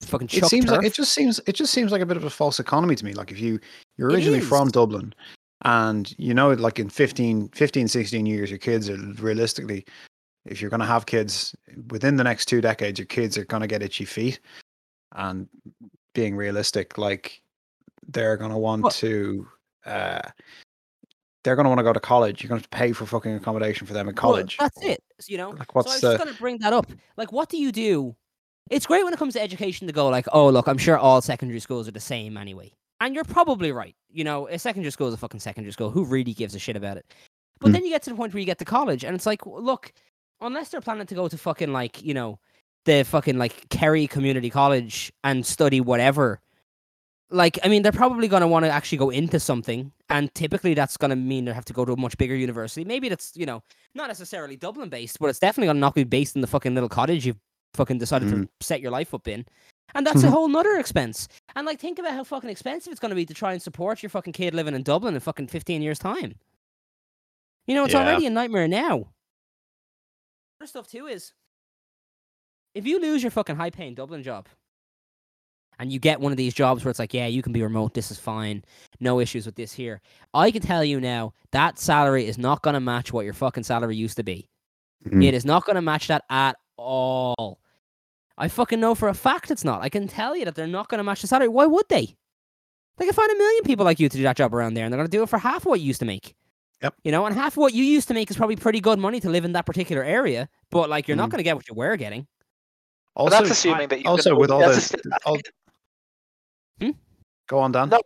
fucking 0.03 0.29
It 0.33 0.47
seems 0.47 0.71
like 0.71 0.85
it 0.85 0.95
just 0.95 1.13
seems 1.13 1.41
it 1.47 1.55
just 1.55 1.73
seems 1.73 1.93
like 1.93 2.03
a 2.03 2.07
bit 2.07 2.17
of 2.17 2.25
a 2.25 2.31
false 2.31 2.59
economy 2.59 2.95
to 2.97 3.05
me. 3.05 3.13
Like 3.13 3.31
if 3.31 3.39
you 3.39 3.61
you're 3.97 4.09
originally 4.09 4.41
from. 4.41 4.69
Dublin 4.69 5.15
and 5.63 6.15
you 6.19 6.33
know 6.33 6.53
like 6.53 6.79
in 6.79 6.89
15, 6.89 7.49
15 7.49 7.89
16 7.89 8.27
years 8.27 8.51
your 8.51 8.59
kids 8.59 8.89
are 8.89 8.97
realistically 9.19 9.85
if 10.47 10.61
you're 10.61 10.71
going 10.71 10.81
to 10.81 10.87
have 10.87 11.07
kids 11.07 11.55
within 11.91 12.17
the 12.17 12.25
next 12.25 12.47
two 12.47 12.61
decades 12.61 12.99
your 12.99 13.07
kids 13.07 13.37
are 13.37 13.45
going 13.45 13.61
to 13.61 13.67
get 13.67 13.83
itchy 13.83 14.05
feet 14.05 14.41
and 15.17 15.49
being 16.15 16.35
realistic 16.35 16.97
like 16.97 17.43
they're 18.09 18.37
going 18.37 18.51
to 18.51 18.59
want 18.59 18.91
to 18.91 19.47
uh 19.85 20.23
they're 21.45 21.57
going 21.57 21.65
to 21.65 21.69
want 21.71 21.79
to 21.79 21.85
go 21.85 21.93
to 21.93 22.01
college 22.01 22.43
you're 22.43 22.49
going 22.49 22.61
to 22.61 22.65
have 22.65 22.71
to 22.71 22.77
pay 22.77 22.93
for 22.93 23.07
fucking 23.07 23.35
accommodation 23.35 23.87
for 23.87 23.93
them 23.93 24.09
in 24.09 24.15
Well, 24.15 24.21
college 24.23 24.57
that's 24.59 24.83
it. 24.83 25.03
You 25.27 25.39
know. 25.39 25.51
like 25.51 25.59
so 25.59 25.65
I 25.69 25.73
what's 25.73 25.93
was 25.93 26.01
just 26.01 26.19
gonna 26.19 26.37
bring 26.39 26.59
that 26.59 26.73
up. 26.73 26.87
Like, 27.17 27.33
what 27.33 27.49
do 27.49 27.57
you 27.59 27.73
do? 27.73 28.15
It's 28.71 28.87
great 28.87 29.05
when 29.05 29.13
it 29.13 29.19
comes 29.19 29.35
to 29.35 29.41
education 29.43 29.87
to 29.87 29.93
go 29.93 30.09
like, 30.09 30.27
oh 30.33 30.49
look, 30.49 30.67
I'm 30.69 30.79
sure 30.79 30.97
all 30.99 31.21
secondary 31.21 31.61
schools 31.61 31.89
are 31.89 31.93
the 31.93 32.01
same 32.01 32.37
anyway. 32.37 32.73
And 33.01 33.15
you're 33.15 33.25
probably 33.25 33.73
right. 33.73 33.97
You 34.11 34.25
know, 34.25 34.47
a 34.49 34.59
secondary 34.59 34.93
school 34.93 35.09
is 35.09 35.15
a 35.15 35.17
fucking 35.17 35.41
secondary 35.41 35.73
school. 35.73 35.91
Who 35.91 36.05
really 36.05 36.35
gives 36.35 36.55
a 36.55 36.59
shit 36.59 36.77
about 36.77 36.97
it? 36.99 37.07
But 37.61 37.71
Mm. 37.71 37.73
then 37.75 37.85
you 37.85 37.91
get 37.91 38.03
to 38.05 38.11
the 38.11 38.17
point 38.17 38.33
where 38.35 38.41
you 38.41 38.47
get 38.47 38.59
to 38.59 38.65
college, 38.65 39.05
and 39.05 39.15
it's 39.15 39.27
like, 39.27 39.45
look, 39.47 39.93
unless 40.41 40.69
they're 40.71 40.81
planning 40.81 41.07
to 41.07 41.15
go 41.15 41.29
to 41.29 41.37
fucking 41.39 41.73
like, 41.73 42.03
you 42.03 42.15
know, 42.15 42.39
the 42.87 43.03
fucking 43.05 43.37
like 43.39 43.69
Kerry 43.69 44.07
Community 44.07 44.49
College 44.51 45.13
and 45.25 45.45
study 45.45 45.81
whatever. 45.81 46.41
Like, 47.33 47.59
I 47.63 47.69
mean, 47.69 47.83
they're 47.83 47.93
probably 47.93 48.27
going 48.27 48.41
to 48.41 48.49
want 48.49 48.65
to 48.65 48.71
actually 48.71 48.99
go 48.99 49.11
into 49.11 49.39
something, 49.39 49.93
and 50.09 50.35
typically 50.35 50.75
that's 50.75 50.97
going 50.97 51.11
to 51.11 51.17
mean 51.17 51.45
they 51.45 51.53
have 51.53 51.65
to 51.67 51.73
go 51.73 51.85
to 51.85 51.93
a 51.93 51.97
much 51.97 52.19
bigger 52.19 52.35
university. 52.35 52.85
Maybe 52.85 53.09
that's, 53.09 53.33
you 53.37 53.47
know, 53.47 53.63
not 53.95 54.09
necessarily 54.09 54.57
Dublin 54.57 54.89
based, 54.89 55.19
but 55.21 55.31
it's 55.31 55.39
definitely 55.39 55.69
going 55.69 55.77
to 55.77 55.81
not 55.81 55.95
be 55.95 56.03
based 56.05 56.35
in 56.35 56.41
the 56.41 56.49
fucking 56.49 56.75
little 56.75 56.89
cottage 56.89 57.27
you've 57.27 57.39
fucking 57.75 57.99
decided 57.99 58.29
to 58.31 58.49
set 58.61 58.81
your 58.81 58.91
life 58.91 59.15
up 59.15 59.29
in. 59.29 59.47
And 59.95 60.05
that's 60.05 60.23
a 60.25 60.27
Mhm. 60.27 60.31
whole 60.31 60.49
nother 60.49 60.77
expense. 60.77 61.29
And 61.55 61.67
like, 61.67 61.79
think 61.79 62.01
about 62.01 62.13
how 62.13 62.25
fucking 62.25 62.51
expensive 62.51 62.91
it's 62.91 63.01
going 63.01 63.11
to 63.11 63.17
be 63.17 63.27
to 63.27 63.35
try 63.35 63.53
and 63.53 63.63
support 63.63 64.03
your 64.03 64.11
fucking 64.11 64.33
kid 64.33 64.53
living 64.55 64.75
in 64.75 64.83
Dublin 64.83 65.15
in 65.15 65.21
fucking 65.21 65.47
15 65.49 65.83
years' 65.83 65.99
time. 66.01 66.35
You 67.67 67.75
know, 67.77 67.85
it's 67.85 67.95
Yeah. 67.95 68.01
already 68.01 68.27
a 68.27 68.31
nightmare 68.31 68.67
now. 68.67 69.13
Other 70.61 70.67
stuff 70.67 70.89
too 70.89 71.07
is 71.07 71.33
if 72.75 72.87
you 72.87 73.01
lose 73.01 73.23
your 73.23 73.31
fucking 73.31 73.57
high 73.57 73.71
paying 73.71 73.95
Dublin 73.95 74.23
job 74.25 74.49
and 75.81 75.91
you 75.91 75.99
get 75.99 76.21
one 76.21 76.31
of 76.31 76.37
these 76.37 76.53
jobs 76.55 76.85
where 76.85 76.91
it's 76.91 76.99
like, 76.99 77.15
yeah, 77.15 77.27
you 77.27 77.43
can 77.43 77.53
be 77.53 77.63
remote, 77.63 77.95
this 77.95 78.11
is 78.11 78.19
fine, 78.19 78.63
no 79.01 79.19
issues 79.19 79.47
with 79.47 79.57
this 79.57 79.73
here. 79.73 80.01
I 80.35 80.51
can 80.51 80.61
tell 80.61 80.85
you 80.85 81.01
now 81.01 81.33
that 81.53 81.79
salary 81.79 82.27
is 82.27 82.37
not 82.39 82.63
going 82.63 82.75
to 82.75 82.81
match 82.81 83.13
what 83.13 83.25
your 83.25 83.33
fucking 83.35 83.65
salary 83.65 83.97
used 83.97 84.17
to 84.19 84.23
be. 84.23 84.49
Mm. 85.09 85.25
It 85.25 85.35
is 85.35 85.45
not 85.47 85.65
going 85.65 85.77
to 85.77 85.83
match 85.83 86.09
that 86.09 86.25
at 86.29 86.57
all. 86.77 87.61
I 88.37 88.49
fucking 88.49 88.79
know 88.79 88.95
for 88.95 89.09
a 89.09 89.15
fact 89.15 89.51
it's 89.51 89.65
not. 89.65 89.83
I 89.83 89.89
can 89.89 90.07
tell 90.07 90.37
you 90.37 90.45
that 90.45 90.55
they're 90.55 90.67
not 90.67 90.89
going 90.89 90.99
to 90.99 91.05
match 91.05 91.23
the 91.23 91.27
salary. 91.27 91.49
Why 91.49 91.67
would 91.67 91.89
they? 91.89 92.15
They 92.99 93.07
can 93.07 93.15
find 93.15 93.31
a 93.31 93.37
million 93.39 93.63
people 93.65 93.87
like 93.87 93.99
you 93.99 94.11
to 94.11 94.17
do 94.17 94.23
that 94.25 94.37
job 94.37 94.55
around 94.55 94.75
there, 94.75 94.85
and 94.85 94.93
they're 94.93 94.99
going 94.99 95.09
to 95.11 95.17
do 95.17 95.23
it 95.23 95.29
for 95.31 95.39
half 95.39 95.65
what 95.65 95.81
you 95.81 95.87
used 95.87 96.01
to 96.01 96.07
make. 96.07 96.35
Yep. 96.83 96.95
You 97.05 97.13
know, 97.13 97.25
and 97.25 97.35
half 97.35 97.55
of 97.55 97.57
what 97.59 97.73
you 97.73 97.85
used 97.85 98.09
to 98.09 98.15
make 98.15 98.31
is 98.31 98.37
probably 98.37 98.57
pretty 98.57 98.81
good 98.81 98.99
money 98.99 99.21
to 99.21 99.31
live 99.31 99.47
in 99.47 99.53
that 99.53 99.65
particular 99.65 100.03
area, 100.03 100.49
but 100.71 100.91
like 100.91 101.09
you're 101.09 101.17
not 101.17 101.29
Mhm. 101.29 101.33
going 101.33 101.39
to 101.39 101.45
get 101.45 101.57
what 101.57 101.69
you 101.69 101.75
were 101.75 101.97
getting. 101.97 102.27
But 103.15 103.23
Also, 103.25 103.39
that's 103.39 103.51
assuming 103.51 103.89
that 103.89 103.97
you 103.99 104.05
can 104.05 104.11
also 104.11 104.35
with 104.37 104.51
all 104.51 104.61
that's 104.61 104.89
the, 104.89 105.19
all, 105.27 105.37
Hmm? 106.81 106.91
go 107.49 107.59
on, 107.59 107.73
Dan. 107.73 107.89
No, 107.91 108.01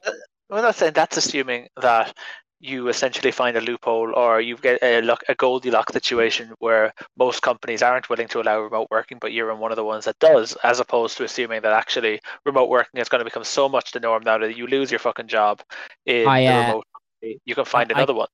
I'm 0.50 0.62
not 0.62 0.74
saying 0.74 0.92
that's 0.94 1.16
assuming 1.16 1.68
that 1.80 2.14
you 2.60 2.88
essentially 2.88 3.30
find 3.30 3.56
a 3.56 3.60
loophole 3.60 4.14
or 4.14 4.40
you 4.40 4.56
get 4.56 4.82
a, 4.82 5.02
luck, 5.02 5.22
a 5.28 5.34
Goldilocks 5.34 5.92
situation 5.92 6.54
where 6.60 6.94
most 7.18 7.42
companies 7.42 7.82
aren't 7.82 8.08
willing 8.08 8.28
to 8.28 8.40
allow 8.40 8.58
remote 8.58 8.88
working, 8.90 9.18
but 9.20 9.32
you're 9.32 9.50
in 9.50 9.58
one 9.58 9.70
of 9.70 9.76
the 9.76 9.84
ones 9.84 10.06
that 10.06 10.18
does, 10.18 10.56
as 10.64 10.80
opposed 10.80 11.18
to 11.18 11.24
assuming 11.24 11.60
that 11.60 11.72
actually 11.72 12.20
remote 12.46 12.70
working 12.70 13.00
is 13.00 13.08
going 13.08 13.20
to 13.20 13.24
become 13.24 13.44
so 13.44 13.68
much 13.68 13.92
the 13.92 14.00
norm 14.00 14.22
now 14.24 14.38
that 14.38 14.56
you 14.56 14.66
lose 14.66 14.90
your 14.90 14.98
fucking 14.98 15.28
job 15.28 15.60
in 16.06 16.26
I, 16.26 16.44
the 16.44 16.52
uh, 16.52 16.60
remote 16.60 16.84
company, 16.94 17.40
you 17.44 17.54
can 17.54 17.64
find 17.66 17.92
I- 17.92 17.94
another 17.96 18.14
one. 18.14 18.28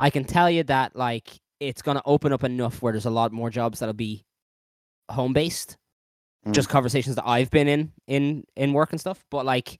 I 0.00 0.10
can 0.10 0.24
tell 0.24 0.48
you 0.48 0.62
that 0.64 0.94
like 0.94 1.28
it's 1.60 1.82
going 1.82 1.96
to 1.96 2.02
open 2.06 2.32
up 2.32 2.44
enough 2.44 2.80
where 2.80 2.92
there's 2.92 3.04
a 3.04 3.10
lot 3.10 3.32
more 3.32 3.50
jobs 3.50 3.80
that'll 3.80 3.92
be 3.92 4.24
home 5.10 5.32
based. 5.32 5.76
Mm. 6.48 6.54
Just 6.54 6.68
conversations 6.68 7.16
that 7.16 7.26
I've 7.26 7.50
been 7.50 7.68
in 7.68 7.92
in 8.06 8.44
in 8.56 8.72
work 8.72 8.92
and 8.92 9.00
stuff, 9.00 9.24
but 9.30 9.44
like 9.44 9.78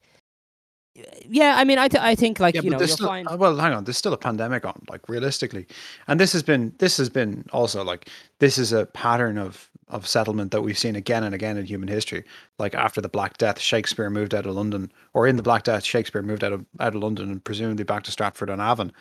yeah, 1.27 1.55
I 1.57 1.63
mean 1.63 1.77
I 1.77 1.87
th- 1.87 2.01
I 2.01 2.15
think 2.15 2.39
like 2.39 2.55
yeah, 2.55 2.61
you 2.61 2.69
know 2.69 2.85
still, 2.85 3.07
find 3.07 3.27
uh, 3.27 3.37
well, 3.37 3.55
hang 3.55 3.73
on. 3.73 3.83
There's 3.83 3.97
still 3.97 4.13
a 4.13 4.17
pandemic 4.17 4.65
on, 4.65 4.83
like 4.89 5.07
realistically, 5.07 5.67
and 6.07 6.19
this 6.19 6.33
has 6.33 6.43
been 6.43 6.73
this 6.79 6.97
has 6.97 7.09
been 7.09 7.45
also 7.53 7.83
like 7.83 8.09
this 8.39 8.57
is 8.57 8.73
a 8.73 8.85
pattern 8.87 9.37
of 9.37 9.69
of 9.87 10.07
settlement 10.07 10.51
that 10.51 10.61
we've 10.61 10.77
seen 10.77 10.95
again 10.95 11.23
and 11.23 11.33
again 11.33 11.57
in 11.57 11.65
human 11.65 11.87
history. 11.87 12.23
Like 12.57 12.75
after 12.75 13.01
the 13.01 13.09
Black 13.09 13.37
Death, 13.37 13.59
Shakespeare 13.59 14.09
moved 14.09 14.35
out 14.35 14.45
of 14.45 14.55
London, 14.55 14.91
or 15.13 15.27
in 15.27 15.35
the 15.35 15.43
Black 15.43 15.63
Death, 15.63 15.83
Shakespeare 15.83 16.21
moved 16.21 16.43
out 16.43 16.53
of 16.53 16.65
out 16.79 16.95
of 16.95 17.01
London 17.01 17.31
and 17.31 17.43
presumably 17.43 17.83
back 17.83 18.03
to 18.03 18.11
Stratford 18.11 18.49
on 18.49 18.59
Avon, 18.59 18.91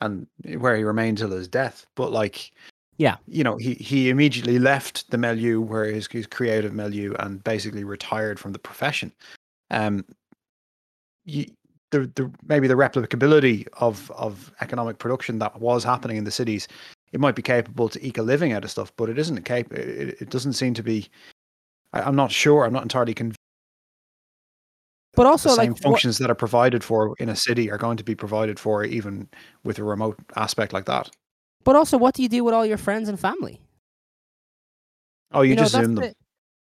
and 0.00 0.26
where 0.58 0.76
he 0.76 0.84
remained 0.84 1.18
till 1.18 1.30
his 1.30 1.48
death. 1.48 1.86
But 1.94 2.12
like, 2.12 2.52
Yeah. 2.98 3.16
you 3.28 3.44
know, 3.44 3.56
he 3.56 3.74
he 3.74 4.10
immediately 4.10 4.58
left 4.58 5.10
the 5.10 5.18
milieu 5.18 5.60
where 5.60 5.84
his 5.84 6.08
his 6.08 6.26
creative 6.26 6.72
milieu 6.74 7.14
and 7.20 7.42
basically 7.44 7.84
retired 7.84 8.38
from 8.40 8.52
the 8.52 8.58
profession. 8.58 9.12
Um, 9.70 10.04
you, 11.24 11.46
the 11.90 12.10
the 12.16 12.30
maybe 12.44 12.66
the 12.66 12.74
replicability 12.74 13.66
of 13.74 14.10
of 14.10 14.52
economic 14.60 14.98
production 14.98 15.38
that 15.38 15.60
was 15.60 15.84
happening 15.84 16.16
in 16.16 16.24
the 16.24 16.30
cities, 16.32 16.66
it 17.12 17.20
might 17.20 17.36
be 17.36 17.42
capable 17.42 17.88
to 17.88 18.04
eke 18.04 18.18
a 18.18 18.22
living 18.22 18.52
out 18.52 18.64
of 18.64 18.70
stuff, 18.70 18.92
but 18.96 19.08
it 19.08 19.18
isn't 19.18 19.42
cap. 19.44 19.72
It, 19.72 20.20
it 20.20 20.30
doesn't 20.30 20.54
seem 20.54 20.74
to 20.74 20.82
be. 20.82 21.08
I, 21.92 22.02
I'm 22.02 22.16
not 22.16 22.32
sure. 22.32 22.64
I'm 22.64 22.72
not 22.72 22.82
entirely 22.82 23.14
convinced. 23.14 23.38
but 25.14 25.26
also 25.26 25.50
The 25.50 25.54
same 25.54 25.72
like 25.72 25.76
what, 25.76 25.82
functions 25.82 26.18
that 26.18 26.30
are 26.30 26.34
provided 26.34 26.82
for 26.82 27.14
in 27.18 27.28
a 27.28 27.36
city 27.36 27.70
are 27.70 27.78
going 27.78 27.96
to 27.96 28.04
be 28.04 28.14
provided 28.16 28.58
for 28.58 28.84
even 28.84 29.28
with 29.64 29.78
a 29.78 29.84
remote 29.84 30.18
aspect 30.36 30.72
like 30.72 30.86
that. 30.86 31.10
But 31.68 31.76
also 31.76 31.98
what 31.98 32.14
do 32.14 32.22
you 32.22 32.30
do 32.30 32.42
with 32.44 32.54
all 32.54 32.64
your 32.64 32.78
friends 32.78 33.10
and 33.10 33.20
family? 33.20 33.60
Oh, 35.32 35.42
you, 35.42 35.54
know, 35.54 35.64
just 35.64 35.72
zoom 35.74 35.96
them. 35.96 35.96
the- 35.96 36.14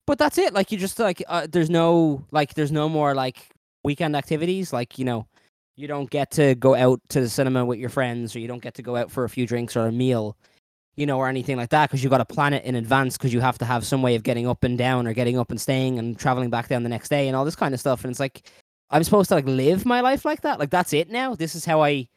But 0.05 0.19
that's 0.19 0.37
it. 0.37 0.53
Like 0.53 0.73
you 0.73 0.79
just 0.79 0.99
like 0.99 1.23
uh, 1.29 1.47
there's 1.49 1.71
no 1.71 2.27
like 2.33 2.55
there's 2.55 2.73
no 2.73 2.89
more 2.89 3.15
like 3.15 3.37
weekend 3.85 4.17
activities. 4.17 4.73
Like 4.73 4.99
you 4.99 5.05
know, 5.05 5.29
you 5.77 5.87
don't 5.87 6.11
get 6.11 6.33
to 6.33 6.57
go 6.57 6.75
out 6.75 7.01
to 7.11 7.21
the 7.21 7.29
cinema 7.29 7.65
with 7.65 7.79
your 7.79 7.89
friends, 7.89 8.35
or 8.35 8.41
you 8.41 8.49
don't 8.49 8.63
get 8.63 8.75
to 8.75 8.83
go 8.83 8.97
out 8.97 9.13
for 9.13 9.23
a 9.23 9.29
few 9.29 9.47
drinks 9.47 9.77
or 9.77 9.87
a 9.87 9.93
meal, 9.93 10.37
you 10.97 11.07
know, 11.07 11.19
or 11.19 11.29
anything 11.29 11.57
like 11.57 11.71
that 11.71 11.89
because 11.89 12.03
you 12.03 12.11
got 12.11 12.19
to 12.19 12.25
plan 12.25 12.53
it 12.53 12.65
in 12.65 12.75
advance 12.75 13.17
because 13.17 13.33
you 13.33 13.39
have 13.41 13.59
to 13.59 13.65
have 13.65 13.87
some 13.87 14.03
way 14.03 14.17
of 14.17 14.25
getting 14.25 14.49
up 14.49 14.65
and 14.65 14.77
down 14.77 15.07
or 15.07 15.13
getting 15.13 15.39
up 15.39 15.53
and 15.53 15.61
staying 15.61 16.01
and 16.01 16.19
traveling 16.19 16.51
back 16.51 16.67
down 16.67 16.83
the 16.83 16.89
next 16.89 17.11
day 17.11 17.29
and 17.29 17.37
all 17.37 17.45
this 17.45 17.55
kind 17.55 17.75
of 17.75 17.79
stuff. 17.79 18.03
And 18.03 18.11
it's 18.11 18.19
like 18.19 18.43
I'm 18.91 19.05
supposed 19.05 19.29
to 19.29 19.37
like 19.37 19.47
live 19.47 19.87
my 19.87 20.01
life 20.01 20.25
like 20.25 20.41
that. 20.41 20.59
Like 20.59 20.71
that's 20.71 20.93
it 20.93 21.11
now. 21.11 21.37
This 21.37 21.55
is 21.55 21.65
how 21.65 21.81
I 21.81 22.09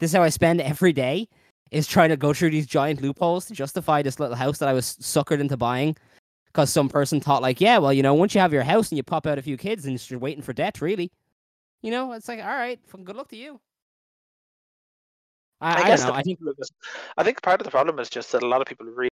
this 0.00 0.10
is 0.10 0.16
how 0.16 0.24
I 0.24 0.30
spend 0.30 0.60
every 0.60 0.92
day 0.92 1.28
is 1.70 1.86
trying 1.86 2.10
to 2.10 2.16
go 2.16 2.32
through 2.32 2.50
these 2.50 2.66
giant 2.66 3.00
loopholes 3.02 3.46
to 3.46 3.54
justify 3.54 4.02
this 4.02 4.20
little 4.20 4.36
house 4.36 4.58
that 4.58 4.68
I 4.68 4.72
was 4.72 4.96
suckered 5.00 5.40
into 5.40 5.56
buying 5.56 5.96
because 6.46 6.70
some 6.70 6.88
person 6.88 7.20
thought 7.20 7.42
like, 7.42 7.60
yeah, 7.60 7.78
well, 7.78 7.92
you 7.92 8.02
know, 8.02 8.14
once 8.14 8.34
you 8.34 8.40
have 8.40 8.52
your 8.52 8.62
house 8.62 8.90
and 8.90 8.96
you 8.96 9.02
pop 9.02 9.26
out 9.26 9.38
a 9.38 9.42
few 9.42 9.56
kids 9.56 9.84
and 9.84 10.10
you're 10.10 10.20
waiting 10.20 10.42
for 10.42 10.52
debt, 10.52 10.80
really, 10.80 11.10
you 11.82 11.90
know, 11.90 12.12
it's 12.12 12.28
like, 12.28 12.40
all 12.40 12.46
right, 12.46 12.80
good 13.04 13.16
luck 13.16 13.28
to 13.28 13.36
you. 13.36 13.60
I, 15.60 15.82
I, 15.82 15.86
guess 15.86 16.00
don't 16.02 16.10
know. 16.10 16.14
I 16.14 16.22
think 16.22 16.38
is- 16.58 16.70
I 17.16 17.24
think 17.24 17.42
part 17.42 17.60
of 17.60 17.64
the 17.64 17.70
problem 17.70 17.98
is 17.98 18.10
just 18.10 18.32
that 18.32 18.42
a 18.42 18.46
lot 18.46 18.60
of 18.60 18.66
people 18.66 18.86
really 18.86 19.08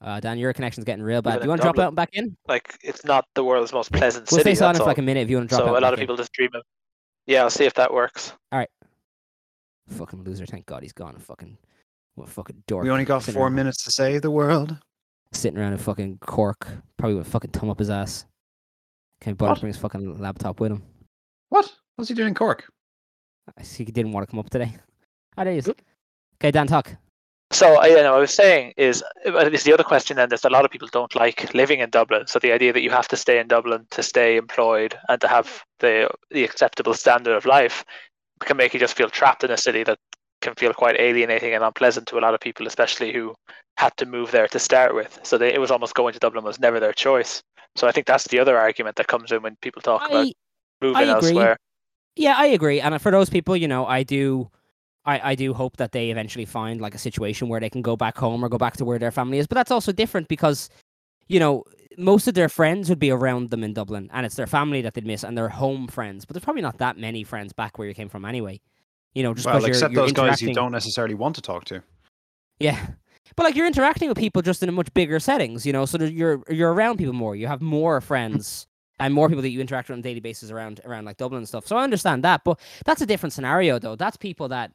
uh, 0.00 0.20
Dan, 0.20 0.38
your 0.38 0.52
connection's 0.52 0.84
getting 0.84 1.02
real 1.02 1.20
bad. 1.20 1.38
Do 1.38 1.44
you 1.44 1.48
want 1.48 1.60
to 1.60 1.64
drop 1.64 1.78
out 1.78 1.88
and 1.88 1.96
back 1.96 2.10
in? 2.12 2.36
like 2.46 2.78
it's 2.82 3.04
not 3.04 3.24
the 3.34 3.42
world's 3.42 3.72
most 3.72 3.90
pleasant 3.92 4.30
We'll 4.30 4.40
stay 4.40 4.50
city. 4.50 4.56
silent 4.56 4.78
for 4.78 4.84
like 4.84 4.98
a 4.98 5.02
minute 5.02 5.22
if 5.22 5.30
you 5.30 5.36
want 5.36 5.50
to 5.50 5.56
drop 5.56 5.68
out. 5.68 5.72
so 5.72 5.78
a 5.78 5.80
lot 5.80 5.92
of 5.92 5.98
in. 5.98 6.04
people 6.04 6.16
just 6.16 6.32
dream 6.32 6.50
of. 6.54 6.62
Yeah, 7.26 7.42
I'll 7.42 7.50
see 7.50 7.64
if 7.64 7.74
that 7.74 7.92
works. 7.92 8.32
Fucking 9.88 10.22
loser. 10.24 10.46
Thank 10.46 10.66
God 10.66 10.82
he's 10.82 10.92
gone. 10.92 11.16
Fucking 11.18 11.56
what 12.14 12.28
a 12.28 12.30
fucking 12.30 12.62
dork. 12.66 12.84
We 12.84 12.90
only 12.90 13.04
got 13.04 13.22
sitting 13.22 13.34
four 13.34 13.44
around- 13.44 13.54
minutes 13.54 13.84
to 13.84 13.90
save 13.90 14.22
the 14.22 14.30
world. 14.30 14.76
Sitting 15.32 15.58
around 15.58 15.72
in 15.72 15.78
fucking 15.78 16.18
Cork, 16.22 16.66
probably 16.96 17.16
with 17.16 17.26
a 17.26 17.30
fucking 17.30 17.50
thumb 17.50 17.68
up 17.68 17.78
his 17.78 17.90
ass. 17.90 18.24
Can't 19.20 19.36
bother 19.36 19.56
to 19.56 19.60
bring 19.60 19.72
his 19.72 19.80
fucking 19.80 20.18
laptop 20.18 20.58
with 20.58 20.72
him. 20.72 20.82
What? 21.50 21.70
What's 21.96 22.08
he 22.08 22.14
doing 22.14 22.28
in 22.28 22.34
Cork? 22.34 22.64
I 23.58 23.62
see 23.62 23.84
he 23.84 23.92
didn't 23.92 24.12
want 24.12 24.26
to 24.26 24.30
come 24.30 24.40
up 24.40 24.48
today. 24.48 24.74
There 25.36 25.50
he 25.52 25.58
is. 25.58 25.68
Okay, 25.68 26.50
Dan, 26.50 26.66
talk. 26.66 26.96
So 27.50 27.76
I, 27.76 27.86
you 27.88 27.96
know, 27.96 28.14
I 28.14 28.18
was 28.18 28.32
saying 28.32 28.74
is 28.76 29.02
uh, 29.26 29.38
is 29.52 29.64
the 29.64 29.72
other 29.72 29.82
question 29.84 30.16
then 30.16 30.28
that 30.28 30.44
a 30.44 30.50
lot 30.50 30.64
of 30.64 30.70
people 30.70 30.88
don't 30.92 31.14
like 31.14 31.52
living 31.54 31.80
in 31.80 31.90
Dublin. 31.90 32.26
So 32.26 32.38
the 32.38 32.52
idea 32.52 32.72
that 32.72 32.82
you 32.82 32.90
have 32.90 33.08
to 33.08 33.16
stay 33.16 33.38
in 33.38 33.48
Dublin 33.48 33.86
to 33.90 34.02
stay 34.02 34.36
employed 34.36 34.98
and 35.08 35.20
to 35.20 35.28
have 35.28 35.62
the 35.80 36.10
the 36.30 36.44
acceptable 36.44 36.94
standard 36.94 37.34
of 37.34 37.46
life 37.46 37.84
can 38.40 38.56
make 38.56 38.74
you 38.74 38.80
just 38.80 38.96
feel 38.96 39.10
trapped 39.10 39.44
in 39.44 39.50
a 39.50 39.56
city 39.56 39.84
that 39.84 39.98
can 40.40 40.54
feel 40.54 40.72
quite 40.72 40.98
alienating 41.00 41.54
and 41.54 41.64
unpleasant 41.64 42.06
to 42.08 42.18
a 42.18 42.20
lot 42.20 42.34
of 42.34 42.40
people, 42.40 42.66
especially 42.66 43.12
who 43.12 43.34
had 43.76 43.96
to 43.96 44.06
move 44.06 44.30
there 44.30 44.48
to 44.48 44.58
start 44.58 44.94
with. 44.94 45.18
So 45.22 45.38
they, 45.38 45.52
it 45.52 45.60
was 45.60 45.70
almost 45.70 45.94
going 45.94 46.12
to 46.12 46.18
Dublin 46.18 46.44
was 46.44 46.60
never 46.60 46.80
their 46.80 46.92
choice. 46.92 47.42
So 47.76 47.86
I 47.86 47.92
think 47.92 48.06
that's 48.06 48.26
the 48.28 48.38
other 48.38 48.56
argument 48.58 48.96
that 48.96 49.06
comes 49.06 49.32
in 49.32 49.42
when 49.42 49.56
people 49.62 49.82
talk 49.82 50.08
about 50.08 50.26
I, 50.26 50.32
moving 50.80 51.08
I 51.08 51.16
agree. 51.16 51.28
elsewhere. 51.28 51.56
Yeah, 52.16 52.34
I 52.36 52.46
agree. 52.46 52.80
And 52.80 53.00
for 53.00 53.12
those 53.12 53.30
people, 53.30 53.56
you 53.56 53.68
know, 53.68 53.86
I 53.86 54.02
do, 54.02 54.50
I, 55.04 55.30
I 55.30 55.34
do 55.34 55.54
hope 55.54 55.76
that 55.76 55.92
they 55.92 56.10
eventually 56.10 56.44
find 56.44 56.80
like 56.80 56.94
a 56.94 56.98
situation 56.98 57.48
where 57.48 57.60
they 57.60 57.70
can 57.70 57.82
go 57.82 57.96
back 57.96 58.16
home 58.16 58.44
or 58.44 58.48
go 58.48 58.58
back 58.58 58.76
to 58.78 58.84
where 58.84 58.98
their 58.98 59.12
family 59.12 59.38
is. 59.38 59.46
But 59.46 59.54
that's 59.54 59.70
also 59.70 59.92
different 59.92 60.28
because, 60.28 60.70
you 61.28 61.38
know, 61.38 61.64
most 61.98 62.28
of 62.28 62.34
their 62.34 62.48
friends 62.48 62.88
would 62.88 62.98
be 62.98 63.10
around 63.10 63.50
them 63.50 63.64
in 63.64 63.74
Dublin, 63.74 64.08
and 64.12 64.24
it's 64.24 64.36
their 64.36 64.46
family 64.46 64.80
that 64.82 64.94
they'd 64.94 65.06
miss 65.06 65.24
and 65.24 65.36
their 65.36 65.48
home 65.48 65.88
friends. 65.88 66.24
But 66.24 66.34
there's 66.34 66.44
probably 66.44 66.62
not 66.62 66.78
that 66.78 66.96
many 66.96 67.24
friends 67.24 67.52
back 67.52 67.76
where 67.76 67.88
you 67.88 67.94
came 67.94 68.08
from 68.08 68.24
anyway. 68.24 68.60
You 69.14 69.24
know, 69.24 69.34
just 69.34 69.46
well, 69.46 69.56
because 69.56 69.66
you're, 69.66 69.74
except 69.74 69.92
you're 69.94 70.02
those 70.02 70.12
guys 70.12 70.40
you 70.40 70.54
don't 70.54 70.72
necessarily 70.72 71.14
want 71.14 71.34
to 71.34 71.42
talk 71.42 71.64
to. 71.66 71.82
Yeah. 72.60 72.86
But 73.36 73.44
like 73.44 73.56
you're 73.56 73.66
interacting 73.66 74.08
with 74.08 74.18
people 74.18 74.42
just 74.42 74.62
in 74.62 74.68
a 74.68 74.72
much 74.72 74.92
bigger 74.94 75.20
settings, 75.20 75.66
you 75.66 75.72
know, 75.72 75.84
so 75.86 75.98
you're 75.98 76.42
you're 76.48 76.72
around 76.72 76.98
people 76.98 77.12
more. 77.12 77.36
You 77.36 77.46
have 77.46 77.60
more 77.60 78.00
friends 78.00 78.66
and 79.00 79.14
more 79.14 79.28
people 79.28 79.42
that 79.42 79.50
you 79.50 79.60
interact 79.60 79.88
with 79.88 79.94
on 79.94 80.00
a 80.00 80.02
daily 80.02 80.20
basis 80.20 80.50
around 80.50 80.80
around 80.84 81.04
like 81.04 81.16
Dublin 81.16 81.38
and 81.38 81.48
stuff. 81.48 81.66
So 81.66 81.76
I 81.76 81.84
understand 81.84 82.24
that, 82.24 82.42
but 82.44 82.58
that's 82.84 83.00
a 83.00 83.06
different 83.06 83.32
scenario 83.32 83.78
though. 83.78 83.96
That's 83.96 84.16
people 84.16 84.48
that 84.48 84.72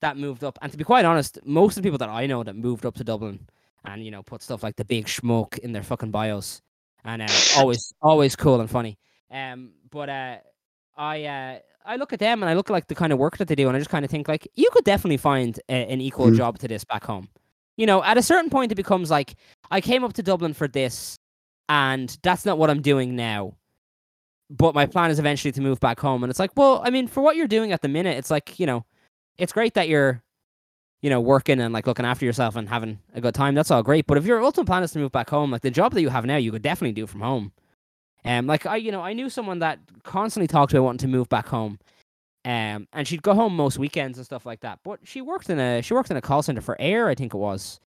that 0.00 0.16
moved 0.16 0.44
up. 0.44 0.58
And 0.60 0.70
to 0.72 0.78
be 0.78 0.84
quite 0.84 1.04
honest, 1.04 1.38
most 1.44 1.76
of 1.76 1.82
the 1.82 1.86
people 1.86 1.98
that 1.98 2.08
I 2.08 2.26
know 2.26 2.42
that 2.42 2.56
moved 2.56 2.84
up 2.84 2.94
to 2.96 3.04
Dublin 3.04 3.48
and 3.84 4.04
you 4.04 4.10
know 4.10 4.22
put 4.22 4.42
stuff 4.42 4.62
like 4.62 4.76
the 4.76 4.84
big 4.84 5.08
smoke 5.08 5.58
in 5.58 5.72
their 5.72 5.82
fucking 5.82 6.10
bios 6.10 6.62
and 7.04 7.22
uh, 7.22 7.28
always 7.56 7.92
always 8.00 8.36
cool 8.36 8.60
and 8.60 8.70
funny. 8.70 8.98
Um, 9.30 9.72
but 9.90 10.08
uh, 10.08 10.36
I 10.96 11.24
uh, 11.24 11.58
I 11.84 11.96
look 11.96 12.12
at 12.12 12.20
them 12.20 12.42
and 12.42 12.50
I 12.50 12.54
look 12.54 12.70
at 12.70 12.72
like 12.72 12.86
the 12.86 12.94
kind 12.94 13.12
of 13.12 13.18
work 13.18 13.38
that 13.38 13.48
they 13.48 13.54
do, 13.54 13.68
and 13.68 13.76
I 13.76 13.80
just 13.80 13.90
kind 13.90 14.04
of 14.04 14.10
think 14.10 14.28
like 14.28 14.46
you 14.54 14.68
could 14.72 14.84
definitely 14.84 15.16
find 15.16 15.58
a, 15.68 15.72
an 15.90 16.00
equal 16.00 16.30
Mm. 16.30 16.36
job 16.36 16.58
to 16.58 16.68
this 16.68 16.84
back 16.84 17.04
home. 17.04 17.28
You 17.76 17.86
know, 17.86 18.02
at 18.04 18.18
a 18.18 18.22
certain 18.22 18.50
point, 18.50 18.70
it 18.70 18.76
becomes 18.76 19.10
like 19.10 19.34
I 19.70 19.80
came 19.80 20.04
up 20.04 20.12
to 20.14 20.22
Dublin 20.22 20.52
for 20.54 20.68
this, 20.68 21.16
and 21.68 22.16
that's 22.22 22.44
not 22.44 22.58
what 22.58 22.70
I'm 22.70 22.82
doing 22.82 23.16
now. 23.16 23.56
But 24.50 24.74
my 24.74 24.84
plan 24.84 25.10
is 25.10 25.18
eventually 25.18 25.52
to 25.52 25.62
move 25.62 25.80
back 25.80 25.98
home, 25.98 26.22
and 26.22 26.30
it's 26.30 26.38
like, 26.38 26.50
well, 26.56 26.82
I 26.84 26.90
mean, 26.90 27.08
for 27.08 27.22
what 27.22 27.36
you're 27.36 27.48
doing 27.48 27.72
at 27.72 27.80
the 27.80 27.88
minute, 27.88 28.18
it's 28.18 28.30
like 28.30 28.60
you 28.60 28.66
know, 28.66 28.84
it's 29.38 29.52
great 29.52 29.74
that 29.74 29.88
you're, 29.88 30.22
you 31.02 31.10
know, 31.10 31.20
working 31.20 31.60
and 31.60 31.74
like 31.74 31.86
looking 31.86 32.06
after 32.06 32.24
yourself 32.24 32.56
and 32.56 32.68
having 32.68 32.98
a 33.14 33.20
good 33.20 33.34
time. 33.34 33.54
That's 33.54 33.70
all 33.70 33.82
great. 33.82 34.06
But 34.06 34.18
if 34.18 34.24
your 34.24 34.42
ultimate 34.42 34.66
plan 34.66 34.82
is 34.82 34.92
to 34.92 34.98
move 34.98 35.12
back 35.12 35.28
home, 35.28 35.50
like 35.50 35.62
the 35.62 35.70
job 35.70 35.92
that 35.94 36.00
you 36.00 36.08
have 36.08 36.24
now, 36.24 36.36
you 36.36 36.50
could 36.52 36.62
definitely 36.62 36.92
do 36.92 37.06
from 37.06 37.20
home. 37.20 37.52
Um, 38.24 38.46
like 38.46 38.66
I, 38.66 38.76
you 38.76 38.92
know, 38.92 39.02
I 39.02 39.12
knew 39.12 39.28
someone 39.28 39.58
that 39.58 39.80
constantly 40.04 40.46
talked 40.46 40.72
about 40.72 40.84
wanting 40.84 40.98
to 40.98 41.08
move 41.08 41.28
back 41.28 41.48
home, 41.48 41.78
Um, 42.44 42.86
and 42.92 43.06
she'd 43.06 43.22
go 43.22 43.34
home 43.34 43.54
most 43.56 43.78
weekends 43.78 44.16
and 44.16 44.24
stuff 44.24 44.46
like 44.46 44.60
that. 44.60 44.78
But 44.84 45.00
she 45.04 45.20
worked 45.20 45.50
in 45.50 45.58
a 45.58 45.82
she 45.82 45.92
worked 45.92 46.10
in 46.10 46.16
a 46.16 46.20
call 46.22 46.42
center 46.42 46.60
for 46.60 46.76
Air, 46.80 47.08
I 47.08 47.14
think 47.16 47.34
it 47.34 47.38
was. 47.38 47.80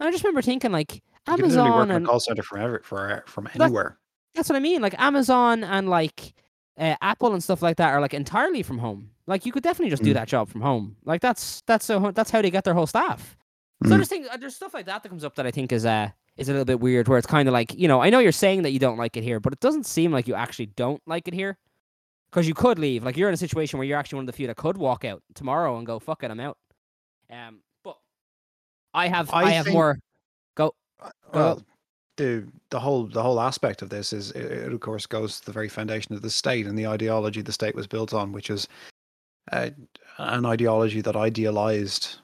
And 0.00 0.08
I 0.08 0.10
just 0.10 0.24
remember 0.24 0.42
thinking 0.42 0.72
like 0.72 0.94
You 0.94 1.00
can 1.36 1.42
work 1.42 1.44
Amazon 1.44 1.90
in 1.90 1.96
and 1.96 2.04
a 2.04 2.08
call 2.08 2.18
center 2.20 2.42
from 2.42 2.60
ever, 2.60 2.80
for 2.84 3.22
from 3.28 3.48
anywhere. 3.54 3.98
that's 4.34 4.48
what 4.48 4.56
I 4.56 4.60
mean. 4.60 4.82
Like 4.82 4.98
Amazon 4.98 5.62
and 5.62 5.88
like 5.88 6.34
uh, 6.78 6.96
Apple 7.02 7.32
and 7.34 7.42
stuff 7.42 7.62
like 7.62 7.76
that 7.76 7.92
are 7.92 8.00
like 8.00 8.14
entirely 8.14 8.62
from 8.62 8.78
home. 8.78 9.10
Like 9.26 9.46
you 9.46 9.52
could 9.52 9.62
definitely 9.62 9.90
just 9.90 10.02
do 10.02 10.10
Mm. 10.10 10.14
that 10.14 10.28
job 10.28 10.48
from 10.48 10.60
home. 10.62 10.96
Like 11.04 11.20
that's 11.20 11.62
that's 11.66 11.84
so 11.84 12.10
that's 12.12 12.30
how 12.30 12.42
they 12.42 12.50
get 12.50 12.64
their 12.64 12.74
whole 12.74 12.86
staff. 12.86 13.36
So 13.84 13.90
Mm. 13.90 13.98
just 13.98 14.10
think 14.10 14.26
uh, 14.30 14.36
there's 14.36 14.56
stuff 14.56 14.74
like 14.74 14.86
that 14.86 15.02
that 15.02 15.08
comes 15.08 15.24
up 15.24 15.34
that 15.36 15.46
I 15.46 15.50
think 15.50 15.72
is 15.72 15.84
uh 15.86 16.10
is 16.36 16.48
a 16.48 16.52
little 16.52 16.64
bit 16.64 16.80
weird. 16.80 17.08
Where 17.08 17.18
it's 17.18 17.26
kind 17.26 17.48
of 17.48 17.52
like 17.52 17.74
you 17.74 17.88
know 17.88 18.00
I 18.00 18.10
know 18.10 18.18
you're 18.18 18.32
saying 18.32 18.62
that 18.62 18.70
you 18.70 18.78
don't 18.78 18.96
like 18.98 19.16
it 19.16 19.22
here, 19.24 19.38
but 19.40 19.52
it 19.52 19.60
doesn't 19.60 19.86
seem 19.86 20.12
like 20.12 20.26
you 20.28 20.34
actually 20.34 20.66
don't 20.66 21.02
like 21.06 21.28
it 21.28 21.34
here. 21.34 21.58
Because 22.30 22.48
you 22.48 22.54
could 22.54 22.78
leave. 22.78 23.04
Like 23.04 23.18
you're 23.18 23.28
in 23.28 23.34
a 23.34 23.36
situation 23.36 23.78
where 23.78 23.86
you're 23.86 23.98
actually 23.98 24.16
one 24.16 24.22
of 24.22 24.26
the 24.28 24.32
few 24.32 24.46
that 24.46 24.56
could 24.56 24.78
walk 24.78 25.04
out 25.04 25.22
tomorrow 25.34 25.76
and 25.76 25.86
go 25.86 25.98
fuck 25.98 26.22
it, 26.24 26.30
I'm 26.30 26.40
out. 26.40 26.56
Um, 27.30 27.60
but 27.84 27.98
I 28.94 29.08
have 29.08 29.30
I, 29.34 29.42
I 29.44 29.50
have 29.50 29.66
think- 29.66 29.74
more. 29.74 29.98
Go. 30.54 30.74
Well, 31.34 31.62
the 32.16 32.46
the 32.70 32.80
whole 32.80 33.06
the 33.06 33.22
whole 33.22 33.40
aspect 33.40 33.82
of 33.82 33.88
this 33.88 34.12
is 34.12 34.30
it, 34.32 34.44
it 34.44 34.72
of 34.72 34.80
course 34.80 35.06
goes 35.06 35.40
to 35.40 35.46
the 35.46 35.52
very 35.52 35.68
foundation 35.68 36.14
of 36.14 36.22
the 36.22 36.30
state 36.30 36.66
and 36.66 36.78
the 36.78 36.86
ideology 36.86 37.42
the 37.42 37.52
state 37.52 37.74
was 37.74 37.86
built 37.86 38.12
on, 38.12 38.32
which 38.32 38.50
is 38.50 38.68
uh, 39.50 39.70
an 40.18 40.46
ideology 40.46 41.00
that 41.00 41.16
idealized 41.16 42.18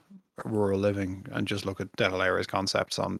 rural 0.45 0.79
living 0.79 1.27
and 1.33 1.49
just 1.49 1.67
look 1.67 1.81
at 1.81 1.91
De 1.97 2.09
Valera's 2.09 2.47
concepts 2.47 2.99
on, 2.99 3.19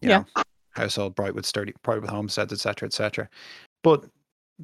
you 0.00 0.08
Yeah. 0.08 0.24
know, 0.36 0.42
household 0.70 1.14
bright 1.14 1.34
with 1.34 1.46
sturdy, 1.46 1.72
bright 1.82 2.00
with 2.00 2.10
homesteads, 2.10 2.52
etc., 2.52 2.86
etc. 2.86 3.28
But 3.82 4.04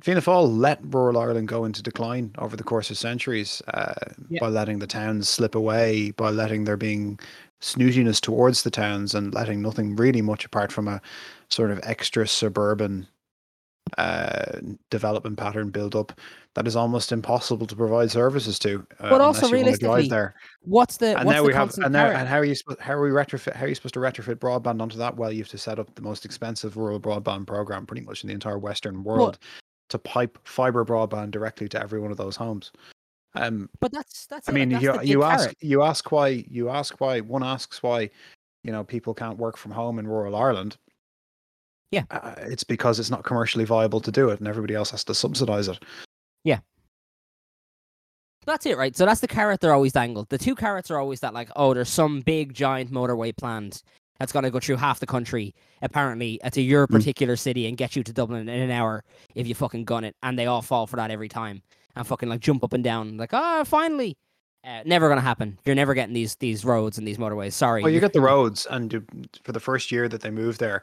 Fianna 0.03 0.21
Fáil 0.21 0.59
let 0.59 0.79
rural 0.95 1.19
Ireland 1.19 1.49
go 1.49 1.65
into 1.65 1.83
decline 1.83 2.33
over 2.39 2.57
the 2.57 2.65
course 2.65 2.91
of 2.91 2.99
centuries 2.99 3.63
uh, 3.75 3.95
Yeah. 4.29 4.41
by 4.41 4.49
letting 4.49 4.79
the 4.79 4.87
towns 4.87 5.29
slip 5.29 5.55
away, 5.55 6.11
by 6.13 6.31
letting 6.31 6.65
there 6.65 6.77
being 6.77 7.19
snootiness 7.61 8.21
towards 8.21 8.63
the 8.63 8.71
towns 8.71 9.15
and 9.15 9.35
letting 9.35 9.61
nothing 9.63 9.97
really 9.97 10.23
much 10.23 10.45
apart 10.45 10.71
from 10.71 10.87
a 10.89 11.01
sort 11.51 11.71
of 11.71 11.81
extra 11.83 12.27
suburban 12.29 13.07
uh, 13.97 14.61
development 14.91 15.39
pattern 15.39 15.71
build 15.71 15.97
up 15.97 16.13
that 16.55 16.67
is 16.67 16.77
almost 16.77 17.11
impossible 17.11 17.67
to 17.67 17.75
provide 17.75 18.11
services 18.11 18.59
to. 18.59 18.87
Uh, 19.01 19.09
But 19.09 19.21
also 19.23 19.47
unless 19.47 19.51
you 19.51 19.57
wanna 19.57 19.65
realistically, 19.65 20.09
there. 20.09 20.35
What's 20.61 20.99
the 20.99 21.17
And 21.17 21.25
what's 21.25 21.37
now 21.37 21.43
the 21.43 21.49
we 21.49 21.55
have, 21.55 21.75
and 21.79 21.93
now, 21.93 22.05
carrot? 22.05 22.17
and 22.19 22.29
how 22.29 22.37
are 22.39 22.45
you 22.45 22.55
how 22.81 22.93
are 22.95 23.03
we 23.03 23.09
retrofit, 23.11 23.55
how 23.55 23.65
are 23.65 23.69
you 23.69 23.75
supposed 23.75 23.95
to 23.95 24.01
retrofit 24.01 24.37
broadband 24.37 24.83
onto 24.83 24.99
that? 24.99 25.17
Well, 25.17 25.33
you 25.33 25.39
have 25.39 25.49
to 25.49 25.59
set 25.59 25.79
up 25.79 25.95
the 25.95 26.03
most 26.03 26.25
expensive 26.27 26.77
rural 26.77 27.01
broadband 27.01 27.47
program, 27.47 27.87
pretty 27.87 28.03
much 28.05 28.23
in 28.23 28.29
the 28.29 28.35
entire 28.35 28.59
Western 28.59 29.03
world, 29.05 29.39
to 29.89 29.99
pipe 29.99 30.39
fiber 30.45 30.85
broadband 30.85 31.31
directly 31.31 31.69
to 31.71 31.83
every 31.83 32.01
one 32.01 32.11
of 32.11 32.17
those 32.17 32.37
homes. 32.37 32.73
Um, 33.35 33.69
But 33.81 33.93
that's 33.93 34.27
that's. 34.27 34.49
I 34.49 34.53
mean, 34.53 34.71
that's 34.71 34.83
you 34.83 35.01
you 35.03 35.23
ask 35.23 35.45
carrot. 35.45 35.57
you 35.61 35.83
ask 35.83 36.11
why 36.13 36.45
you 36.49 36.69
ask 36.71 37.01
why 37.01 37.21
one 37.21 37.43
asks 37.43 37.83
why, 37.83 38.11
you 38.65 38.73
know, 38.73 38.85
people 38.85 39.15
can't 39.15 39.39
work 39.39 39.57
from 39.57 39.73
home 39.73 39.99
in 39.99 40.07
rural 40.07 40.35
Ireland. 40.37 40.77
Yeah. 41.91 42.05
uh, 42.11 42.35
it's 42.39 42.65
because 42.65 43.01
it's 43.01 43.11
not 43.11 43.25
commercially 43.25 43.65
viable 43.65 44.01
to 44.01 44.11
do 44.11 44.29
it, 44.29 44.41
and 44.41 44.49
everybody 44.49 44.75
else 44.75 44.91
has 44.91 45.05
to 45.05 45.15
subsidize 45.15 45.69
it. 45.69 45.83
Yeah, 46.45 46.61
that's 48.45 48.67
it, 48.67 48.77
right? 48.77 48.97
So 48.97 49.07
that's 49.07 49.21
the 49.21 49.29
carrot 49.29 49.61
they're 49.61 49.73
always 49.73 49.93
dangled. 49.93 50.29
The 50.29 50.39
two 50.39 50.55
carrots 50.55 50.91
are 50.91 50.99
always 50.99 51.21
that, 51.21 51.35
like, 51.35 51.51
oh, 51.57 51.75
there's 51.75 51.89
some 51.89 52.21
big 52.21 52.55
giant 52.55 52.91
motorway 52.91 53.37
planned 53.37 53.83
that's 54.19 54.33
going 54.33 54.45
to 54.45 54.51
go 54.51 54.59
through 54.61 54.77
half 54.77 55.01
the 55.01 55.07
country, 55.07 55.55
apparently, 55.83 56.41
to 56.53 56.61
your 56.61 56.87
Mm. 56.87 56.93
particular 56.93 57.37
city 57.37 57.67
and 57.67 57.77
get 57.77 57.97
you 57.97 58.03
to 58.03 58.13
Dublin 58.13 58.49
in 58.49 58.61
an 58.63 58.71
hour 58.71 59.05
if 59.35 59.47
you 59.47 59.55
fucking 59.55 59.85
gun 59.85 60.05
it. 60.05 60.17
And 60.23 60.39
they 60.39 60.47
all 60.47 60.63
fall 60.63 60.87
for 60.87 60.97
that 60.97 61.11
every 61.11 61.29
time 61.29 61.63
and 61.97 62.07
fucking 62.07 62.29
like 62.29 62.41
jump 62.41 62.63
up 62.65 62.73
and 62.73 62.83
down, 62.85 63.17
like, 63.17 63.31
oh, 63.33 63.65
finally. 63.65 64.17
Uh, 64.65 64.83
never 64.85 65.09
gonna 65.09 65.21
happen. 65.21 65.57
You're 65.65 65.77
never 65.77 65.95
getting 65.95 66.15
these 66.15 66.35
these 66.37 66.65
roads 66.65 66.99
and 66.99 67.07
these 67.07 67.17
motorways. 67.17 67.53
Sorry. 67.53 67.81
Well, 67.83 67.93
you 67.93 68.01
get 68.01 68.13
the 68.13 68.21
roads, 68.21 68.67
and 68.69 69.07
for 69.45 69.53
the 69.53 69.61
first 69.61 69.93
year 69.93 70.09
that 70.09 70.21
they 70.21 70.31
move 70.31 70.59
there, 70.59 70.83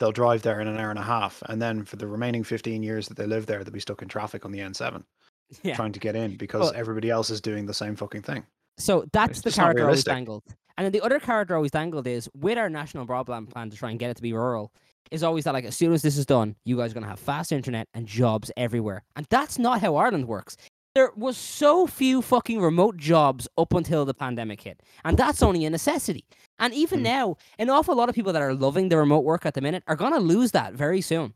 they'll 0.00 0.10
drive 0.10 0.42
there 0.42 0.60
in 0.60 0.66
an 0.66 0.76
hour 0.76 0.90
and 0.90 0.98
a 0.98 1.02
half, 1.04 1.40
and 1.48 1.62
then 1.62 1.84
for 1.84 1.94
the 1.96 2.08
remaining 2.08 2.42
fifteen 2.42 2.82
years 2.82 3.06
that 3.06 3.16
they 3.16 3.24
live 3.26 3.46
there, 3.46 3.62
they'll 3.62 3.72
be 3.72 3.78
stuck 3.78 4.02
in 4.02 4.08
traffic 4.08 4.44
on 4.44 4.50
the 4.50 4.58
N7 4.58 5.04
Yeah. 5.62 5.76
trying 5.76 5.92
to 5.92 6.00
get 6.00 6.16
in 6.16 6.36
because 6.36 6.62
Well- 6.62 6.72
everybody 6.74 7.10
else 7.10 7.30
is 7.30 7.40
doing 7.40 7.64
the 7.64 7.72
same 7.74 7.94
fucking 7.94 8.22
thing. 8.22 8.44
So 8.76 9.04
that's 9.12 9.38
It's 9.38 9.42
the 9.42 9.50
character 9.52 9.82
always 9.84 10.04
realistic. 10.04 10.12
dangled. 10.12 10.42
And 10.76 10.84
then 10.84 10.92
the 10.92 11.00
other 11.02 11.20
character 11.20 11.54
always 11.54 11.70
dangled 11.70 12.06
is 12.06 12.28
with 12.34 12.58
our 12.58 12.68
national 12.70 13.06
broadband 13.06 13.50
plan 13.50 13.70
to 13.70 13.76
try 13.76 13.90
and 13.90 13.98
get 13.98 14.10
it 14.10 14.16
to 14.16 14.22
be 14.22 14.32
rural, 14.32 14.72
is 15.10 15.22
always 15.22 15.44
that 15.44 15.52
like 15.54 15.64
as 15.64 15.76
soon 15.76 15.92
as 15.92 16.02
this 16.02 16.16
is 16.16 16.26
done, 16.26 16.56
you 16.64 16.76
guys 16.76 16.90
are 16.90 16.94
gonna 16.94 17.06
have 17.08 17.20
fast 17.20 17.52
internet 17.52 17.88
and 17.94 18.06
jobs 18.06 18.50
everywhere. 18.56 19.02
And 19.16 19.26
that's 19.30 19.58
not 19.58 19.80
how 19.80 19.96
Ireland 19.96 20.26
works. 20.28 20.56
There 20.94 21.10
was 21.16 21.38
so 21.38 21.86
few 21.86 22.20
fucking 22.20 22.60
remote 22.60 22.98
jobs 22.98 23.48
up 23.56 23.72
until 23.72 24.04
the 24.04 24.12
pandemic 24.14 24.60
hit. 24.62 24.82
And 25.04 25.16
that's 25.16 25.42
only 25.42 25.64
a 25.64 25.70
necessity. 25.70 26.24
And 26.58 26.74
even 26.74 27.00
Mm. 27.00 27.04
now, 27.04 27.36
an 27.58 27.70
awful 27.70 27.96
lot 27.96 28.08
of 28.10 28.14
people 28.14 28.32
that 28.34 28.42
are 28.42 28.54
loving 28.54 28.88
the 28.90 28.98
remote 28.98 29.24
work 29.24 29.46
at 29.46 29.54
the 29.54 29.60
minute 29.62 29.82
are 29.86 29.96
gonna 29.96 30.18
lose 30.20 30.52
that 30.52 30.74
very 30.74 31.00
soon. 31.00 31.32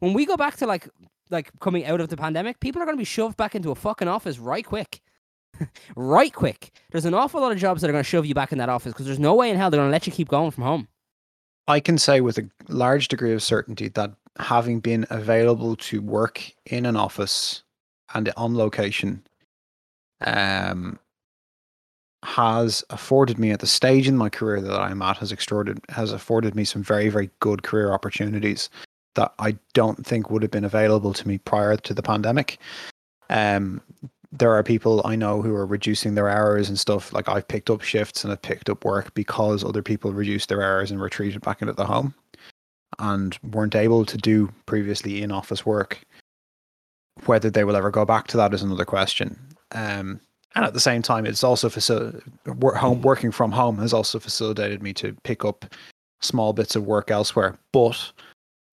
When 0.00 0.12
we 0.14 0.24
go 0.26 0.36
back 0.36 0.56
to 0.56 0.66
like 0.66 0.88
like 1.30 1.50
coming 1.58 1.86
out 1.86 2.00
of 2.02 2.10
the 2.10 2.16
pandemic, 2.18 2.60
people 2.60 2.82
are 2.82 2.84
gonna 2.84 2.98
be 2.98 3.04
shoved 3.04 3.36
back 3.38 3.54
into 3.54 3.70
a 3.70 3.74
fucking 3.74 4.08
office 4.08 4.38
right 4.38 4.64
quick 4.64 5.00
right 5.96 6.32
quick. 6.32 6.72
There's 6.90 7.04
an 7.04 7.14
awful 7.14 7.40
lot 7.40 7.52
of 7.52 7.58
jobs 7.58 7.80
that 7.80 7.88
are 7.88 7.92
going 7.92 8.04
to 8.04 8.08
shove 8.08 8.26
you 8.26 8.34
back 8.34 8.52
in 8.52 8.58
that 8.58 8.68
office 8.68 8.92
because 8.92 9.06
there's 9.06 9.18
no 9.18 9.34
way 9.34 9.50
in 9.50 9.56
hell 9.56 9.70
they're 9.70 9.78
going 9.78 9.88
to 9.88 9.92
let 9.92 10.06
you 10.06 10.12
keep 10.12 10.28
going 10.28 10.50
from 10.50 10.64
home. 10.64 10.88
I 11.66 11.80
can 11.80 11.98
say 11.98 12.20
with 12.20 12.38
a 12.38 12.48
large 12.68 13.08
degree 13.08 13.32
of 13.32 13.42
certainty 13.42 13.88
that 13.88 14.12
having 14.38 14.80
been 14.80 15.06
available 15.10 15.76
to 15.76 16.02
work 16.02 16.42
in 16.66 16.86
an 16.86 16.96
office 16.96 17.62
and 18.14 18.32
on 18.36 18.56
location 18.56 19.22
um, 20.20 20.98
has 22.24 22.84
afforded 22.90 23.38
me 23.38 23.50
at 23.50 23.60
the 23.60 23.66
stage 23.66 24.08
in 24.08 24.16
my 24.16 24.28
career 24.28 24.60
that 24.60 24.80
I'm 24.80 25.02
at 25.02 25.18
has 25.18 25.32
extorted 25.32 25.78
has 25.90 26.12
afforded 26.12 26.54
me 26.54 26.64
some 26.64 26.82
very 26.82 27.08
very 27.08 27.30
good 27.40 27.62
career 27.62 27.92
opportunities 27.92 28.70
that 29.14 29.32
I 29.38 29.56
don't 29.74 30.04
think 30.04 30.30
would 30.30 30.42
have 30.42 30.50
been 30.50 30.64
available 30.64 31.12
to 31.12 31.28
me 31.28 31.38
prior 31.38 31.76
to 31.76 31.94
the 31.94 32.02
pandemic. 32.02 32.58
Um, 33.30 33.80
there 34.36 34.52
are 34.52 34.62
people 34.64 35.00
I 35.04 35.14
know 35.14 35.42
who 35.42 35.54
are 35.54 35.66
reducing 35.66 36.14
their 36.14 36.28
hours 36.28 36.68
and 36.68 36.78
stuff. 36.78 37.12
Like 37.12 37.28
I've 37.28 37.46
picked 37.46 37.70
up 37.70 37.82
shifts 37.82 38.24
and 38.24 38.32
I've 38.32 38.42
picked 38.42 38.68
up 38.68 38.84
work 38.84 39.14
because 39.14 39.62
other 39.62 39.82
people 39.82 40.12
reduced 40.12 40.48
their 40.48 40.62
hours 40.62 40.90
and 40.90 41.00
retreated 41.00 41.40
back 41.42 41.62
into 41.62 41.72
the 41.72 41.86
home 41.86 42.14
and 42.98 43.38
weren't 43.52 43.76
able 43.76 44.04
to 44.04 44.16
do 44.16 44.52
previously 44.66 45.22
in 45.22 45.30
office 45.30 45.64
work. 45.64 46.00
Whether 47.26 47.48
they 47.48 47.62
will 47.62 47.76
ever 47.76 47.90
go 47.90 48.04
back 48.04 48.26
to 48.28 48.36
that 48.36 48.52
is 48.52 48.62
another 48.62 48.84
question. 48.84 49.38
Um, 49.70 50.20
and 50.56 50.64
at 50.64 50.74
the 50.74 50.80
same 50.80 51.02
time, 51.02 51.26
it's 51.26 51.44
also 51.44 51.68
facil- 51.68 52.20
wor- 52.46 52.74
home 52.74 53.02
working 53.02 53.30
from 53.30 53.52
home 53.52 53.78
has 53.78 53.92
also 53.92 54.18
facilitated 54.18 54.82
me 54.82 54.92
to 54.94 55.16
pick 55.22 55.44
up 55.44 55.64
small 56.20 56.52
bits 56.52 56.74
of 56.74 56.86
work 56.86 57.10
elsewhere. 57.10 57.56
But 57.72 58.12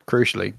crucially, 0.08 0.54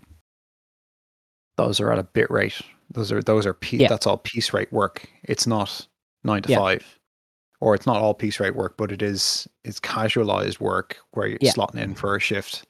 those 1.57 1.81
are 1.81 1.93
at 1.93 1.99
a 1.99 2.05
bit 2.05 2.31
rate. 2.31 2.61
Those 2.93 3.11
are 3.13 3.23
those 3.23 3.47
are 3.47 3.55
pe- 3.55 3.79
Yeah. 3.79 3.89
that's 3.89 4.07
all 4.07 4.19
piece 4.19 4.53
rate 4.53 4.73
work. 4.73 5.09
It's 5.25 5.47
not 5.47 5.87
nine 6.25 6.43
to 6.43 6.51
Yeah. 6.51 6.59
five, 6.59 6.99
or 7.61 7.75
it's 7.75 7.87
not 7.87 7.97
all 7.97 8.15
piece 8.15 8.39
rate 8.41 8.55
work, 8.55 8.77
but 8.77 8.93
it 8.93 9.03
is 9.03 9.49
it's 9.65 9.81
casualized 9.81 10.61
work 10.61 10.99
where 11.13 11.27
you're 11.27 11.39
Yeah. 11.41 11.53
slotting 11.53 11.81
in 11.81 11.95
for 11.95 12.17
a 12.17 12.21
shift 12.21 12.65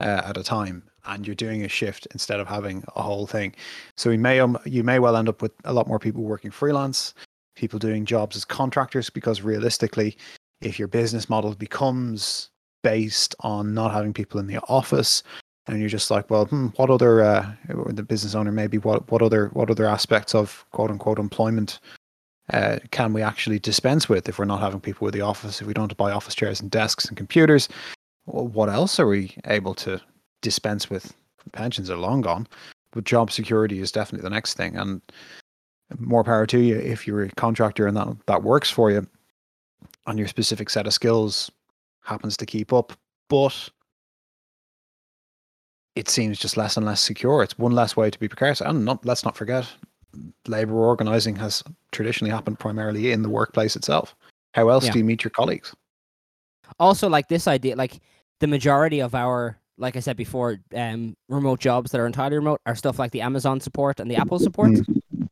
uh, 0.00 0.22
at 0.24 0.36
a 0.36 0.42
time, 0.42 0.82
and 1.06 1.26
you're 1.26 1.34
doing 1.36 1.64
a 1.64 1.68
shift 1.68 2.06
instead 2.12 2.40
of 2.40 2.48
having 2.48 2.84
a 2.96 3.02
whole 3.02 3.26
thing. 3.26 3.54
So 3.96 4.10
you 4.10 4.18
may 4.18 4.40
um, 4.40 4.58
you 4.64 4.84
may 4.84 4.98
well 4.98 5.16
end 5.16 5.28
up 5.28 5.40
with 5.42 5.52
a 5.64 5.72
lot 5.72 5.86
more 5.88 5.98
people 5.98 6.22
working 6.22 6.50
freelance, 6.50 7.14
people 7.56 7.78
doing 7.78 8.04
jobs 8.04 8.36
as 8.36 8.44
contractors, 8.44 9.08
because 9.10 9.42
realistically, 9.42 10.16
if 10.60 10.78
your 10.78 10.88
business 10.88 11.28
model 11.30 11.54
becomes 11.54 12.50
based 12.82 13.34
on 13.40 13.72
not 13.72 13.92
having 13.92 14.12
people 14.12 14.38
in 14.38 14.46
the 14.46 14.58
office 14.68 15.22
and 15.66 15.80
you're 15.80 15.88
just 15.88 16.10
like 16.10 16.28
well 16.30 16.46
hmm, 16.46 16.68
what 16.76 16.90
other 16.90 17.22
uh, 17.22 17.52
the 17.88 18.02
business 18.02 18.34
owner 18.34 18.52
maybe 18.52 18.78
what 18.78 19.10
what 19.10 19.22
other 19.22 19.48
what 19.54 19.70
other 19.70 19.86
aspects 19.86 20.34
of 20.34 20.64
quote 20.72 20.90
unquote 20.90 21.18
employment 21.18 21.80
uh, 22.52 22.78
can 22.90 23.12
we 23.12 23.22
actually 23.22 23.58
dispense 23.58 24.08
with 24.08 24.28
if 24.28 24.38
we're 24.38 24.44
not 24.44 24.60
having 24.60 24.80
people 24.80 25.04
with 25.04 25.14
the 25.14 25.20
office 25.20 25.60
if 25.60 25.66
we 25.66 25.72
don't 25.72 25.96
buy 25.96 26.10
office 26.10 26.34
chairs 26.34 26.60
and 26.60 26.70
desks 26.70 27.06
and 27.06 27.16
computers? 27.16 27.70
What 28.26 28.68
else 28.68 29.00
are 29.00 29.06
we 29.06 29.34
able 29.46 29.74
to 29.76 29.98
dispense 30.42 30.90
with? 30.90 31.14
Pensions 31.52 31.90
are 31.90 31.96
long 31.96 32.20
gone 32.20 32.46
but 32.94 33.04
job 33.04 33.30
security 33.30 33.80
is 33.80 33.92
definitely 33.92 34.22
the 34.22 34.34
next 34.34 34.54
thing. 34.54 34.76
And 34.76 35.02
more 35.98 36.24
power 36.24 36.46
to 36.46 36.58
you 36.58 36.76
if 36.76 37.06
you're 37.06 37.24
a 37.24 37.30
contractor 37.32 37.86
and 37.86 37.96
that 37.96 38.08
that 38.26 38.42
works 38.42 38.70
for 38.70 38.90
you 38.90 39.06
and 40.06 40.18
your 40.18 40.28
specific 40.28 40.70
set 40.70 40.86
of 40.86 40.94
skills 40.94 41.50
happens 42.04 42.36
to 42.38 42.46
keep 42.46 42.72
up. 42.72 42.92
But 43.28 43.68
it 45.96 46.08
seems 46.08 46.38
just 46.38 46.56
less 46.56 46.76
and 46.76 46.84
less 46.86 47.00
secure. 47.00 47.42
It's 47.42 47.58
one 47.58 47.72
less 47.72 47.96
way 47.96 48.10
to 48.10 48.18
be 48.18 48.28
precarious. 48.28 48.60
And 48.60 48.84
not, 48.84 49.04
let's 49.04 49.24
not 49.24 49.36
forget, 49.36 49.66
labor 50.46 50.74
organizing 50.74 51.36
has 51.36 51.62
traditionally 51.92 52.30
happened 52.32 52.58
primarily 52.58 53.12
in 53.12 53.22
the 53.22 53.28
workplace 53.28 53.76
itself. 53.76 54.14
How 54.54 54.68
else 54.68 54.86
Yeah. 54.86 54.92
do 54.92 54.98
you 54.98 55.04
meet 55.04 55.24
your 55.24 55.30
colleagues? 55.30 55.74
Also, 56.78 57.08
like 57.08 57.28
this 57.28 57.46
idea, 57.46 57.76
like 57.76 58.00
the 58.40 58.46
majority 58.46 59.00
of 59.00 59.14
our, 59.14 59.58
like 59.76 59.96
I 59.96 60.00
said 60.00 60.16
before, 60.16 60.58
um, 60.74 61.16
remote 61.28 61.60
jobs 61.60 61.90
that 61.92 62.00
are 62.00 62.06
entirely 62.06 62.36
remote 62.36 62.60
are 62.66 62.74
stuff 62.74 62.98
like 62.98 63.12
the 63.12 63.20
Amazon 63.20 63.60
support 63.60 64.00
and 64.00 64.10
the 64.10 64.16
Apple 64.16 64.38
support. 64.38 64.70
Mm. 64.72 65.28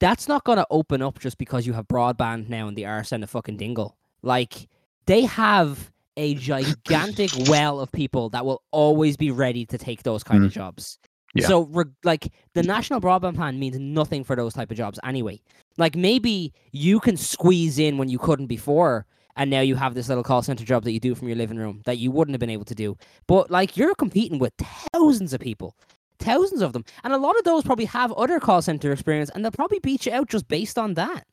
that's 0.00 0.28
not 0.28 0.44
going 0.44 0.58
to 0.58 0.66
open 0.70 1.00
up 1.00 1.18
just 1.18 1.38
because 1.38 1.66
you 1.66 1.72
have 1.72 1.88
broadband 1.88 2.48
now 2.50 2.68
in 2.68 2.74
the 2.74 2.84
arse 2.84 3.12
and 3.12 3.24
a 3.24 3.26
fucking 3.26 3.56
dingle. 3.56 3.96
Like 4.22 4.68
they 5.06 5.22
have 5.22 5.90
a 6.16 6.34
gigantic 6.36 7.30
well 7.48 7.80
of 7.80 7.90
people 7.92 8.30
that 8.30 8.44
will 8.44 8.62
always 8.70 9.16
be 9.16 9.30
ready 9.30 9.66
to 9.66 9.78
take 9.78 10.02
those 10.02 10.22
kind 10.22 10.44
of 10.44 10.50
mm. 10.50 10.54
jobs. 10.54 10.98
Yeah. 11.34 11.48
So, 11.48 11.62
re- 11.62 11.84
like, 12.04 12.32
the 12.54 12.62
national 12.62 13.00
broadband 13.00 13.34
plan 13.34 13.58
means 13.58 13.78
nothing 13.78 14.22
for 14.22 14.36
those 14.36 14.54
type 14.54 14.70
of 14.70 14.76
jobs 14.76 15.00
anyway. 15.02 15.40
Like, 15.76 15.96
maybe 15.96 16.52
you 16.70 17.00
can 17.00 17.16
squeeze 17.16 17.78
in 17.78 17.98
when 17.98 18.08
you 18.08 18.18
couldn't 18.18 18.46
before, 18.46 19.04
and 19.36 19.50
now 19.50 19.60
you 19.60 19.74
have 19.74 19.94
this 19.94 20.08
little 20.08 20.22
call 20.22 20.42
center 20.42 20.64
job 20.64 20.84
that 20.84 20.92
you 20.92 21.00
do 21.00 21.14
from 21.16 21.26
your 21.26 21.36
living 21.36 21.56
room 21.56 21.82
that 21.86 21.98
you 21.98 22.12
wouldn't 22.12 22.34
have 22.34 22.40
been 22.40 22.50
able 22.50 22.64
to 22.66 22.74
do. 22.74 22.96
But 23.26 23.50
like, 23.50 23.76
you're 23.76 23.96
competing 23.96 24.38
with 24.38 24.52
thousands 24.92 25.32
of 25.32 25.40
people, 25.40 25.76
thousands 26.20 26.62
of 26.62 26.72
them, 26.72 26.84
and 27.02 27.12
a 27.12 27.18
lot 27.18 27.36
of 27.36 27.42
those 27.42 27.64
probably 27.64 27.86
have 27.86 28.12
other 28.12 28.38
call 28.38 28.62
center 28.62 28.92
experience, 28.92 29.30
and 29.34 29.44
they'll 29.44 29.50
probably 29.50 29.80
beat 29.80 30.06
you 30.06 30.12
out 30.12 30.28
just 30.28 30.46
based 30.46 30.78
on 30.78 30.94
that. 30.94 31.26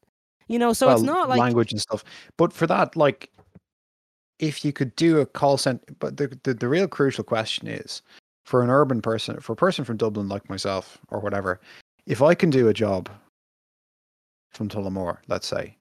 You 0.47 0.57
know, 0.59 0.73
so 0.73 0.89
it's 0.89 1.03
not 1.03 1.29
like 1.29 1.39
language 1.39 1.71
and 1.71 1.79
stuff. 1.79 2.03
But 2.37 2.51
for 2.51 2.67
that, 2.67 2.97
like, 2.97 3.29
if 4.41 4.65
you 4.65 4.73
could 4.73 4.93
do 4.97 5.19
a 5.19 5.25
call 5.25 5.55
center, 5.55 5.81
but 5.99 6.17
the, 6.17 6.37
the 6.43 6.53
the 6.53 6.67
real 6.67 6.87
crucial 6.87 7.23
question 7.23 7.67
is 7.67 8.01
for 8.43 8.63
an 8.63 8.69
urban 8.69 9.01
person, 9.01 9.39
for 9.39 9.53
a 9.53 9.55
person 9.55 9.85
from 9.85 9.97
Dublin 9.97 10.27
like 10.27 10.49
myself 10.49 10.97
or 11.09 11.19
whatever, 11.19 11.61
if 12.07 12.21
I 12.21 12.33
can 12.33 12.49
do 12.49 12.67
a 12.67 12.73
job 12.73 13.09
from 14.49 14.67
Tullamore, 14.67 15.19
let's 15.27 15.47
say, 15.47 15.77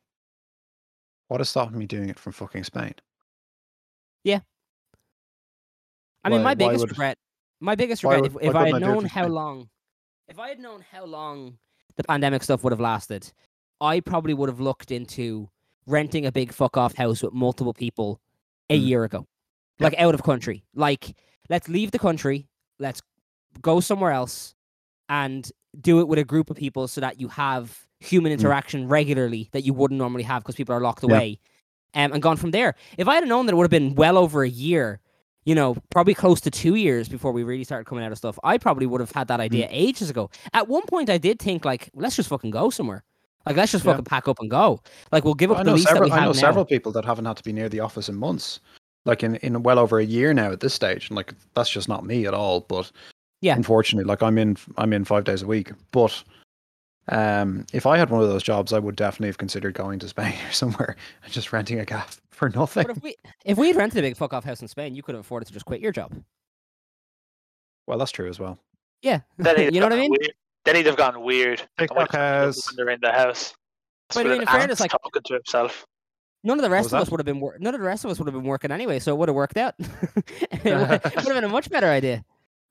what 1.28 1.40
is 1.40 1.48
stopping 1.48 1.78
me 1.78 1.86
doing 1.86 2.10
it 2.10 2.18
from 2.18 2.32
fucking 2.32 2.64
Spain? 2.64 2.94
Yeah. 4.22 4.40
I 6.22 6.28
mean, 6.28 6.42
my 6.42 6.54
biggest 6.54 6.80
would- 6.80 6.90
regret, 6.90 7.16
my 7.60 7.74
biggest 7.74 8.04
regret, 8.04 8.22
would- 8.22 8.42
if, 8.42 8.50
if 8.50 8.54
I 8.54 8.66
had 8.66 8.74
I 8.74 8.78
known 8.78 9.06
how 9.06 9.22
Spain? 9.22 9.32
long, 9.32 9.68
if 10.28 10.38
I 10.38 10.50
had 10.50 10.60
known 10.60 10.84
how 10.92 11.06
long 11.06 11.56
the 11.96 12.04
pandemic 12.04 12.42
stuff 12.42 12.62
would 12.62 12.72
have 12.72 12.80
lasted, 12.80 13.32
I 13.80 14.00
probably 14.00 14.34
would 14.34 14.50
have 14.50 14.60
looked 14.60 14.90
into 14.90 15.48
renting 15.86 16.26
a 16.26 16.32
big 16.32 16.52
fuck 16.52 16.76
off 16.76 16.94
house 16.94 17.22
with 17.22 17.32
multiple 17.32 17.72
people 17.72 18.20
a 18.70 18.78
Mm. 18.78 18.86
year 18.86 19.04
ago, 19.04 19.26
Yeah. 19.78 19.84
like 19.88 19.98
out 19.98 20.14
of 20.14 20.22
country. 20.22 20.64
Like, 20.74 21.14
let's 21.50 21.68
leave 21.68 21.90
the 21.90 21.98
country, 21.98 22.48
let's 22.78 23.02
go 23.60 23.80
somewhere 23.80 24.12
else, 24.12 24.54
and 25.08 25.50
do 25.78 26.00
it 26.00 26.08
with 26.08 26.18
a 26.18 26.24
group 26.24 26.48
of 26.50 26.56
people 26.56 26.88
so 26.88 27.00
that 27.00 27.20
you 27.20 27.28
have 27.28 27.86
human 28.00 28.32
interaction 28.32 28.88
regularly 28.88 29.48
that 29.52 29.62
you 29.62 29.74
wouldn't 29.74 29.98
normally 29.98 30.22
have 30.22 30.42
because 30.42 30.54
people 30.54 30.74
are 30.74 30.80
locked 30.80 31.02
Mm. 31.02 31.10
Yeah. 31.10 31.16
away. 31.16 31.40
Um, 31.94 32.12
and 32.12 32.22
gone 32.22 32.36
from 32.36 32.52
there. 32.52 32.74
If 32.96 33.08
I 33.08 33.16
had 33.16 33.26
known 33.28 33.46
that 33.46 33.52
it 33.52 33.56
would 33.56 33.64
have 33.64 33.70
been 33.70 33.94
well 33.96 34.16
over 34.16 34.42
a 34.44 34.48
year, 34.48 35.00
you 35.44 35.54
know, 35.56 35.74
probably 35.90 36.14
close 36.14 36.40
to 36.42 36.50
two 36.50 36.76
years 36.76 37.08
before 37.08 37.32
we 37.32 37.42
really 37.42 37.64
started 37.64 37.86
coming 37.86 38.04
out 38.04 38.12
of 38.12 38.18
stuff, 38.18 38.38
I 38.44 38.58
probably 38.58 38.86
would 38.86 39.00
have 39.00 39.10
had 39.10 39.26
that 39.28 39.40
idea 39.40 39.66
Mm. 39.66 39.72
ages 39.72 40.08
ago. 40.10 40.30
At 40.52 40.68
one 40.68 40.82
point, 40.86 41.10
I 41.10 41.18
did 41.18 41.40
think 41.40 41.64
like, 41.64 41.90
let's 41.94 42.14
just 42.16 42.28
fucking 42.28 42.50
go 42.52 42.70
somewhere. 42.70 43.02
Like, 43.46 43.56
let's 43.56 43.72
just 43.72 43.84
Yeah. 43.84 43.92
fucking 43.92 44.04
pack 44.04 44.28
up 44.28 44.38
and 44.40 44.50
go. 44.50 44.80
Like, 45.12 45.24
we'll 45.24 45.34
give 45.34 45.50
up 45.50 45.58
I 45.58 45.62
the 45.62 45.70
know 45.70 45.74
lease 45.76 45.84
that 45.84 45.90
several. 45.94 46.10
we 46.10 46.12
I 46.12 46.16
have 46.20 46.24
know 46.24 46.32
now. 46.32 46.38
several 46.38 46.64
people 46.64 46.92
that 46.92 47.04
haven't 47.04 47.24
had 47.24 47.36
to 47.38 47.42
be 47.42 47.52
near 47.52 47.68
the 47.68 47.80
office 47.80 48.08
in 48.08 48.16
months, 48.16 48.60
like 49.06 49.22
in 49.22 49.36
in 49.36 49.62
well 49.62 49.78
over 49.78 49.98
a 49.98 50.04
year 50.04 50.34
now 50.34 50.52
at 50.52 50.60
this 50.60 50.74
stage. 50.74 51.08
And 51.08 51.16
like 51.16 51.34
that's 51.54 51.70
just 51.70 51.88
not 51.88 52.04
me 52.04 52.26
at 52.26 52.34
all. 52.34 52.60
But 52.60 52.90
Yeah. 53.40 53.56
unfortunately, 53.56 54.06
like 54.06 54.22
I'm 54.22 54.36
in 54.38 54.56
I'm 54.76 54.92
in 54.92 55.04
five 55.04 55.24
days 55.24 55.42
a 55.42 55.46
week. 55.46 55.72
But 55.90 56.22
um, 57.08 57.64
if 57.72 57.86
I 57.86 57.96
had 57.96 58.10
one 58.10 58.22
of 58.22 58.28
those 58.28 58.42
jobs, 58.42 58.72
I 58.72 58.78
would 58.78 58.94
definitely 58.94 59.28
have 59.28 59.38
considered 59.38 59.74
going 59.74 59.98
to 60.00 60.08
Spain 60.14 60.34
or 60.48 60.52
somewhere 60.52 60.96
and 61.24 61.32
just 61.32 61.52
renting 61.52 61.80
a 61.80 61.84
gaff 61.86 62.20
for 62.30 62.50
nothing. 62.50 62.86
But 62.86 62.96
if 62.98 63.02
we 63.02 63.16
if 63.46 63.56
we 63.58 63.68
had 63.68 63.76
rented 63.76 63.98
a 63.98 64.02
big 64.08 64.16
fuck 64.16 64.32
off 64.34 64.44
house 64.44 64.60
in 64.60 64.68
Spain, 64.68 64.94
you 64.94 65.02
could 65.02 65.14
have 65.14 65.24
afforded 65.24 65.46
to 65.46 65.52
just 65.54 65.64
quit 65.66 65.80
your 65.80 65.92
job. 65.92 66.12
Well, 67.86 67.98
that's 67.98 68.12
true 68.12 68.28
as 68.28 68.38
well. 68.38 68.58
Yeah, 69.02 69.20
Then 69.38 69.56
he'd 69.56 69.64
have 69.64 69.74
you 69.74 69.80
know 69.80 69.86
what 69.86 69.92
I 69.94 69.96
mean. 69.96 70.10
Weird. 70.10 70.34
Then 70.64 70.76
he'd 70.76 70.86
have 70.86 70.96
gone 70.96 71.22
weird. 71.22 71.58
TikTok 71.78 71.90
and 71.90 71.96
went 71.96 72.10
to 72.10 72.16
has- 72.18 72.62
when 72.66 72.76
they're 72.76 72.94
in 72.94 73.00
the 73.00 73.12
house. 73.12 73.54
But 74.14 74.26
I 74.26 74.30
mean, 74.30 74.40
in 74.42 74.46
fairness, 74.46 74.80
like- 74.80 74.90
talking 74.90 75.22
to 75.22 75.34
himself. 75.34 75.86
None 76.42 76.58
of 76.58 76.62
the 76.62 76.70
rest 76.70 76.84
was 76.86 76.94
of 76.94 77.00
us 77.00 77.10
would 77.10 77.20
have 77.20 77.26
been 77.26 77.38
wor- 77.38 77.58
none 77.60 77.74
of 77.74 77.80
the 77.80 77.86
rest 77.86 78.04
of 78.04 78.10
us 78.10 78.18
would 78.18 78.26
have 78.26 78.34
been 78.34 78.44
working 78.44 78.70
anyway, 78.72 78.98
so 78.98 79.14
it 79.14 79.18
would 79.18 79.28
have 79.28 79.36
worked 79.36 79.58
out. 79.58 79.74
it 79.78 80.64
would 80.64 80.74
have 81.02 81.26
been 81.26 81.44
a 81.44 81.48
much 81.48 81.68
better 81.68 81.86
idea. 81.88 82.24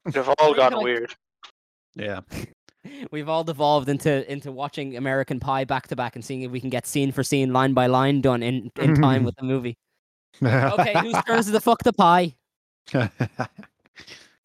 They've 0.05 0.27
all 0.27 0.35
Maybe 0.47 0.57
gone 0.57 0.73
like- 0.73 0.83
weird. 0.83 1.15
Yeah. 1.95 2.21
We've 3.11 3.29
all 3.29 3.43
devolved 3.43 3.89
into 3.89 4.29
into 4.31 4.51
watching 4.51 4.95
American 4.97 5.39
Pie 5.39 5.65
back 5.65 5.87
to 5.89 5.95
back 5.95 6.15
and 6.15 6.23
seeing 6.25 6.41
if 6.43 6.51
we 6.51 6.59
can 6.61 6.69
get 6.69 6.87
scene 6.87 7.11
for 7.11 7.23
scene, 7.23 7.51
line 7.53 7.73
by 7.73 7.87
line 7.87 8.21
done 8.21 8.41
in, 8.41 8.71
in 8.79 8.95
time 8.95 9.23
with 9.23 9.35
the 9.35 9.43
movie. 9.43 9.77
Okay, 10.41 10.93
whose 11.01 11.21
turn 11.27 11.39
is 11.39 11.49
it 11.49 11.51
to 11.51 11.59
fuck 11.59 11.83
the 11.83 11.91
pie? 11.93 12.35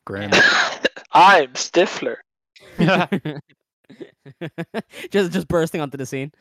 Grim. 0.05 0.31
I'm 1.13 1.53
Stifler. 1.53 2.17
just 5.11 5.33
just 5.33 5.49
bursting 5.49 5.81
onto 5.81 5.97
the 5.97 6.07
scene. 6.07 6.33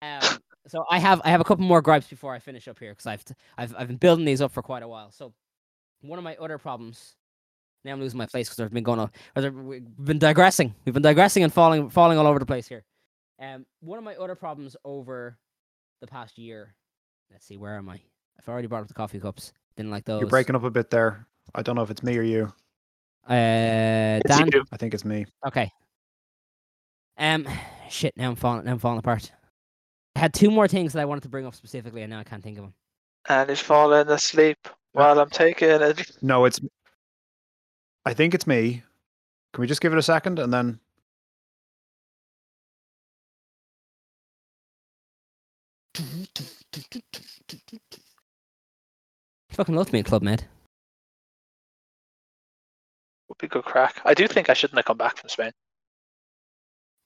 Um, 0.00 0.20
so 0.66 0.84
I 0.90 0.98
have 0.98 1.20
I 1.24 1.30
have 1.30 1.40
a 1.40 1.44
couple 1.44 1.64
more 1.64 1.82
gripes 1.82 2.06
before 2.06 2.34
I 2.34 2.38
finish 2.38 2.68
up 2.68 2.78
here 2.78 2.92
because 2.92 3.06
I've 3.06 3.24
t- 3.24 3.34
I've 3.58 3.74
I've 3.76 3.88
been 3.88 3.96
building 3.96 4.24
these 4.24 4.40
up 4.40 4.52
for 4.52 4.62
quite 4.62 4.82
a 4.82 4.88
while. 4.88 5.10
So 5.10 5.32
one 6.02 6.18
of 6.18 6.24
my 6.24 6.36
other 6.36 6.58
problems. 6.58 7.14
Now 7.84 7.92
I'm 7.92 8.00
losing 8.00 8.18
my 8.18 8.26
place 8.26 8.48
because 8.48 8.60
I've 8.60 8.72
been 8.72 8.84
going 8.84 9.00
on. 9.00 9.10
We've 9.34 9.82
been 9.98 10.20
digressing. 10.20 10.72
We've 10.84 10.94
been 10.94 11.02
digressing 11.02 11.42
and 11.42 11.52
falling 11.52 11.90
falling 11.90 12.16
all 12.16 12.26
over 12.26 12.38
the 12.38 12.46
place 12.46 12.68
here. 12.68 12.84
Um, 13.40 13.66
one 13.80 13.98
of 13.98 14.04
my 14.04 14.14
other 14.14 14.36
problems 14.36 14.76
over 14.84 15.36
the 16.00 16.06
past 16.06 16.38
year. 16.38 16.76
Let's 17.30 17.46
see, 17.46 17.56
where 17.56 17.76
am 17.76 17.88
I? 17.88 18.00
I've 18.38 18.48
already 18.48 18.68
brought 18.68 18.82
up 18.82 18.88
the 18.88 18.94
coffee 18.94 19.18
cups. 19.18 19.52
Didn't 19.76 19.90
like 19.90 20.04
those. 20.04 20.20
You're 20.20 20.28
breaking 20.28 20.54
up 20.54 20.62
a 20.62 20.70
bit 20.70 20.90
there. 20.90 21.26
I 21.54 21.62
don't 21.62 21.74
know 21.74 21.82
if 21.82 21.90
it's 21.90 22.02
me 22.04 22.16
or 22.16 22.22
you. 22.22 22.52
Uh, 23.28 24.20
It's 24.24 24.36
Dan. 24.36 24.48
you. 24.52 24.64
I 24.72 24.76
think 24.76 24.94
it's 24.94 25.04
me. 25.04 25.26
Okay. 25.46 25.70
Um, 27.18 27.46
shit. 27.88 28.16
Now 28.16 28.30
I'm 28.30 28.36
falling. 28.36 28.64
Now 28.64 28.72
I'm 28.72 28.78
falling 28.78 28.98
apart. 28.98 29.30
I 30.16 30.18
had 30.20 30.34
two 30.34 30.50
more 30.50 30.68
things 30.68 30.92
that 30.92 31.00
I 31.00 31.04
wanted 31.04 31.22
to 31.22 31.28
bring 31.28 31.46
up 31.46 31.54
specifically, 31.54 32.02
and 32.02 32.10
now 32.10 32.18
I 32.18 32.24
can't 32.24 32.42
think 32.42 32.58
of 32.58 32.64
them. 32.64 32.74
And 33.28 33.48
he's 33.48 33.60
falling 33.60 34.08
asleep 34.08 34.58
while 34.92 35.18
I'm 35.20 35.30
taking 35.30 35.68
it. 35.70 36.10
No, 36.20 36.44
it's. 36.44 36.60
I 38.04 38.12
think 38.14 38.34
it's 38.34 38.46
me. 38.46 38.82
Can 39.52 39.60
we 39.60 39.66
just 39.66 39.80
give 39.80 39.92
it 39.92 39.98
a 39.98 40.02
second 40.02 40.38
and 40.38 40.52
then? 40.52 40.80
Fucking 49.50 49.74
love 49.74 49.92
me 49.92 50.00
at 50.00 50.06
Club 50.06 50.22
Med. 50.22 50.44
Would 53.32 53.38
be 53.38 53.48
good 53.48 53.64
crack. 53.64 54.02
I 54.04 54.12
do 54.12 54.28
think 54.28 54.50
I 54.50 54.52
shouldn't 54.52 54.76
have 54.76 54.84
come 54.84 54.98
back 54.98 55.16
from 55.16 55.30
Spain. 55.30 55.52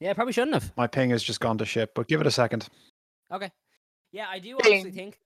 Yeah, 0.01 0.11
probably 0.13 0.33
shouldn't 0.33 0.55
have. 0.55 0.73
My 0.75 0.85
ping 0.85 1.11
has 1.11 1.23
just 1.23 1.39
gone 1.39 1.57
to 1.59 1.65
shit, 1.65 1.95
but 1.95 2.09
give 2.09 2.19
it 2.19 2.27
a 2.27 2.31
second. 2.31 2.67
Okay. 3.31 3.49
Yeah, 4.11 4.25
I 4.29 4.39
do 4.39 4.57
Ding. 4.61 4.73
honestly 4.73 4.91
think. 4.91 5.19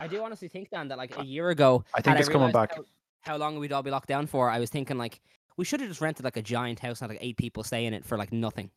I 0.00 0.08
do 0.08 0.20
honestly 0.24 0.48
think, 0.48 0.70
Dan, 0.70 0.88
that 0.88 0.98
like 0.98 1.16
a 1.16 1.24
year 1.24 1.50
ago, 1.50 1.84
I 1.94 2.00
think 2.00 2.16
had 2.16 2.20
it's 2.20 2.28
coming 2.28 2.50
back. 2.50 2.74
How, 2.74 2.84
how 3.20 3.36
long 3.36 3.60
we'd 3.60 3.72
all 3.72 3.84
be 3.84 3.92
locked 3.92 4.08
down 4.08 4.26
for? 4.26 4.50
I 4.50 4.58
was 4.58 4.68
thinking 4.68 4.98
like 4.98 5.20
we 5.56 5.64
should 5.64 5.78
have 5.80 5.88
just 5.88 6.00
rented 6.00 6.24
like 6.24 6.36
a 6.36 6.42
giant 6.42 6.80
house 6.80 7.00
and 7.02 7.08
had, 7.10 7.16
like 7.16 7.24
eight 7.24 7.36
people 7.36 7.62
stay 7.62 7.86
in 7.86 7.94
it 7.94 8.04
for 8.04 8.18
like 8.18 8.32
nothing. 8.32 8.68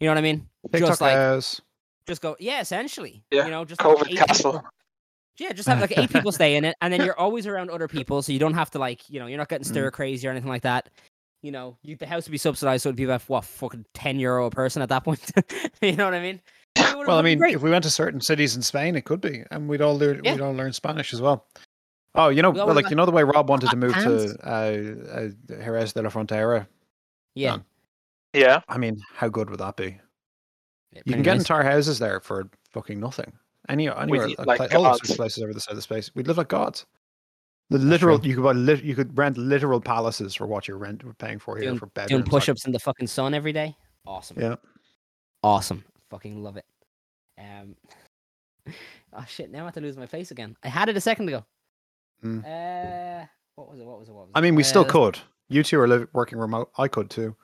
You 0.00 0.08
know 0.08 0.12
what 0.14 0.18
I 0.18 0.22
mean? 0.22 0.48
TikTok 0.72 0.88
just 0.90 1.00
like 1.00 1.12
has. 1.12 1.60
just 2.08 2.22
go. 2.22 2.36
Yeah, 2.40 2.60
essentially. 2.60 3.22
Yeah, 3.30 3.44
You 3.44 3.52
know, 3.52 3.64
just 3.64 3.80
have, 3.82 3.92
like, 3.94 4.06
COVID 4.08 4.16
castle. 4.16 4.52
people- 4.54 4.68
Yeah, 5.38 5.52
just 5.52 5.68
have 5.68 5.80
like 5.80 5.96
eight 5.98 6.10
people 6.10 6.30
stay 6.40 6.56
in 6.56 6.64
it, 6.64 6.76
and 6.80 6.92
then 6.92 7.04
you're 7.04 7.18
always 7.18 7.46
around 7.46 7.70
other 7.70 7.88
people, 7.88 8.22
so 8.22 8.32
you 8.32 8.38
don't 8.38 8.54
have 8.54 8.70
to 8.72 8.78
like, 8.78 9.08
you 9.10 9.18
know, 9.18 9.26
you're 9.26 9.38
not 9.38 9.48
getting 9.48 9.64
Mm. 9.66 9.70
stir 9.70 9.90
crazy 9.90 10.26
or 10.28 10.30
anything 10.30 10.48
like 10.48 10.62
that. 10.62 10.88
You 11.42 11.50
know, 11.50 11.76
you, 11.82 11.96
the 11.96 12.06
house 12.06 12.24
would 12.26 12.32
be 12.32 12.38
subsidized, 12.38 12.82
so 12.84 12.88
it'd 12.88 12.96
be 12.96 13.04
about 13.04 13.22
what 13.28 13.44
fucking 13.44 13.84
ten 13.94 14.18
euro 14.20 14.46
a 14.46 14.50
person 14.50 14.80
at 14.80 14.88
that 14.90 15.04
point. 15.04 15.20
you 15.82 15.96
know 15.96 16.04
what 16.04 16.14
I 16.14 16.20
mean? 16.20 16.40
Well, 16.76 17.18
I 17.18 17.22
mean, 17.22 17.38
great. 17.38 17.54
if 17.54 17.62
we 17.62 17.70
went 17.70 17.84
to 17.84 17.90
certain 17.90 18.20
cities 18.20 18.56
in 18.56 18.62
Spain, 18.62 18.96
it 18.96 19.04
could 19.04 19.20
be, 19.20 19.42
and 19.50 19.68
we'd 19.68 19.80
all 19.82 19.98
learn. 19.98 20.20
Yeah. 20.24 20.32
We'd 20.34 20.40
all 20.40 20.54
learn 20.54 20.72
Spanish 20.72 21.12
as 21.12 21.20
well. 21.20 21.46
Oh, 22.14 22.28
you 22.28 22.40
know, 22.42 22.50
We 22.50 22.58
well, 22.60 22.72
like 22.74 22.88
you 22.90 22.96
know 22.96 23.04
the 23.06 23.12
way 23.12 23.24
Rob 23.24 23.48
wanted 23.50 23.70
to 23.70 23.76
move 23.76 23.92
hands. 23.92 24.34
to 24.36 24.48
uh, 24.48 25.18
uh, 25.18 25.28
Jerez 25.48 25.92
de 25.92 26.02
la 26.02 26.08
Frontera. 26.10 26.66
yeah, 27.34 27.50
done. 27.50 27.64
Yeah. 28.32 28.60
I 28.68 28.78
mean, 28.78 29.00
how 29.14 29.28
good 29.28 29.50
would 29.50 29.58
that 29.60 29.76
be? 29.76 29.84
yeah, 29.86 29.90
You 30.98 31.02
pretty 31.02 31.12
can 31.14 31.22
get 31.22 31.32
nice. 31.34 31.40
entire 31.42 31.64
houses 31.64 31.98
there 31.98 32.20
for 32.20 32.48
fucking 32.72 32.98
nothing. 33.00 33.32
Any 33.68 33.88
anywhere, 33.88 34.28
eat 34.28 34.38
uh, 34.38 34.44
like 34.46 34.74
all 34.74 34.84
sorts 34.84 35.10
of 35.10 35.16
places 35.16 35.42
over 35.42 35.54
the 35.54 35.60
side 35.60 35.76
of 35.76 35.82
space. 35.82 36.10
We'd 36.14 36.26
live 36.26 36.38
like 36.38 36.48
gods. 36.48 36.84
The 37.70 37.78
literal, 37.78 38.24
you 38.26 38.34
could 38.34 38.44
buy, 38.44 38.52
lit, 38.52 38.84
you 38.84 38.94
could 38.94 39.16
rent 39.16 39.38
literal 39.38 39.80
palaces 39.80 40.34
for 40.34 40.46
what 40.46 40.68
you're 40.68 40.76
rent 40.76 41.02
paying 41.18 41.38
for 41.38 41.56
here 41.56 41.68
Doing- 41.68 41.78
for 41.78 41.86
bedrooms. 41.86 42.08
doing 42.10 42.20
like- 42.22 42.30
push-ups 42.30 42.66
in 42.66 42.72
the 42.72 42.78
fucking 42.78 43.06
sun 43.06 43.32
every 43.32 43.52
day. 43.52 43.74
Awesome. 44.06 44.38
Yeah. 44.38 44.56
Awesome. 45.42 45.82
Fucking 46.10 46.42
love 46.42 46.56
it. 46.56 46.64
Um. 47.38 47.76
Oh 49.16 49.24
shit! 49.28 49.48
Now 49.52 49.60
I 49.62 49.64
have 49.66 49.74
to 49.74 49.80
lose 49.80 49.96
my 49.96 50.06
face 50.06 50.32
again. 50.32 50.56
I 50.64 50.68
had 50.68 50.88
it 50.88 50.96
a 50.96 51.00
second 51.00 51.28
ago. 51.28 51.44
Mm. 52.24 52.40
Uh, 52.44 53.24
what 53.54 53.70
was 53.70 53.78
it? 53.78 53.86
What 53.86 54.00
was 54.00 54.08
it? 54.08 54.12
What 54.12 54.22
was 54.22 54.30
it? 54.30 54.38
I 54.38 54.40
mean, 54.40 54.56
we 54.56 54.64
still 54.64 54.82
Uh, 54.82 54.88
could. 54.90 55.18
You 55.48 55.62
two 55.62 55.78
are 55.78 55.86
live, 55.86 56.08
working 56.12 56.36
remote. 56.36 56.70
I 56.78 56.88
could 56.88 57.10
too. 57.10 57.36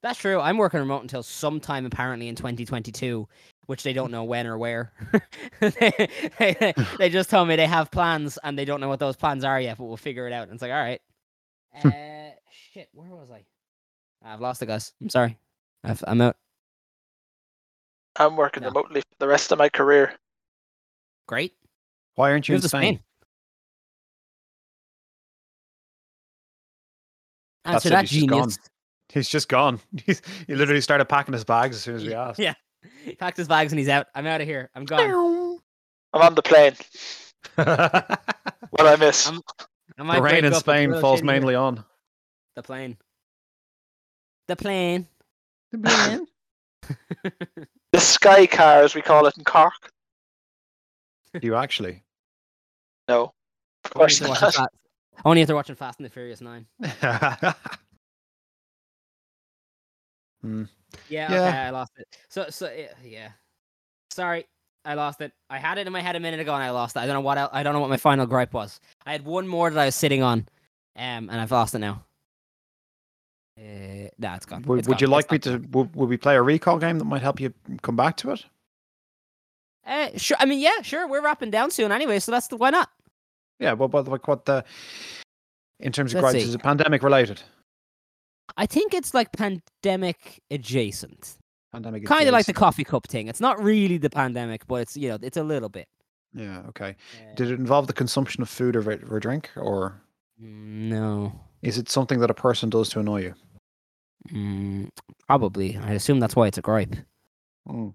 That's 0.00 0.18
true. 0.18 0.40
I'm 0.40 0.56
working 0.56 0.80
remote 0.80 1.02
until 1.02 1.22
sometime 1.22 1.84
apparently 1.84 2.28
in 2.28 2.36
2022, 2.36 3.28
which 3.66 3.82
they 3.82 3.92
don't 3.92 4.10
know 4.10 4.24
when 4.24 4.46
or 4.46 4.58
where. 4.58 4.92
they, 5.60 6.08
they, 6.38 6.74
they 6.98 7.08
just 7.08 7.30
told 7.30 7.48
me 7.48 7.56
they 7.56 7.66
have 7.66 7.90
plans 7.90 8.38
and 8.44 8.58
they 8.58 8.64
don't 8.64 8.80
know 8.80 8.88
what 8.88 8.98
those 9.00 9.16
plans 9.16 9.44
are 9.44 9.60
yet, 9.60 9.78
but 9.78 9.84
we'll 9.84 9.96
figure 9.96 10.26
it 10.26 10.32
out. 10.32 10.44
And 10.44 10.52
it's 10.52 10.62
like, 10.62 10.72
all 10.72 10.76
right. 10.82 11.00
Uh, 11.84 12.30
shit, 12.72 12.88
where 12.92 13.08
was 13.10 13.30
I? 13.32 13.44
I've 14.24 14.40
lost 14.40 14.62
it, 14.62 14.66
guys. 14.66 14.92
I'm 15.02 15.10
sorry. 15.10 15.36
I've, 15.82 16.02
I'm 16.06 16.20
out. 16.20 16.36
I'm 18.16 18.36
working 18.36 18.62
No. 18.62 18.68
remotely 18.68 19.00
for 19.00 19.16
the 19.18 19.26
rest 19.26 19.50
of 19.50 19.58
my 19.58 19.68
career. 19.68 20.14
Great. 21.26 21.52
Why 22.14 22.30
aren't 22.30 22.48
you 22.48 22.52
Move 22.54 22.58
in 22.60 22.62
to 22.62 22.68
Spain? 22.68 23.00
Answer 27.64 27.88
it, 27.88 27.90
that, 27.92 28.00
he's 28.02 28.10
just 28.20 28.28
gone. 28.28 28.40
genius. 28.42 28.58
He's 29.08 29.28
just 29.28 29.48
gone. 29.48 29.80
He's, 30.04 30.22
he 30.46 30.54
literally 30.54 30.80
started 30.80 31.06
packing 31.06 31.32
his 31.32 31.44
bags 31.44 31.76
as 31.76 31.82
soon 31.82 31.96
as 31.96 32.04
we 32.04 32.14
asked. 32.14 32.38
Yeah. 32.38 32.54
He 33.04 33.14
packed 33.14 33.36
his 33.36 33.48
bags 33.48 33.72
and 33.72 33.78
he's 33.78 33.88
out. 33.88 34.06
I'm 34.14 34.26
out 34.26 34.40
of 34.40 34.46
here. 34.46 34.70
I'm 34.74 34.84
gone. 34.84 35.60
I'm 36.12 36.22
on 36.22 36.34
the 36.34 36.42
plane. 36.42 36.74
the 37.56 38.18
What 38.70 38.86
I 38.86 38.96
miss? 38.96 39.26
I'm- 39.28 39.40
I 39.96 40.02
might 40.02 40.22
rain 40.22 40.44
in 40.44 40.52
Spain 40.54 40.90
falls 41.00 41.20
Shin 41.20 41.28
here. 41.28 41.34
mainly 41.34 41.54
on. 41.54 41.84
The 42.56 42.62
plane. 42.64 42.96
The 44.48 44.56
plane. 44.56 45.06
The 45.70 45.78
plane. 45.78 46.26
the 47.92 48.00
Sky 48.00 48.46
Car, 48.46 48.82
as 48.82 48.94
we 48.96 49.02
call 49.02 49.26
it 49.26 49.36
in 49.38 49.44
Cork. 49.44 49.92
Do 51.32 51.46
you 51.46 51.54
actually? 51.54 52.02
No, 53.08 53.32
of 53.84 53.92
Only 53.94 53.98
course 54.00 54.14
if 54.14 54.20
they're 54.20 54.28
watching 54.30 54.46
not. 54.62 54.72
Fa- 54.72 55.22
Only 55.24 55.40
if 55.42 55.46
they're 55.46 55.54
watching 55.56 55.76
Fast 55.76 55.98
and 56.00 56.06
the 56.06 56.10
Furious 56.10 56.40
Nine. 56.40 56.66
Hmm. 60.42 60.64
Yeah, 61.08 61.32
Yeah. 61.32 61.48
okay, 61.48 61.58
I 61.58 61.70
lost 61.70 61.92
it. 61.96 62.06
So, 62.28 62.46
so 62.50 62.70
yeah. 63.04 63.28
Sorry, 64.10 64.46
I 64.84 64.94
lost 64.94 65.20
it. 65.20 65.32
I 65.50 65.58
had 65.58 65.78
it 65.78 65.86
in 65.86 65.92
my 65.92 66.00
head 66.00 66.16
a 66.16 66.20
minute 66.20 66.40
ago 66.40 66.54
and 66.54 66.62
I 66.62 66.70
lost 66.70 66.96
it. 66.96 67.00
I 67.00 67.06
don't 67.06 67.14
know 67.14 67.20
what 67.20 67.38
el 67.38 67.48
I 67.52 67.62
don't 67.62 67.72
know 67.74 67.80
what 67.80 67.90
my 67.90 67.96
final 67.96 68.26
gripe 68.26 68.52
was. 68.52 68.80
I 69.06 69.12
had 69.12 69.24
one 69.24 69.46
more 69.48 69.70
that 69.70 69.78
I 69.80 69.86
was 69.86 69.94
sitting 69.94 70.22
on, 70.22 70.40
um, 70.96 71.28
and 71.30 71.32
I've 71.32 71.50
lost 71.50 71.74
it 71.74 71.78
now. 71.80 72.04
Uh, 73.58 74.08
nah, 74.18 74.34
it's 74.34 74.46
gone. 74.46 74.62
Would, 74.62 74.80
It's 74.80 74.88
would 74.88 75.00
you 75.00 75.06
like 75.06 75.30
It's 75.32 75.46
me 75.46 75.52
gone. 75.52 75.62
to? 75.62 75.68
Would, 75.78 75.96
would 75.96 76.08
we 76.08 76.16
play 76.16 76.36
a 76.36 76.42
recall 76.42 76.78
game 76.78 76.98
that 76.98 77.04
might 77.04 77.22
help 77.22 77.40
you 77.40 77.52
come 77.82 77.96
back 77.96 78.16
to 78.18 78.32
it? 78.32 78.44
Uh, 79.86 80.08
sure. 80.16 80.36
I 80.40 80.44
mean, 80.46 80.60
yeah, 80.60 80.82
sure. 80.82 81.06
We're 81.06 81.22
wrapping 81.22 81.50
down 81.50 81.70
soon 81.70 81.92
anyway, 81.92 82.18
so 82.18 82.32
that's 82.32 82.48
the 82.48 82.56
why 82.56 82.70
not? 82.70 82.90
Yeah. 83.60 83.74
Well, 83.74 83.88
but 83.88 84.08
like 84.08 84.26
what 84.26 84.44
the? 84.44 84.64
In 85.80 85.92
terms 85.92 86.14
of 86.14 86.22
Let's 86.22 86.32
gripes, 86.32 86.44
see. 86.44 86.48
is 86.48 86.54
it 86.54 86.62
pandemic 86.62 87.02
related? 87.02 87.42
I 88.56 88.66
think 88.66 88.94
it's 88.94 89.14
like 89.14 89.32
pandemic 89.32 90.40
adjacent, 90.50 91.36
Pandemic. 91.72 92.04
kind 92.06 92.28
of 92.28 92.32
like 92.32 92.46
the 92.46 92.52
coffee 92.52 92.84
cup 92.84 93.06
thing. 93.08 93.28
It's 93.28 93.40
not 93.40 93.62
really 93.62 93.98
the 93.98 94.10
pandemic, 94.10 94.66
but 94.66 94.76
it's 94.76 94.96
you 94.96 95.08
know, 95.08 95.18
it's 95.22 95.36
a 95.36 95.42
little 95.42 95.68
bit. 95.68 95.88
Yeah. 96.34 96.62
Okay. 96.68 96.90
Uh, 97.20 97.34
Did 97.36 97.50
it 97.50 97.58
involve 97.58 97.86
the 97.86 97.92
consumption 97.92 98.42
of 98.42 98.48
food 98.48 98.76
or, 98.76 98.98
or 99.10 99.20
drink, 99.20 99.50
or 99.56 100.00
mm, 100.42 100.90
no. 100.90 101.32
is 101.62 101.78
it 101.78 101.88
something 101.88 102.20
that 102.20 102.30
a 102.30 102.34
person 102.34 102.70
does 102.70 102.88
to 102.90 103.00
annoy 103.00 103.22
you? 103.22 103.34
Mm, 104.30 104.88
probably. 105.26 105.76
I 105.78 105.92
assume 105.92 106.20
that's 106.20 106.36
why 106.36 106.46
it's 106.46 106.58
a 106.58 106.62
gripe. 106.62 106.96
Hmm. 107.66 107.88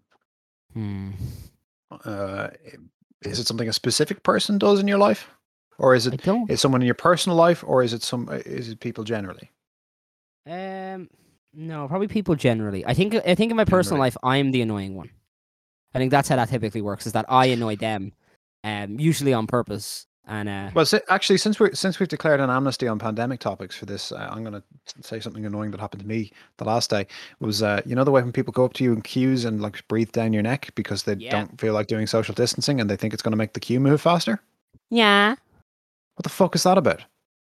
Hmm. 0.74 1.12
Uh, 2.06 2.50
is 3.24 3.40
it 3.40 3.48
something 3.48 3.68
a 3.68 3.74
specific 3.74 4.24
person 4.24 4.58
does 4.58 4.80
in 4.80 4.88
your 4.88 4.98
life, 4.98 5.28
or 5.78 5.96
is 5.96 6.08
it 6.08 6.22
someone 6.60 6.82
in 6.82 6.86
your 6.86 6.96
personal 6.96 7.38
life, 7.38 7.64
or 7.66 7.84
is 7.84 7.94
it 7.94 8.04
some 8.04 8.30
is 8.30 8.70
it 8.70 8.80
people 8.80 9.04
generally? 9.04 9.52
Um, 10.48 11.10
no, 11.54 11.88
probably 11.88 12.08
people 12.08 12.36
generally. 12.36 12.86
I 12.86 12.94
think. 12.94 13.16
I 13.16 13.36
think 13.36 13.52
in 13.52 13.58
my 13.58 13.66
personal 13.66 13.98
Generally. 13.98 14.06
life, 14.08 14.18
I'm 14.24 14.52
the 14.52 14.62
annoying 14.62 14.96
one. 14.96 15.10
I 15.94 15.98
think 15.98 16.12
that's 16.12 16.30
how 16.30 16.36
that 16.36 16.50
typically 16.50 16.82
works. 16.82 17.08
Is 17.08 17.14
that 17.14 17.26
I 17.30 17.48
annoy 17.48 17.76
them, 17.76 18.14
um, 18.64 19.00
usually 19.00 19.34
on 19.34 19.48
purpose. 19.48 20.06
And 20.28 20.48
uh, 20.48 20.70
Well, 20.76 20.86
si- 20.86 21.00
actually, 21.10 21.38
since 21.38 21.60
we 21.60 21.72
since 21.74 22.00
we've 22.00 22.08
declared 22.08 22.40
an 22.40 22.52
amnesty 22.52 22.88
on 22.88 23.00
pandemic 23.00 23.40
topics 23.40 23.76
for 23.76 23.88
this, 23.88 24.12
uh, 24.12 24.30
I'm 24.32 24.44
going 24.44 24.54
to 24.54 24.64
say 25.02 25.20
something 25.20 25.44
annoying 25.44 25.72
that 25.72 25.80
happened 25.80 26.04
to 26.04 26.08
me 26.08 26.32
the 26.58 26.66
last 26.66 26.92
day. 26.92 27.08
Was 27.40 27.64
uh, 27.64 27.82
you 27.84 27.96
know 27.96 28.04
the 28.04 28.12
way 28.12 28.22
when 28.22 28.32
people 28.32 28.54
go 28.54 28.64
up 28.64 28.74
to 28.74 28.84
you 28.84 28.94
in 28.94 29.02
queues 29.02 29.44
and 29.46 29.60
like 29.60 29.88
breathe 29.88 30.12
down 30.12 30.32
your 30.34 30.44
neck 30.44 30.70
because 30.76 31.02
they 31.04 31.14
Yeah. 31.16 31.32
don't 31.32 31.60
feel 31.60 31.74
like 31.74 31.88
doing 31.88 32.06
social 32.06 32.36
distancing 32.36 32.80
and 32.80 32.88
they 32.88 32.96
think 32.96 33.14
it's 33.16 33.24
going 33.24 33.32
to 33.32 33.38
make 33.38 33.54
the 33.54 33.60
queue 33.60 33.80
move 33.80 34.02
faster? 34.02 34.40
yeah, 34.92 35.32
What 36.16 36.24
the 36.24 36.30
fuck 36.30 36.54
is 36.56 36.62
that 36.64 36.78
about? 36.78 37.04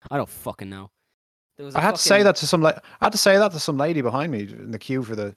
I 0.09 0.15
don't 0.15 0.29
fucking 0.29 0.69
know. 0.69 0.89
There 1.59 1.65
was 1.65 1.75
I 1.75 1.81
had 1.81 1.95
to 1.95 2.01
say 2.01 2.23
that 2.23 2.37
to 2.37 2.47
some 2.47 2.65
I 2.65 2.79
had 3.01 3.11
to 3.11 3.17
say 3.17 3.37
that 3.37 3.51
to 3.51 3.59
some 3.59 3.77
lady 3.77 3.99
behind 3.99 4.31
me 4.31 4.43
in 4.43 4.71
the 4.71 4.79
queue 4.79 5.03
for 5.03 5.13
the 5.13 5.35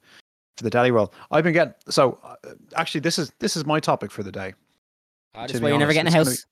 for 0.57 0.63
the 0.63 0.71
deli 0.71 0.93
roll. 0.93 1.13
I've 1.33 1.43
been 1.43 1.53
getting 1.53 1.75
so 1.89 2.21
uh, 2.23 2.37
actually 2.77 3.01
this 3.01 3.19
is 3.19 3.33
this 3.41 3.57
is 3.57 3.67
my 3.67 3.81
topic 3.81 4.13
for 4.13 4.23
the 4.23 4.31
day. 4.31 4.51
To 4.51 4.55
that's 5.35 5.61
why 5.61 5.71
you're 5.71 5.79
never 5.79 5.93
getting 5.93 6.13
a 6.13 6.17
house. 6.17 6.47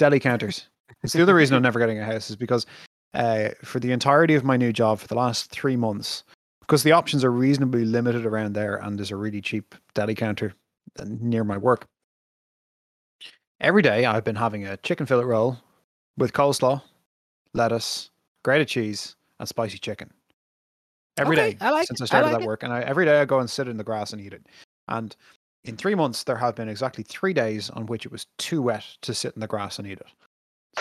Deli 0.00 0.18
counters. 0.18 0.66
It's 1.04 1.12
the 1.12 1.22
other 1.22 1.36
reason 1.36 1.54
I'm 1.54 1.62
never 1.70 1.78
getting 1.78 2.00
a 2.00 2.04
house 2.04 2.30
is 2.30 2.34
because 2.36 2.66
uh, 3.14 3.50
for 3.62 3.78
the 3.78 3.92
entirety 3.92 4.34
of 4.34 4.42
my 4.42 4.56
new 4.56 4.72
job 4.72 4.98
for 4.98 5.06
the 5.06 5.14
last 5.14 5.52
three 5.52 5.76
months, 5.76 6.24
because 6.58 6.82
the 6.82 6.90
options 6.90 7.22
are 7.22 7.30
reasonably 7.30 7.84
limited 7.84 8.26
around 8.26 8.54
there, 8.54 8.74
and 8.74 8.98
there's 8.98 9.12
a 9.12 9.16
really 9.16 9.40
cheap 9.40 9.76
deli 9.94 10.16
counter 10.16 10.52
uh, 10.98 11.04
near 11.06 11.44
my 11.44 11.56
work. 11.56 11.86
Every 13.60 13.82
day 13.82 14.04
I've 14.04 14.24
been 14.24 14.34
having 14.34 14.66
a 14.66 14.78
chicken 14.78 15.06
fillet 15.06 15.26
roll 15.26 15.58
with 16.16 16.32
coleslaw, 16.32 16.82
lettuce, 17.54 18.10
grated 18.42 18.68
cheese, 18.68 19.16
and 19.40 19.48
spicy 19.48 19.78
chicken. 19.78 20.10
Every 21.16 21.36
day 21.36 21.48
Okay, 21.48 21.58
I 21.60 21.70
like 21.70 21.86
since 21.86 22.00
it, 22.00 22.04
I 22.04 22.04
I 22.04 22.06
started 22.06 22.26
like 22.28 22.38
that 22.38 22.42
it. 22.44 22.46
work, 22.46 22.62
and 22.62 22.72
I, 22.72 22.80
every 22.82 23.04
day 23.04 23.20
I 23.20 23.24
go 23.24 23.40
and 23.40 23.48
sit 23.48 23.68
in 23.68 23.76
the 23.76 23.84
grass 23.84 24.12
and 24.12 24.20
eat 24.20 24.32
it. 24.32 24.46
And 24.88 25.14
in 25.64 25.76
three 25.76 25.94
months, 25.94 26.24
there 26.24 26.36
have 26.36 26.54
been 26.54 26.68
exactly 26.68 27.04
three 27.04 27.32
days 27.32 27.70
on 27.70 27.86
which 27.86 28.06
it 28.06 28.12
was 28.12 28.26
too 28.38 28.62
wet 28.62 28.84
to 29.02 29.14
sit 29.14 29.34
in 29.34 29.40
the 29.40 29.46
grass 29.46 29.78
and 29.78 29.86
eat 29.86 30.00
it, 30.00 30.06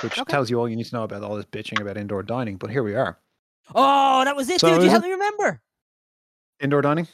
which 0.01 0.18
Okay. 0.20 0.32
tells 0.32 0.49
you 0.49 0.59
all 0.59 0.70
you 0.70 0.76
need 0.76 0.86
to 0.86 0.95
know 0.95 1.03
about 1.03 1.22
all 1.24 1.36
this 1.36 1.45
bitching 1.45 1.82
about 1.82 1.97
indoor 1.97 2.24
dining. 2.24 2.55
But 2.57 2.70
here 2.72 2.82
we 2.84 2.95
are, 2.95 3.20
Oh, 3.76 4.24
that 4.24 4.36
was 4.36 4.49
it, 4.49 4.59
So 4.62 4.68
dude. 4.70 4.78
You 4.80 4.86
is 4.86 4.91
helped 4.91 5.05
me 5.05 5.12
remember. 5.12 5.62
indoor 6.59 6.82
dining. 6.82 7.07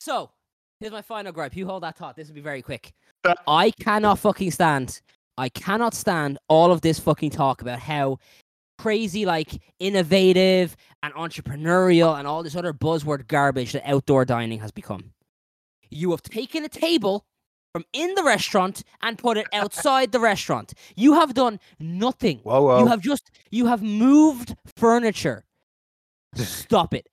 So, 0.00 0.30
here's 0.80 0.92
my 0.92 1.02
final 1.02 1.32
gripe. 1.32 1.56
You 1.56 1.66
hold 1.66 1.82
that 1.84 1.96
thought. 1.96 2.16
This 2.16 2.28
will 2.28 2.34
be 2.34 2.40
very 2.40 2.62
quick. 2.62 2.92
Uh. 3.24 3.34
I 3.46 3.70
cannot 3.70 4.18
fucking 4.18 4.50
stand. 4.50 5.00
I 5.38 5.48
cannot 5.48 5.94
stand 5.94 6.38
all 6.48 6.70
of 6.72 6.80
this 6.82 6.98
fucking 6.98 7.30
talk 7.30 7.62
about 7.62 7.78
how 7.78 8.18
crazy, 8.84 9.24
like 9.24 9.62
innovative 9.78 10.76
and 11.02 11.14
entrepreneurial 11.14 12.18
and 12.18 12.28
all 12.28 12.42
this 12.42 12.54
other 12.54 12.74
buzzword 12.74 13.26
garbage 13.26 13.72
that 13.72 13.82
outdoor 13.88 14.26
dining 14.26 14.58
has 14.60 14.70
become. 14.70 15.14
You 15.88 16.10
have 16.10 16.20
taken 16.20 16.66
a 16.66 16.68
table 16.68 17.24
from 17.72 17.84
in 17.94 18.14
the 18.14 18.22
restaurant 18.22 18.82
and 19.00 19.16
put 19.16 19.38
it 19.38 19.46
outside 19.54 20.12
the 20.12 20.20
restaurant. 20.20 20.74
You 20.96 21.14
have 21.14 21.32
done 21.32 21.60
nothing. 21.80 22.40
Whoa, 22.42 22.60
whoa! 22.60 22.80
You 22.80 22.86
have 22.88 23.00
just 23.00 23.30
you 23.50 23.64
have 23.68 23.82
moved 23.82 24.54
furniture. 24.76 25.46
Stop 26.34 26.92
it. 26.92 27.08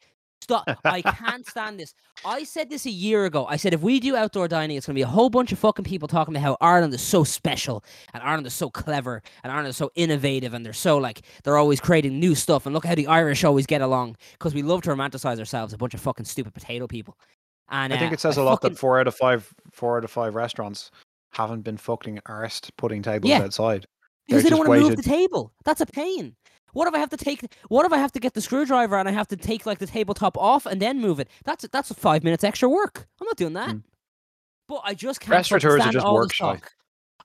Stop. 0.59 0.79
I 0.85 1.01
can't 1.01 1.45
stand 1.47 1.79
this. 1.79 1.93
I 2.25 2.43
said 2.43 2.69
this 2.69 2.85
a 2.85 2.89
year 2.91 3.25
ago. 3.25 3.45
I 3.47 3.55
said 3.55 3.73
if 3.73 3.81
we 3.81 3.99
do 3.99 4.15
outdoor 4.15 4.47
dining, 4.47 4.77
it's 4.77 4.85
gonna 4.85 4.95
be 4.95 5.01
a 5.01 5.07
whole 5.07 5.29
bunch 5.29 5.51
of 5.51 5.59
fucking 5.59 5.85
people 5.85 6.07
talking 6.07 6.35
about 6.35 6.43
how 6.43 6.57
Ireland 6.61 6.93
is 6.93 7.01
so 7.01 7.23
special 7.23 7.83
and 8.13 8.21
Ireland 8.21 8.47
is 8.47 8.53
so 8.53 8.69
clever 8.69 9.21
and 9.43 9.51
Ireland 9.51 9.69
is 9.69 9.77
so 9.77 9.91
innovative 9.95 10.53
and 10.53 10.65
they're 10.65 10.73
so 10.73 10.97
like 10.97 11.21
they're 11.43 11.57
always 11.57 11.79
creating 11.79 12.19
new 12.19 12.35
stuff 12.35 12.65
and 12.65 12.73
look 12.75 12.85
how 12.85 12.95
the 12.95 13.07
Irish 13.07 13.43
always 13.43 13.65
get 13.65 13.81
along 13.81 14.17
because 14.33 14.53
we 14.53 14.61
love 14.61 14.81
to 14.83 14.89
romanticize 14.89 15.39
ourselves, 15.39 15.73
a 15.73 15.77
bunch 15.77 15.93
of 15.93 16.01
fucking 16.01 16.25
stupid 16.25 16.53
potato 16.53 16.87
people. 16.87 17.17
And 17.69 17.93
I 17.93 17.97
think 17.97 18.11
uh, 18.11 18.15
it 18.15 18.19
says 18.19 18.37
a 18.37 18.43
lot 18.43 18.55
fucking- 18.61 18.73
that 18.73 18.79
four 18.79 18.99
out 18.99 19.07
of 19.07 19.15
five, 19.15 19.47
four 19.71 19.97
out 19.97 20.03
of 20.03 20.11
five 20.11 20.35
restaurants 20.35 20.91
haven't 21.31 21.61
been 21.61 21.77
fucking 21.77 22.19
arsed 22.27 22.69
putting 22.77 23.01
tables 23.01 23.29
Yeah. 23.29 23.41
outside. 23.43 23.85
because 24.27 24.43
They're 24.43 24.49
they 24.51 24.57
don't 24.57 24.67
want 24.67 24.81
to 24.81 24.87
move 24.89 24.97
the 24.97 25.03
table. 25.03 25.53
That's 25.63 25.79
a 25.81 25.85
pain. 25.85 26.35
What 26.73 26.87
if 26.87 26.93
I 26.93 26.99
have 26.99 27.09
to 27.09 27.17
take? 27.17 27.43
What 27.67 27.85
if 27.85 27.91
I 27.91 27.97
have 27.97 28.11
to 28.13 28.19
get 28.19 28.33
the 28.33 28.41
screwdriver 28.41 28.97
and 28.97 29.07
I 29.07 29.11
have 29.11 29.27
to 29.29 29.37
take 29.37 29.65
like 29.65 29.79
the 29.79 29.87
tabletop 29.87 30.37
off 30.37 30.65
and 30.65 30.81
then 30.81 30.99
move 30.99 31.19
it? 31.19 31.29
That's 31.43 31.67
that's 31.71 31.91
five 31.93 32.23
minutes 32.23 32.43
extra 32.43 32.69
work. 32.69 33.07
I'm 33.19 33.25
not 33.25 33.37
doing 33.37 33.53
that. 33.53 33.69
Mm. 33.69 33.83
But 34.67 34.81
I 34.85 34.93
just 34.93 35.19
can't 35.19 35.31
Restaurateurs 35.31 35.75
are 35.75 35.79
stand 35.79 35.93
just 35.93 36.05
all 36.05 36.15
work 36.15 36.29
this 36.29 36.37
shy. 36.37 36.53
talk. 36.53 36.71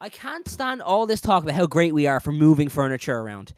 I 0.00 0.08
can't 0.08 0.46
stand 0.48 0.82
all 0.82 1.06
this 1.06 1.20
talk 1.20 1.42
about 1.42 1.54
how 1.54 1.66
great 1.66 1.94
we 1.94 2.06
are 2.06 2.20
for 2.20 2.32
moving 2.32 2.68
furniture 2.68 3.18
around. 3.18 3.54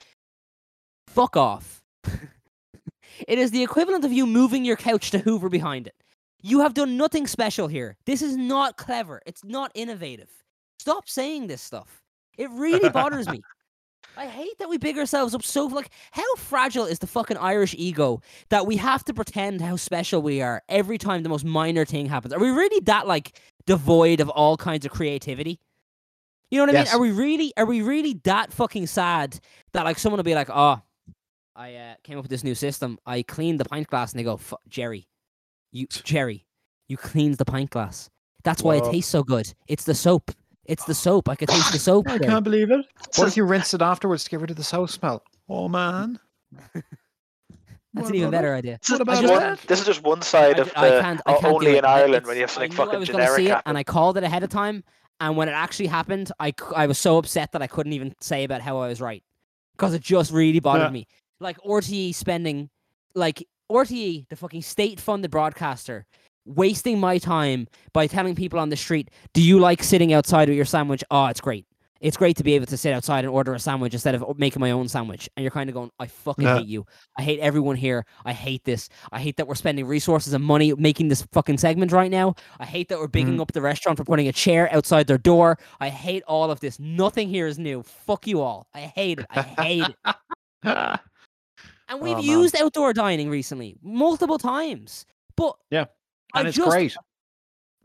Fuck 1.09 1.37
off. 1.37 1.83
it 2.05 3.39
is 3.39 3.51
the 3.51 3.63
equivalent 3.63 4.05
of 4.05 4.13
you 4.13 4.27
moving 4.27 4.65
your 4.65 4.77
couch 4.77 5.11
to 5.11 5.19
Hoover 5.19 5.49
behind 5.49 5.87
it. 5.87 5.95
You 6.43 6.61
have 6.61 6.75
done 6.75 6.97
nothing 6.97 7.27
special 7.27 7.67
here. 7.67 7.97
This 8.07 8.23
is 8.23 8.37
not 8.37 8.77
clever. 8.77 9.21
It's 9.27 9.45
not 9.45 9.73
innovative. 9.75 10.31
Stop 10.79 11.09
saying 11.09 11.49
this 11.49 11.61
stuff. 11.61 12.03
It 12.37 12.51
really 12.51 12.89
bothers 12.91 13.29
me. 13.29 13.41
I 14.19 14.27
hate 14.27 14.59
that 14.59 14.69
we 14.69 14.79
big 14.79 14.99
ourselves 14.99 15.35
up 15.35 15.45
so 15.45 15.67
like 15.67 15.91
how 16.11 16.35
fragile 16.37 16.85
is 16.87 16.99
the 16.99 17.07
fucking 17.07 17.37
Irish 17.37 17.75
ego 17.79 18.21
that 18.49 18.67
we 18.67 18.77
have 18.77 19.05
to 19.05 19.15
pretend 19.15 19.61
how 19.61 19.77
special 19.77 20.21
we 20.23 20.43
are 20.43 20.63
every 20.69 20.99
time 20.99 21.23
the 21.23 21.29
most 21.29 21.45
minor 21.45 21.85
thing 21.85 22.07
happens. 22.07 22.35
Are 22.35 22.41
we 22.41 22.51
really 22.51 22.81
that 22.87 23.07
like 23.07 23.41
devoid 23.67 24.19
of 24.21 24.29
all 24.29 24.57
kinds 24.57 24.85
of 24.85 24.91
creativity? 24.93 25.61
You 26.51 26.59
know 26.59 26.65
what 26.65 26.75
I 26.75 26.79
Yes. 26.81 26.89
mean? 26.93 26.97
Are 26.97 27.01
we 27.03 27.13
really 27.13 27.53
are 27.57 27.65
we 27.67 27.81
really 27.83 28.15
that 28.25 28.53
fucking 28.53 28.89
sad 28.89 29.39
that 29.73 29.85
like 29.85 29.99
someone 29.99 30.19
will 30.19 30.25
be 30.25 30.35
like, 30.35 30.51
"Oh, 30.51 30.81
I 31.55 31.75
uh, 31.75 31.95
came 32.03 32.19
up 32.19 32.25
with 32.25 32.31
this 32.31 32.43
new 32.43 32.55
system. 32.55 32.99
I 33.07 33.23
cleaned 33.23 33.61
the 33.61 33.67
pint 33.67 33.87
glass." 33.87 34.13
And 34.13 34.19
they 34.19 34.25
go, 34.25 34.37
"Fu- 34.39 34.57
"Jerry, 34.69 35.07
you 35.71 35.87
Jerry, 35.87 36.47
you 36.89 36.97
cleaned 36.97 37.37
the 37.37 37.45
pint 37.45 37.71
glass. 37.71 38.11
That's 38.45 38.63
why 38.63 38.77
it 38.77 38.85
tastes 38.85 39.11
so 39.11 39.23
good. 39.23 39.53
It's 39.69 39.85
the 39.85 39.95
soap. 39.95 40.33
It's 40.69 40.85
the 40.85 40.95
soap. 40.95 41.29
I 41.29 41.35
could 41.35 41.49
taste 41.49 41.73
the 41.73 41.79
soap." 41.79 42.09
I 42.09 42.19
can't 42.19 42.45
believe 42.45 42.71
it. 42.71 42.87
What 43.17 43.27
if 43.29 43.37
you 43.37 43.45
rinse 43.45 43.75
it 43.75 43.83
afterwards 43.83 44.23
to 44.25 44.31
get 44.31 44.41
rid 44.41 44.51
of 44.51 44.57
the 44.57 44.63
soap 44.65 44.91
smell? 44.91 45.23
Oh 45.49 45.69
man, 45.69 46.19
That's 47.95 48.05
What 48.05 48.11
an 48.11 48.15
even 48.17 48.29
about 48.29 48.39
better 48.39 48.55
idea. 48.55 48.79
This 48.83 48.91
is, 48.91 48.99
What 48.99 49.07
just 49.09 49.25
about 49.25 49.33
one, 49.33 49.41
that? 49.43 49.61
this 49.67 49.81
is 49.81 49.87
just 49.87 50.03
one 50.03 50.21
side 50.23 50.59
I, 50.59 50.63
of 50.63 50.67
ju- 50.69 50.73
I 50.77 50.91
the 50.91 51.01
can't, 51.01 51.21
I 51.27 51.33
o- 51.35 51.41
can't 51.41 51.55
only 51.55 51.79
in 51.79 51.85
I- 51.85 51.89
Ireland 52.01 52.15
it's- 52.17 52.27
when 52.27 52.37
you 52.37 52.43
have 52.43 52.51
something 52.51 52.71
I 52.73 52.75
knew 52.75 52.83
I 52.83 52.85
fucking 52.85 53.01
was 53.01 53.09
gonna 53.09 53.25
generic 53.25 53.39
see 53.39 53.47
it, 53.47 53.51
happen. 53.51 53.63
and 53.71 53.79
I 53.79 53.83
called 53.85 54.17
it 54.19 54.25
ahead 54.25 54.43
of 54.43 54.51
time. 54.51 54.85
And 55.21 55.37
when 55.37 55.49
it 55.49 55.53
actually 55.53 55.87
happened, 55.89 56.31
I, 56.39 56.53
I 56.77 56.87
was 56.87 56.99
so 56.99 57.17
upset 57.19 57.51
that 57.53 57.63
I 57.63 57.67
couldn't 57.67 57.93
even 57.95 58.15
say 58.21 58.45
about 58.45 58.61
how 58.61 58.79
I 58.79 58.89
was 58.89 59.01
right 59.01 59.23
because 59.77 59.95
it 59.95 60.03
just 60.03 60.31
really 60.33 60.61
bothered 60.61 60.83
Yeah. 60.89 60.91
me. 60.91 61.07
Like 61.41 61.59
RTE 61.63 62.15
spending, 62.15 62.69
like 63.15 63.45
RTE, 63.73 64.29
the 64.29 64.37
fucking 64.37 64.63
state-funded 64.63 65.31
broadcaster, 65.31 66.07
wasting 66.49 66.99
my 66.99 67.19
time 67.19 67.69
by 67.93 68.07
telling 68.07 68.35
people 68.35 68.59
on 68.59 68.69
the 68.71 68.77
street, 68.77 69.11
"Do 69.35 69.43
you 69.43 69.59
like 69.61 69.83
sitting 69.83 70.13
outside 70.13 70.49
with 70.49 70.57
your 70.57 70.65
sandwich? 70.65 71.05
Oh, 71.11 71.27
it's 71.27 71.41
great. 71.41 71.65
It's 72.01 72.17
great 72.17 72.37
to 72.37 72.45
be 72.45 72.55
able 72.55 72.67
to 72.67 72.77
sit 72.77 72.93
outside 72.93 73.25
and 73.25 73.35
order 73.35 73.53
a 73.55 73.59
sandwich 73.59 73.93
instead 73.93 74.15
of 74.15 74.39
making 74.39 74.61
my 74.61 74.71
own 74.71 74.87
sandwich." 74.89 75.29
And 75.37 75.43
you're 75.43 75.51
kind 75.51 75.69
of 75.69 75.75
going, 75.75 75.91
"I 75.99 76.07
fucking 76.07 76.45
Yeah. 76.45 76.59
hate 76.59 76.69
you. 76.69 76.87
I 77.19 77.23
hate 77.23 77.41
everyone 77.41 77.75
here. 77.77 78.07
I 78.25 78.33
hate 78.33 78.65
this. 78.65 78.89
I 79.11 79.19
hate 79.19 79.37
that 79.37 79.49
we're 79.49 79.57
spending 79.57 79.85
resources 79.87 80.33
and 80.33 80.45
money 80.45 80.73
making 80.75 81.09
this 81.09 81.23
fucking 81.33 81.59
segment 81.59 81.91
right 81.93 82.11
now. 82.11 82.35
I 82.61 82.67
hate 82.67 82.89
that 82.91 82.99
we're 82.99 83.09
bigging 83.09 83.37
Mhm. 83.39 83.41
up 83.41 83.53
the 83.53 83.61
restaurant 83.63 83.99
for 83.99 84.05
putting 84.05 84.29
a 84.29 84.33
chair 84.33 84.73
outside 84.73 85.07
their 85.09 85.19
door. 85.19 85.59
I 85.81 85.89
hate 85.89 86.23
all 86.29 86.51
of 86.51 86.61
this. 86.61 86.79
Nothing 86.79 87.29
here 87.29 87.47
is 87.49 87.59
new. 87.59 87.83
Fuck 87.83 88.27
you 88.29 88.41
all. 88.41 88.69
I 88.75 88.81
hate 88.81 89.19
it. 89.19 89.27
I 89.31 89.43
hate 89.43 89.85
it. 89.89 89.97
And 91.91 92.03
we've 92.03 92.19
Oh, 92.19 92.21
used 92.21 92.55
outdoor 92.61 92.93
dining 92.93 93.31
recently 93.31 93.75
multiple 93.83 94.37
times. 94.37 95.07
But 95.37 95.57
Yeah, 95.71 95.87
I 96.35 96.43
it's 96.43 96.57
just, 96.57 96.71
great. 96.71 96.97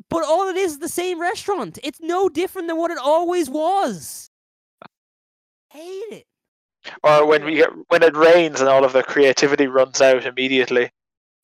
But 0.09 0.23
all 0.23 0.47
it 0.49 0.57
is 0.57 0.73
is 0.73 0.79
the 0.79 0.89
same 0.89 1.19
restaurant. 1.19 1.79
It's 1.83 1.99
no 2.01 2.29
different 2.29 2.67
than 2.67 2.77
what 2.77 2.91
it 2.91 2.97
always 2.97 3.49
was. 3.49 4.29
Hate 5.69 5.81
it. 6.11 6.25
Or 7.03 7.25
when 7.25 7.45
we 7.45 7.55
get 7.55 7.69
when 7.87 8.03
it 8.03 8.15
rains 8.15 8.59
and 8.59 8.69
all 8.69 8.83
of 8.83 8.93
their 8.93 9.03
creativity 9.03 9.67
runs 9.67 10.01
out 10.01 10.25
immediately. 10.25 10.91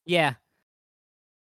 Yeah. 0.06 0.34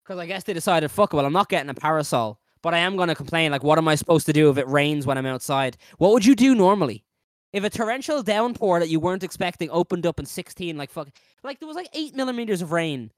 Because 0.05 0.18
I 0.18 0.26
guess 0.26 0.44
they 0.44 0.53
decided, 0.53 0.90
fuck 0.90 1.12
well, 1.12 1.26
I'm 1.26 1.32
not 1.32 1.49
getting 1.49 1.70
a 1.70 1.74
parasol, 1.74 2.40
but 2.62 2.74
I 2.74 2.78
am 2.78 2.96
going 2.96 3.09
to 3.09 3.14
complain. 3.14 3.51
Like, 3.51 3.62
what 3.62 3.78
am 3.78 3.88
I 3.88 3.94
supposed 3.94 4.26
to 4.26 4.32
do 4.32 4.51
if 4.51 4.59
it 4.59 4.68
rains 4.68 5.07
when 5.07 5.18
I'm 5.18 5.26
outside? 5.26 5.76
What 5.99 6.12
would 6.12 6.24
you 6.24 6.34
do 6.34 6.55
normally? 6.55 7.05
If 7.53 7.64
a 7.64 7.70
torrential 7.70 8.22
downpour 8.22 8.80
that 8.80 8.88
you 8.88 9.01
weren't 9.01 9.24
expecting 9.24 9.70
opened 9.70 10.07
up 10.07 10.18
in 10.18 10.26
16, 10.26 10.76
like, 10.76 10.90
fuck, 10.90 11.09
like, 11.42 11.61
there 11.61 11.66
was 11.66 11.76
like 11.76 11.88
eight 11.94 12.14
millimeters 12.14 12.61
of 12.61 12.72
rain 12.72 13.11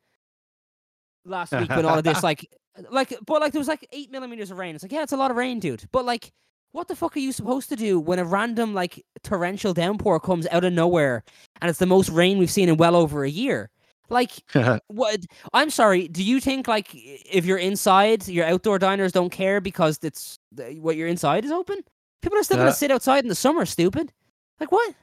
last 1.24 1.52
week 1.52 1.68
when 1.70 1.84
all 1.84 1.98
of 1.98 2.04
this, 2.04 2.22
like, 2.30 2.48
like, 2.90 3.14
but 3.26 3.40
like, 3.40 3.52
there 3.52 3.60
was 3.60 3.68
like 3.68 3.86
eight 3.92 4.10
millimeters 4.10 4.50
of 4.50 4.58
rain. 4.58 4.74
It's 4.74 4.82
like, 4.84 4.92
yeah, 4.92 5.02
it's 5.02 5.12
a 5.12 5.16
lot 5.16 5.30
of 5.30 5.36
rain, 5.36 5.60
dude. 5.60 5.84
But 5.92 6.04
like, 6.04 6.32
what 6.72 6.88
the 6.88 6.94
fuck 6.96 7.16
are 7.16 7.20
you 7.20 7.32
supposed 7.32 7.68
to 7.70 7.76
do 7.76 7.98
when 7.98 8.18
a 8.18 8.24
random, 8.24 8.74
like, 8.74 9.04
torrential 9.24 9.74
downpour 9.74 10.20
comes 10.20 10.46
out 10.52 10.64
of 10.64 10.72
nowhere 10.72 11.24
and 11.60 11.68
it's 11.68 11.78
the 11.80 11.86
most 11.86 12.08
rain 12.10 12.38
we've 12.38 12.50
seen 12.50 12.68
in 12.68 12.76
well 12.76 12.94
over 12.96 13.24
a 13.24 13.30
year? 13.30 13.70
Like, 14.08 14.32
what 14.88 15.20
I'm 15.52 15.70
sorry. 15.70 16.08
Do 16.08 16.22
you 16.24 16.40
think 16.40 16.66
like 16.66 16.88
if 16.92 17.44
you're 17.44 17.58
inside, 17.58 18.26
your 18.26 18.44
outdoor 18.46 18.78
diners 18.78 19.12
don't 19.12 19.30
care 19.30 19.60
because 19.60 19.98
it's 20.02 20.38
what 20.78 20.96
you're 20.96 21.06
inside 21.06 21.44
is 21.44 21.52
open? 21.52 21.78
People 22.20 22.36
are 22.38 22.42
still 22.42 22.56
Yeah. 22.58 22.64
gonna 22.64 22.74
sit 22.74 22.90
outside 22.90 23.24
in 23.24 23.28
the 23.28 23.34
summer. 23.36 23.64
Stupid. 23.64 24.12
Like 24.58 24.72
what? 24.72 24.94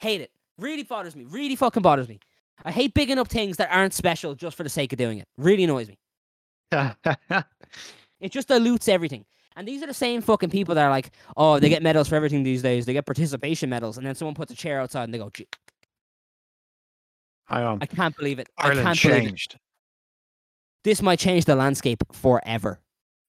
Hate 0.00 0.20
it. 0.20 0.30
Really 0.58 0.82
bothers 0.82 1.16
me. 1.16 1.24
Really 1.24 1.56
fucking 1.56 1.82
bothers 1.82 2.08
me. 2.08 2.20
I 2.64 2.72
hate 2.72 2.94
bigging 2.94 3.18
up 3.18 3.28
things 3.28 3.56
that 3.58 3.70
aren't 3.70 3.94
special 3.94 4.34
just 4.34 4.56
for 4.56 4.62
the 4.62 4.68
sake 4.68 4.92
of 4.92 4.98
doing 4.98 5.18
it. 5.18 5.28
Really 5.36 5.64
annoys 5.64 5.88
me. 5.88 5.98
It 8.20 8.32
just 8.32 8.48
dilutes 8.48 8.88
everything. 8.88 9.24
And 9.56 9.68
these 9.68 9.82
are 9.82 9.86
the 9.86 9.94
same 9.94 10.20
fucking 10.22 10.50
people 10.50 10.74
that 10.74 10.84
are 10.84 10.90
like, 10.90 11.10
oh, 11.36 11.58
they 11.58 11.68
get 11.68 11.82
medals 11.82 12.08
for 12.08 12.14
everything 12.14 12.42
these 12.42 12.62
days. 12.62 12.86
They 12.86 12.92
get 12.92 13.06
participation 13.06 13.70
medals, 13.70 13.98
and 13.98 14.06
then 14.06 14.14
someone 14.14 14.34
puts 14.34 14.52
a 14.52 14.56
chair 14.56 14.80
outside 14.80 15.04
and 15.04 15.14
they 15.14 15.18
go, 15.18 15.30
"Gee, 15.32 15.46
I 17.48 17.78
I 17.80 17.86
can't 17.86 18.16
believe 18.16 18.38
it. 18.38 18.48
I 18.58 18.68
Ireland 18.68 18.84
can't 18.86 19.02
believe 19.02 19.16
it. 19.16 19.28
changed. 19.28 19.58
This 20.84 21.02
might 21.02 21.18
change 21.18 21.44
the 21.44 21.56
landscape 21.56 22.02
forever. 22.12 22.80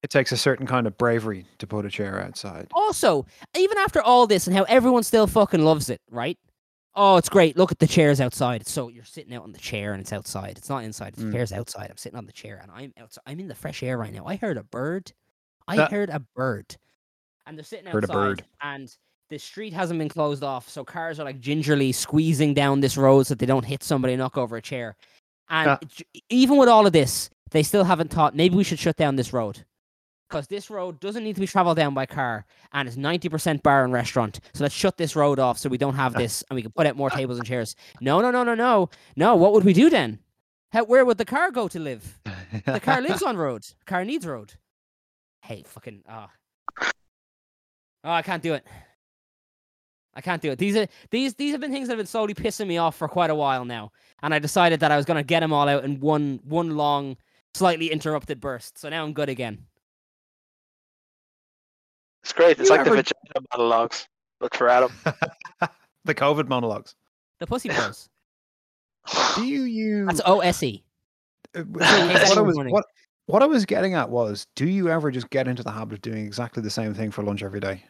It 0.03 0.09
takes 0.09 0.31
a 0.31 0.37
certain 0.37 0.67
kind 0.67 0.85
of 0.85 0.97
bravery 0.97 1.45
to 1.57 1.67
put 1.67 1.85
a 1.85 1.89
chair 1.89 2.21
outside. 2.23 2.67
Also, 2.73 3.25
even 3.55 3.77
after 3.79 4.01
all 4.01 4.27
this 4.27 4.47
and 4.47 4.55
how 4.55 4.63
everyone 4.63 5.03
still 5.03 5.27
fucking 5.27 5.63
loves 5.63 5.89
it, 5.89 6.01
right? 6.11 6.37
Oh, 6.99 7.17
it's 7.17 7.29
great. 7.29 7.55
Look 7.57 7.71
at 7.71 7.77
the 7.77 7.85
chairs 7.87 8.19
outside. 8.19 8.67
So 8.67 8.87
you're 8.89 9.03
sitting 9.05 9.33
out 9.35 9.43
on 9.43 9.51
the 9.51 9.59
chair 9.59 9.93
and 9.93 10.01
it's 10.01 10.11
outside. 10.11 10.57
It's 10.57 10.67
not 10.69 10.83
inside. 10.83 11.13
The 11.13 11.25
Mm. 11.25 11.31
chair's 11.31 11.53
outside. 11.53 11.91
I'm 11.91 11.97
sitting 11.97 12.17
on 12.17 12.25
the 12.25 12.31
chair 12.31 12.59
and 12.61 12.71
I'm 12.71 12.91
outside. 12.97 13.21
I'm 13.27 13.39
in 13.39 13.47
the 13.47 13.53
fresh 13.55 13.83
air 13.83 13.97
right 13.99 14.11
now. 14.11 14.25
I 14.25 14.35
heard 14.35 14.57
a 14.57 14.63
bird. 14.63 15.13
I 15.67 15.75
That- 15.75 15.91
heard 15.91 16.09
a 16.09 16.19
bird. 16.35 16.75
And 17.45 17.55
they're 17.55 17.63
sitting 17.63 17.85
outside. 17.87 17.93
Heard 17.93 18.03
a 18.05 18.13
bird. 18.13 18.45
and 18.61 18.97
the 19.29 19.37
street 19.37 19.73
hasn't 19.73 19.99
been 19.99 20.09
closed 20.09 20.41
off, 20.43 20.69
so 20.69 20.83
cars 20.83 21.19
are 21.19 21.23
like 21.25 21.39
gingerly 21.39 21.91
squeezing 21.91 22.53
down 22.55 22.79
this 22.79 22.97
road 22.97 23.27
so 23.27 23.33
that 23.33 23.39
they 23.39 23.45
don't 23.45 23.65
hit 23.65 23.83
somebody 23.83 24.13
and 24.13 24.19
knock 24.21 24.37
over 24.37 24.57
a 24.57 24.61
chair. 24.61 24.95
And 25.49 25.77
Yeah. 25.81 26.03
even 26.29 26.57
with 26.57 26.67
all 26.69 26.87
of 26.87 26.93
this, 26.93 27.29
they 27.51 27.61
still 27.61 27.83
haven't 27.83 28.09
thought 28.09 28.35
maybe 28.35 28.55
we 28.55 28.63
should 28.63 28.79
shut 28.79 28.95
down 28.97 29.17
this 29.17 29.33
road 29.33 29.65
because 30.27 30.47
this 30.47 30.69
road 30.69 30.99
doesn't 30.99 31.23
need 31.23 31.35
to 31.35 31.41
be 31.41 31.47
traveled 31.47 31.77
down 31.77 31.93
by 31.93 32.05
car 32.05 32.45
and 32.73 32.87
it's 32.87 32.97
90% 32.97 33.63
bar 33.63 33.83
and 33.83 33.93
restaurant. 33.93 34.39
So 34.53 34.63
let's 34.63 34.75
shut 34.75 34.97
this 34.97 35.15
road 35.15 35.39
off 35.39 35.57
so 35.57 35.69
we 35.69 35.77
don't 35.77 35.95
have 35.95 36.13
this 36.13 36.43
and 36.49 36.55
we 36.55 36.61
can 36.61 36.71
put 36.71 36.85
out 36.85 36.95
more 36.95 37.09
tables 37.09 37.37
and 37.37 37.47
chairs. 37.47 37.75
No, 38.01 38.21
no, 38.21 38.31
no, 38.31 38.43
no, 38.43 38.55
no. 38.55 38.89
No, 39.15 39.35
what 39.35 39.53
would 39.53 39.63
we 39.63 39.73
do 39.73 39.89
then? 39.89 40.19
How, 40.71 40.83
where 40.83 41.05
would 41.05 41.17
the 41.17 41.25
car 41.25 41.51
go 41.51 41.67
to 41.69 41.79
live? 41.79 42.19
The 42.65 42.79
car 42.79 43.01
lives 43.01 43.23
on 43.23 43.37
road. 43.37 43.65
Car 43.85 44.03
needs 44.03 44.25
road. 44.25 44.53
Hey, 45.41 45.63
fucking 45.65 46.03
oh. 46.09 46.27
Oh, 48.03 48.11
I 48.11 48.21
can't 48.21 48.43
do 48.43 48.53
it. 48.53 48.65
I 50.13 50.21
can't 50.21 50.41
do 50.41 50.51
it. 50.51 50.57
These 50.57 50.75
are 50.75 50.87
these 51.11 51.35
these 51.35 51.51
have 51.51 51.61
been 51.61 51.71
things 51.71 51.87
that 51.87 51.93
have 51.93 51.99
been 51.99 52.07
slowly 52.07 52.33
pissing 52.33 52.67
me 52.67 52.77
off 52.77 52.95
for 52.95 53.07
quite 53.07 53.29
a 53.29 53.35
while 53.35 53.65
now, 53.65 53.91
and 54.23 54.33
I 54.33 54.39
decided 54.39 54.79
that 54.79 54.91
I 54.91 54.97
was 54.97 55.05
gonna 55.05 55.23
get 55.23 55.41
them 55.41 55.53
all 55.53 55.69
out 55.69 55.85
in 55.85 55.99
one 55.99 56.39
one 56.43 56.75
long, 56.75 57.17
slightly 57.53 57.91
interrupted 57.91 58.41
burst. 58.41 58.77
So 58.79 58.89
now 58.89 59.03
I'm 59.03 59.13
good 59.13 59.29
again. 59.29 59.66
It's 62.23 62.33
great. 62.33 62.59
It's 62.59 62.69
You 62.69 62.75
like 62.75 62.85
the 62.85 62.91
vagina 62.91 63.47
monologues, 63.55 64.07
but 64.39 64.55
for 64.55 64.69
Adam. 64.69 64.91
the 66.05 66.15
COVID 66.15 66.47
monologues. 66.47 66.95
The 67.39 67.47
Pussy 67.47 67.69
Bros. 67.69 68.09
Do 69.35 69.45
you 69.45 69.63
use 69.63 70.07
That's 70.07 70.21
OSE. 70.25 70.81
Uh, 71.55 71.59
so 71.59 71.63
what 71.69 72.37
I 72.37 72.41
was 72.41 72.57
what 72.57 72.85
what 73.27 73.43
I 73.43 73.45
was 73.45 73.65
getting 73.65 73.93
at 73.93 74.09
was, 74.09 74.47
do 74.55 74.67
you 74.67 74.89
ever 74.89 75.11
just 75.11 75.29
get 75.29 75.47
into 75.47 75.61
the 75.61 75.71
habit 75.71 75.95
of 75.95 76.01
doing 76.01 76.25
exactly 76.25 76.63
the 76.63 76.69
same 76.69 76.93
thing 76.93 77.11
for 77.11 77.23
lunch 77.23 77.43
every 77.43 77.59
day? 77.59 77.83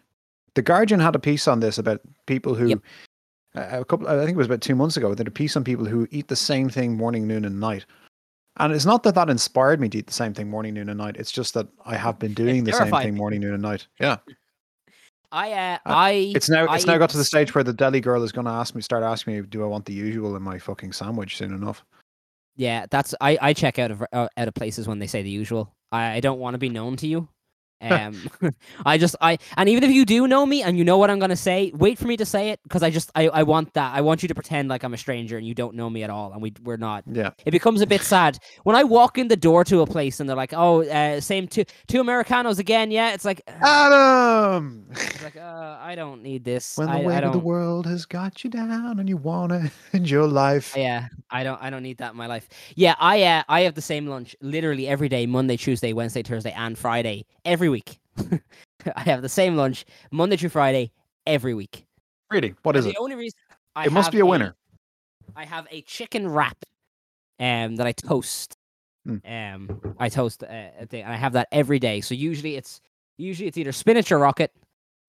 The 0.56 0.64
Guardian 0.64 1.00
had 1.00 1.16
a 1.16 1.20
piece 1.20 1.48
on 1.48 1.60
this 1.60 1.78
about 1.78 2.02
people 2.26 2.56
who, 2.56 2.70
Yep. 2.70 2.80
uh, 3.56 3.68
a 3.82 3.86
couple, 3.86 4.08
I 4.08 4.18
think 4.18 4.32
it 4.32 4.38
was 4.38 4.48
about 4.48 4.62
two 4.62 4.74
months 4.76 4.98
ago, 4.98 5.10
they 5.10 5.16
did 5.16 5.28
a 5.28 5.32
piece 5.32 5.56
on 5.56 5.64
people 5.64 5.86
who 5.86 6.08
eat 6.10 6.28
the 6.28 6.36
same 6.36 6.70
thing 6.70 6.98
morning, 6.98 7.28
noon, 7.28 7.46
and 7.46 7.60
night. 7.60 7.86
And 8.60 8.74
it's 8.74 8.86
not 8.86 9.04
that 9.04 9.16
that 9.16 9.30
inspired 9.30 9.80
me 9.80 9.88
to 9.90 10.00
eat 10.00 10.08
the 10.08 10.14
same 10.14 10.34
thing 10.34 10.50
morning, 10.50 10.74
noon, 10.74 10.90
and 10.90 10.98
night. 10.98 11.16
It's 11.18 11.32
just 11.32 11.54
that 11.54 11.68
I 11.86 11.96
have 11.96 12.18
been 12.18 12.34
doing 12.34 12.64
the 12.64 12.74
same 12.74 12.92
thing 12.92 13.16
morning, 13.16 13.42
noon, 13.42 13.54
and 13.54 13.62
night. 13.62 13.88
Yeah, 14.00 14.18
I 15.32 15.52
uh, 15.52 15.78
Uh, 15.86 15.94
I 15.94 16.12
it's 16.36 16.50
now 16.50 16.66
I 16.66 16.76
it's 16.76 16.86
now 16.86 16.98
got 16.98 17.10
to 17.12 17.18
the 17.18 17.24
stage 17.24 17.54
where 17.54 17.64
the 17.64 17.74
deli 17.74 18.00
girl 18.00 18.24
is 18.24 18.32
going 18.32 18.46
to 18.46 18.52
ask 18.52 18.76
me, 18.76 18.82
start 18.82 19.04
asking 19.04 19.36
me, 19.36 19.42
do 19.42 19.64
I 19.64 19.68
want 19.68 19.86
the 19.86 19.94
usual 19.94 20.36
in 20.36 20.42
my 20.42 20.58
fucking 20.58 20.94
sandwich 20.94 21.38
soon 21.38 21.54
enough? 21.54 21.84
Yeah, 22.56 22.86
that's 22.90 23.14
I, 23.22 23.38
I 23.42 23.54
check 23.54 23.78
out 23.78 23.92
of 23.92 24.04
uh, 24.12 24.28
out 24.36 24.48
of 24.48 24.54
places 24.54 24.88
when 24.88 25.00
they 25.00 25.08
say 25.08 25.22
the 25.22 25.30
usual. 25.30 25.74
I, 25.92 26.14
I 26.14 26.20
don't 26.20 26.40
want 26.40 26.56
to 26.56 26.58
be 26.58 26.70
known 26.70 26.96
to 26.98 27.08
you. 27.08 27.28
Um, 27.82 28.30
I 28.86 28.98
just 28.98 29.16
I 29.22 29.38
and 29.56 29.70
even 29.70 29.84
if 29.84 29.92
you 29.92 30.06
do 30.06 30.28
know 30.28 30.46
me 30.46 30.64
and 30.64 30.78
you 30.78 30.84
know 30.84 30.98
what 30.98 31.10
I'm 31.10 31.20
gonna 31.20 31.36
say, 31.36 31.72
wait 31.76 31.98
for 31.98 32.08
me 32.08 32.18
to 32.18 32.26
say 32.26 32.50
it 32.50 32.60
because 32.64 32.84
I 32.84 32.90
just 32.90 33.12
I, 33.16 33.28
I 33.30 33.44
want 33.44 33.74
that. 33.74 33.94
I 33.96 34.02
want 34.02 34.24
you 34.24 34.28
to 34.28 34.36
pretend 34.36 34.70
like 34.70 34.84
I'm 34.84 34.94
a 34.94 34.98
stranger 34.98 35.38
and 35.38 35.46
you 35.46 35.54
don't 35.54 35.76
know 35.76 35.90
me 35.90 36.04
at 36.04 36.10
all, 36.10 36.34
and 36.34 36.42
we 36.42 36.54
we're 36.64 36.78
not. 36.78 37.04
Yeah, 37.12 37.32
It 37.46 37.52
becomes 37.52 37.82
a 37.82 37.88
bit 37.88 38.02
sad 38.14 38.40
when 38.64 38.76
I 38.76 38.84
walk 38.84 39.18
in 39.18 39.28
the 39.28 39.38
door 39.38 39.64
to 39.66 39.82
a 39.82 39.88
place 39.88 40.20
and 40.20 40.28
they're 40.28 40.36
like, 40.36 40.54
"Oh, 40.54 40.84
uh, 40.84 41.22
same 41.22 41.48
two 41.48 41.66
two 41.88 42.02
americanos 42.02 42.60
again." 42.60 42.92
Yeah, 42.92 43.14
it's 43.14 43.26
like, 43.26 43.42
Adam. 43.48 44.86
it's 44.92 45.24
like 45.24 45.38
uh, 45.38 45.78
I 45.80 45.96
don't 45.96 46.24
need 46.24 46.44
this. 46.44 46.78
when 46.78 46.88
the 46.88 46.94
I, 46.94 47.06
weight 47.06 47.24
of 47.24 47.34
the 47.34 47.40
world 47.40 47.86
has 47.86 48.06
got 48.06 48.44
you 48.44 48.50
down 48.50 49.00
and 49.00 49.08
you 49.08 49.18
want 49.18 49.52
to 49.52 49.72
enjoy 49.94 50.18
your 50.18 50.28
life. 50.28 50.74
Yeah, 50.76 51.08
I 51.30 51.44
don't. 51.44 51.62
I 51.62 51.70
don't 51.70 51.84
need 51.84 52.00
that 52.00 52.12
in 52.12 52.18
my 52.18 52.28
life. 52.28 52.50
Yeah, 52.76 52.96
I 53.00 53.24
uh, 53.24 53.44
I 53.48 53.62
have 53.62 53.76
the 53.76 53.82
same 53.82 54.08
lunch 54.08 54.36
literally 54.42 54.88
every 54.88 55.10
day: 55.10 55.26
Monday, 55.28 55.58
Tuesday, 55.58 55.94
Wednesday, 55.94 56.24
Thursday, 56.24 56.54
and 56.54 56.78
Friday 56.78 57.26
every 57.46 57.67
week. 57.70 58.00
I 58.96 59.02
have 59.02 59.22
the 59.22 59.30
same 59.30 59.56
lunch 59.56 59.86
Monday 60.12 60.38
through 60.38 60.50
Friday 60.50 60.92
every 61.26 61.54
week. 61.54 61.86
Really? 62.30 62.56
What 62.64 62.76
is 62.76 62.86
And 62.86 62.92
it? 62.92 62.96
The 62.96 63.02
only 63.02 63.16
reason 63.16 63.38
I 63.76 63.86
It 63.86 63.92
must 63.92 64.12
be 64.12 64.20
a 64.20 64.26
winner. 64.26 64.56
I 65.36 65.46
have 65.46 65.68
a 65.72 65.82
chicken 65.82 66.28
wrap, 66.28 66.58
um, 67.40 67.76
that 67.76 67.86
I 67.88 67.92
toast. 67.92 68.56
Hmm. 69.06 69.18
Um, 69.26 69.96
I 70.00 70.10
toast 70.10 70.44
uh, 70.44 70.48
a 70.80 70.86
thing, 70.86 71.04
and 71.04 71.14
I 71.14 71.16
have 71.16 71.34
that 71.34 71.48
every 71.52 71.80
day. 71.80 72.02
So 72.02 72.16
usually 72.16 72.56
it's 72.56 72.82
usually 73.18 73.48
it's 73.48 73.58
either 73.58 73.72
spinach 73.72 74.12
or 74.12 74.20
rocket, 74.20 74.52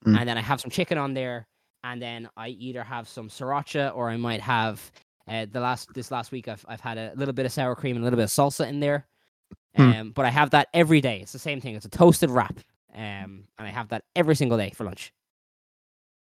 Hmm. 0.04 0.16
and 0.16 0.28
then 0.28 0.38
I 0.38 0.42
have 0.42 0.60
some 0.60 0.70
chicken 0.70 0.98
on 0.98 1.14
there, 1.14 1.46
and 1.82 2.00
then 2.00 2.28
I 2.36 2.48
either 2.48 2.84
have 2.84 3.08
some 3.08 3.28
sriracha 3.28 3.94
or 3.96 4.10
I 4.10 4.16
might 4.16 4.40
have 4.40 4.90
uh, 5.28 5.46
the 5.50 5.60
last 5.60 5.92
this 5.94 6.10
last 6.10 6.30
week 6.30 6.46
I've 6.48 6.64
I've 6.68 6.80
had 6.80 6.98
a 6.98 7.12
little 7.16 7.34
bit 7.34 7.46
of 7.46 7.52
sour 7.52 7.74
cream 7.74 7.96
and 7.96 8.02
a 8.02 8.06
little 8.06 8.16
bit 8.16 8.24
of 8.24 8.30
salsa 8.30 8.68
in 8.68 8.80
there. 8.80 9.06
Hmm. 9.76 9.82
Um, 9.92 10.10
but 10.10 10.24
I 10.24 10.30
have 10.30 10.50
that 10.50 10.68
every 10.74 11.00
day. 11.00 11.20
It's 11.20 11.32
the 11.32 11.38
same 11.38 11.60
thing. 11.60 11.74
It's 11.74 11.84
a 11.86 11.90
toasted 11.90 12.30
wrap. 12.30 12.58
Um, 12.94 13.44
and 13.58 13.66
I 13.66 13.68
have 13.68 13.88
that 13.88 14.04
every 14.16 14.34
single 14.34 14.58
day 14.58 14.70
for 14.74 14.84
lunch. 14.84 15.12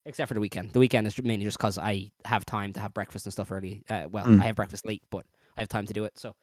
Except 0.06 0.28
for 0.28 0.34
the 0.34 0.40
weekend. 0.40 0.72
The 0.72 0.78
weekend 0.78 1.06
is 1.06 1.20
mainly 1.22 1.44
just 1.44 1.58
because 1.58 1.76
I 1.78 2.10
have 2.24 2.46
time 2.46 2.72
to 2.74 2.80
have 2.80 2.94
breakfast 2.94 3.26
and 3.26 3.32
stuff 3.32 3.50
early. 3.52 3.82
Uh, 3.88 4.06
well, 4.10 4.24
Hmm. 4.24 4.40
I 4.40 4.46
have 4.46 4.56
breakfast 4.56 4.86
late, 4.86 5.02
but 5.10 5.24
I 5.56 5.60
have 5.60 5.68
time 5.68 5.86
to 5.86 5.92
do 5.92 6.04
it. 6.04 6.18
So, 6.18 6.34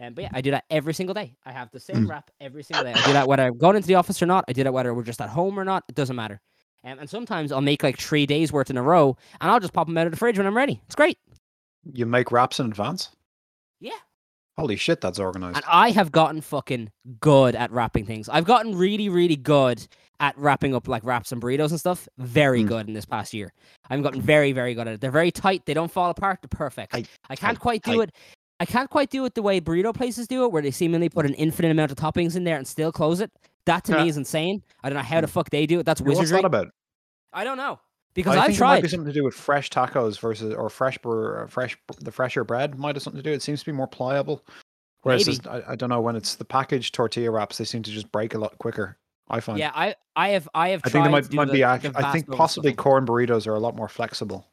um, 0.00 0.14
but 0.14 0.22
yeah, 0.22 0.30
I 0.32 0.40
do 0.40 0.50
that 0.50 0.64
every 0.70 0.94
single 0.94 1.14
day. 1.14 1.36
I 1.44 1.52
have 1.52 1.70
the 1.70 1.78
same 1.80 2.06
Mm. 2.06 2.10
wrap 2.10 2.30
every 2.40 2.64
single 2.64 2.84
day. 2.84 2.92
I 2.92 3.06
do 3.06 3.12
that 3.12 3.28
whether 3.28 3.44
I'm 3.44 3.56
going 3.58 3.76
into 3.76 3.86
the 3.86 3.94
office 3.94 4.20
or 4.20 4.26
not. 4.26 4.44
I 4.48 4.52
do 4.52 4.64
that 4.64 4.72
whether 4.72 4.92
we're 4.92 5.04
just 5.04 5.20
at 5.20 5.28
home 5.28 5.58
or 5.60 5.64
not. 5.64 5.84
It 5.88 5.94
doesn't 5.94 6.16
matter. 6.16 6.40
Um, 6.82 6.98
and 6.98 7.08
sometimes 7.08 7.52
I'll 7.52 7.60
make 7.60 7.82
like 7.82 7.98
three 7.98 8.26
days 8.26 8.52
worth 8.52 8.68
in 8.68 8.76
a 8.76 8.82
row, 8.82 9.16
and 9.40 9.50
I'll 9.50 9.60
just 9.60 9.72
pop 9.72 9.86
them 9.86 9.96
out 9.96 10.06
of 10.06 10.10
the 10.12 10.18
fridge 10.18 10.36
when 10.36 10.46
I'm 10.46 10.56
ready. 10.56 10.80
It's 10.86 10.94
great. 10.96 11.18
You 11.92 12.04
make 12.06 12.32
wraps 12.32 12.58
in 12.58 12.66
advance? 12.66 13.10
Yeah. 13.80 13.92
Holy 14.56 14.76
shit, 14.76 15.00
that's 15.00 15.18
organized. 15.18 15.56
And 15.56 15.64
I 15.68 15.90
have 15.90 16.12
gotten 16.12 16.40
fucking 16.40 16.90
good 17.20 17.56
at 17.56 17.72
wrapping 17.72 18.06
things. 18.06 18.28
I've 18.28 18.44
gotten 18.44 18.76
really, 18.76 19.08
really 19.08 19.34
good 19.36 19.86
at 20.20 20.38
wrapping 20.38 20.74
up 20.76 20.86
like 20.86 21.04
wraps 21.04 21.32
and 21.32 21.42
burritos 21.42 21.70
and 21.70 21.80
stuff. 21.80 22.08
Very 22.18 22.62
Mm. 22.62 22.68
good 22.68 22.88
in 22.88 22.94
this 22.94 23.04
past 23.04 23.34
year. 23.34 23.52
I've 23.90 24.02
gotten 24.04 24.20
very, 24.20 24.52
very 24.52 24.74
good 24.74 24.86
at 24.86 24.94
it. 24.94 25.00
They're 25.00 25.10
very 25.10 25.32
tight. 25.32 25.66
They 25.66 25.74
don't 25.74 25.90
fall 25.90 26.08
apart. 26.10 26.38
They're 26.40 26.48
perfect. 26.56 26.92
Tight, 26.92 27.08
I 27.28 27.34
can't 27.34 27.56
tight, 27.56 27.60
quite 27.60 27.82
do 27.82 27.96
tight. 27.98 28.08
it. 28.10 28.14
I 28.60 28.64
can't 28.64 28.88
quite 28.88 29.10
do 29.10 29.24
it 29.24 29.34
the 29.34 29.42
way 29.42 29.60
burrito 29.60 29.92
places 29.92 30.28
do 30.28 30.44
it, 30.44 30.52
where 30.52 30.62
they 30.62 30.70
seemingly 30.70 31.08
put 31.08 31.26
an 31.26 31.34
infinite 31.34 31.72
amount 31.72 31.90
of 31.90 31.96
toppings 31.96 32.36
in 32.36 32.44
there 32.44 32.56
and 32.56 32.66
still 32.66 32.92
close 32.92 33.20
it. 33.20 33.32
That 33.66 33.82
to 33.86 33.96
me 34.00 34.08
is 34.08 34.16
insane. 34.16 34.62
I 34.84 34.88
don't 34.88 34.96
know 34.96 35.02
how 35.02 35.20
the 35.20 35.26
fuck 35.26 35.50
they 35.50 35.66
do 35.66 35.80
it. 35.80 35.86
That's 35.86 36.00
wizardry. 36.00 36.36
What's 36.36 36.42
that 36.42 36.44
about? 36.44 36.68
I 37.32 37.42
don't 37.42 37.56
know 37.56 37.80
because 38.14 38.36
I 38.36 38.40
I've 38.40 38.46
think 38.48 38.58
it 38.58 38.62
might 38.64 38.74
be 38.76 38.80
tried. 38.82 38.90
something 38.90 39.06
to 39.06 39.12
do 39.12 39.24
with 39.24 39.34
fresh 39.34 39.70
tacos 39.70 40.18
versus 40.20 40.54
or 40.54 40.68
fresh 40.70 40.98
bur- 40.98 41.44
uh, 41.44 41.46
fresh 41.48 41.76
the 42.00 42.12
fresher 42.12 42.44
bread 42.44 42.78
might 42.78 42.94
have 42.96 43.02
something 43.02 43.22
to 43.22 43.28
do. 43.28 43.32
It 43.34 43.42
seems 43.42 43.60
to 43.60 43.66
be 43.66 43.72
more 43.72 43.86
pliable. 43.88 44.42
Whereas 45.02 45.26
this- 45.26 45.40
I, 45.46 45.62
I 45.68 45.76
don't 45.76 45.90
know 45.90 46.00
when 46.00 46.16
it's 46.16 46.36
the 46.36 46.44
packaged 46.44 46.94
tortilla 46.94 47.30
wraps, 47.30 47.58
they 47.58 47.64
seem 47.64 47.82
to 47.82 47.90
just 47.90 48.10
break 48.12 48.34
a 48.34 48.38
lot 48.38 48.56
quicker. 48.58 48.96
I 49.28 49.40
find. 49.40 49.58
Yeah, 49.58 49.70
I, 49.74 49.94
I 50.16 50.28
have, 50.30 50.48
I 50.54 50.68
have 50.70 50.82
I 50.84 50.88
tried. 50.90 50.92
think 50.92 51.04
they 51.04 51.10
might 51.10 51.32
might 51.32 51.46
the- 51.46 51.52
be. 51.52 51.88
the 51.88 51.98
I 51.98 52.12
think 52.12 52.30
possibly 52.30 52.72
stuff. 52.72 52.82
corn 52.84 53.06
burritos 53.06 53.46
are 53.46 53.54
a 53.54 53.58
lot 53.60 53.74
more 53.74 53.88
flexible. 53.88 54.46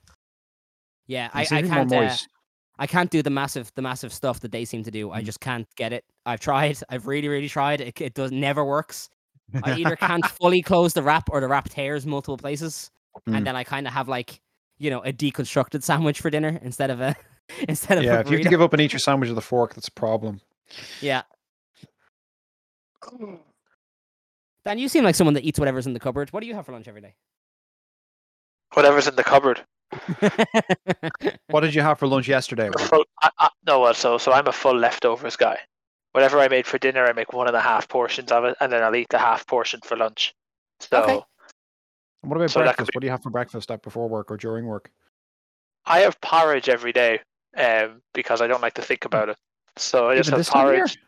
Yeah, 1.08 1.30
I, 1.34 1.42
I 1.42 1.46
to 1.46 1.56
be 1.64 1.68
more 1.70 1.86
can't. 1.88 1.94
Uh. 1.94 2.16
I 2.80 2.88
can't 2.88 3.10
do 3.12 3.22
the 3.22 3.30
massive 3.30 3.72
the 3.76 3.82
massive 3.82 4.12
stuff 4.14 4.40
that 4.40 4.52
they 4.52 4.66
seem 4.66 4.84
to 4.86 4.92
do. 4.92 5.12
I 5.12 5.22
Mm. 5.22 5.26
just 5.26 5.40
can't 5.40 5.68
get 5.76 5.94
it. 5.94 6.04
I've 6.26 6.40
tried. 6.40 6.78
I've 6.90 7.06
really 7.06 7.28
really 7.28 7.50
tried. 7.50 7.82
It, 7.82 8.00
it 8.02 8.14
does 8.14 8.32
never 8.32 8.64
works. 8.66 9.10
I 9.64 9.74
either 9.80 9.96
can't 9.98 10.26
fully 10.26 10.62
close 10.62 10.94
the 10.94 11.04
wrap 11.04 11.30
or 11.30 11.42
the 11.42 11.48
wrap 11.48 11.70
tears 11.70 12.06
multiple 12.06 12.38
places, 12.38 12.90
Mm. 13.28 13.38
and 13.38 13.48
then 13.48 13.56
I 13.56 13.64
kind 13.64 13.88
of 13.88 13.94
have 13.94 14.08
like 14.08 14.42
you 14.78 14.90
know 14.90 15.02
a 15.02 15.12
deconstructed 15.12 15.84
sandwich 15.84 16.22
for 16.22 16.30
dinner 16.30 16.60
instead 16.62 16.90
of 16.90 17.02
a 17.02 17.16
instead 17.70 17.98
of 17.98 18.04
yeah, 18.04 18.18
a 18.18 18.20
if 18.22 18.30
you 18.30 18.38
have 18.38 18.44
to 18.44 18.50
give 18.50 18.62
up 18.62 18.74
and 18.74 18.82
eat 18.82 18.94
your 18.94 19.00
sandwich 19.00 19.30
with 19.30 19.38
a 19.38 19.42
fork, 19.42 19.76
that's 19.76 19.88
a 19.88 19.92
problem. 19.92 20.42
yeah. 21.02 21.24
Dan, 24.64 24.78
you 24.78 24.88
seem 24.88 25.04
like 25.04 25.16
someone 25.16 25.34
that 25.34 25.44
eats 25.44 25.60
whatever's 25.60 25.88
in 25.88 25.94
the 25.94 26.00
cupboard. 26.00 26.32
What 26.32 26.42
do 26.42 26.48
you 26.48 26.54
have 26.54 26.66
for 26.66 26.72
lunch 26.72 26.88
every 26.88 27.02
day? 27.02 27.16
Whatever's 28.74 29.08
in 29.08 29.16
the 29.16 29.24
cupboard. 29.24 29.66
What 31.50 31.62
did 31.62 31.76
you 31.76 31.82
have 31.82 32.00
for 32.00 32.08
lunch 32.08 32.28
yesterday? 32.30 32.70
Full, 32.78 33.04
I, 33.22 33.30
I, 33.40 33.50
no, 33.68 33.82
well, 33.82 33.94
so 33.94 34.18
so 34.18 34.32
I'm 34.32 34.48
a 34.48 34.52
full 34.54 34.78
leftovers 34.78 35.36
guy. 35.36 35.58
Whatever 36.14 36.40
I 36.40 36.48
made 36.48 36.66
for 36.66 36.78
dinner, 36.78 37.06
I 37.06 37.14
make 37.14 37.34
one 37.34 37.48
and 37.48 37.56
a 37.56 37.62
half 37.62 37.90
portions 37.90 38.32
of 38.32 38.46
it, 38.46 38.56
and 38.62 38.72
then 38.72 38.84
I'll 38.84 38.96
eat 38.96 39.10
the 39.10 39.18
half 39.18 39.46
portion 39.48 39.80
for 39.84 39.98
lunch. 39.98 40.34
So 40.80 41.04
Okay. 41.04 41.22
And 42.22 42.30
what 42.32 42.38
about 42.38 42.52
So 42.52 42.62
breakfast? 42.62 42.92
What 42.94 43.02
do 43.02 43.08
you 43.08 43.12
have 43.12 43.24
for 43.24 43.30
breakfast 43.30 43.70
like 43.70 43.82
before 43.82 44.08
work 44.08 44.32
or 44.32 44.38
during 44.38 44.66
work? 44.66 44.92
I 45.86 46.00
have 46.02 46.22
porridge 46.22 46.70
every 46.70 46.94
day, 46.94 47.20
um, 47.58 48.02
because 48.14 48.42
I 48.42 48.48
don't 48.48 48.62
like 48.62 48.76
to 48.76 48.82
think 48.82 49.06
about 49.06 49.30
it. 49.30 49.38
So 49.78 50.10
I 50.10 50.16
just 50.16 50.28
Even 50.28 50.34
have 50.34 50.40
this 50.40 50.50
time 50.50 50.68
year? 50.68 50.76
porridge. 50.78 51.00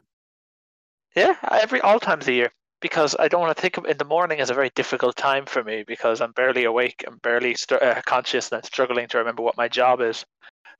Yeah, 1.15 1.35
every 1.51 1.79
all 1.81 1.99
times 1.99 2.23
of 2.23 2.27
the 2.27 2.33
year 2.33 2.51
because 2.81 3.15
I 3.17 3.27
don't 3.27 3.41
want 3.41 3.55
to 3.55 3.61
think 3.61 3.77
of 3.77 3.85
in 3.85 3.97
the 3.97 4.05
morning 4.05 4.39
is 4.39 4.49
a 4.49 4.53
very 4.53 4.71
difficult 4.75 5.15
time 5.15 5.45
for 5.45 5.63
me 5.63 5.83
because 5.87 6.19
I'm 6.21 6.31
barely 6.31 6.65
awake, 6.65 7.03
I'm 7.07 7.17
barely 7.19 7.55
st- 7.55 7.81
uh, 7.81 8.01
conscious, 8.05 8.51
and 8.51 8.57
I'm 8.57 8.63
struggling 8.63 9.07
to 9.09 9.19
remember 9.19 9.43
what 9.43 9.55
my 9.55 9.67
job 9.67 10.01
is. 10.01 10.25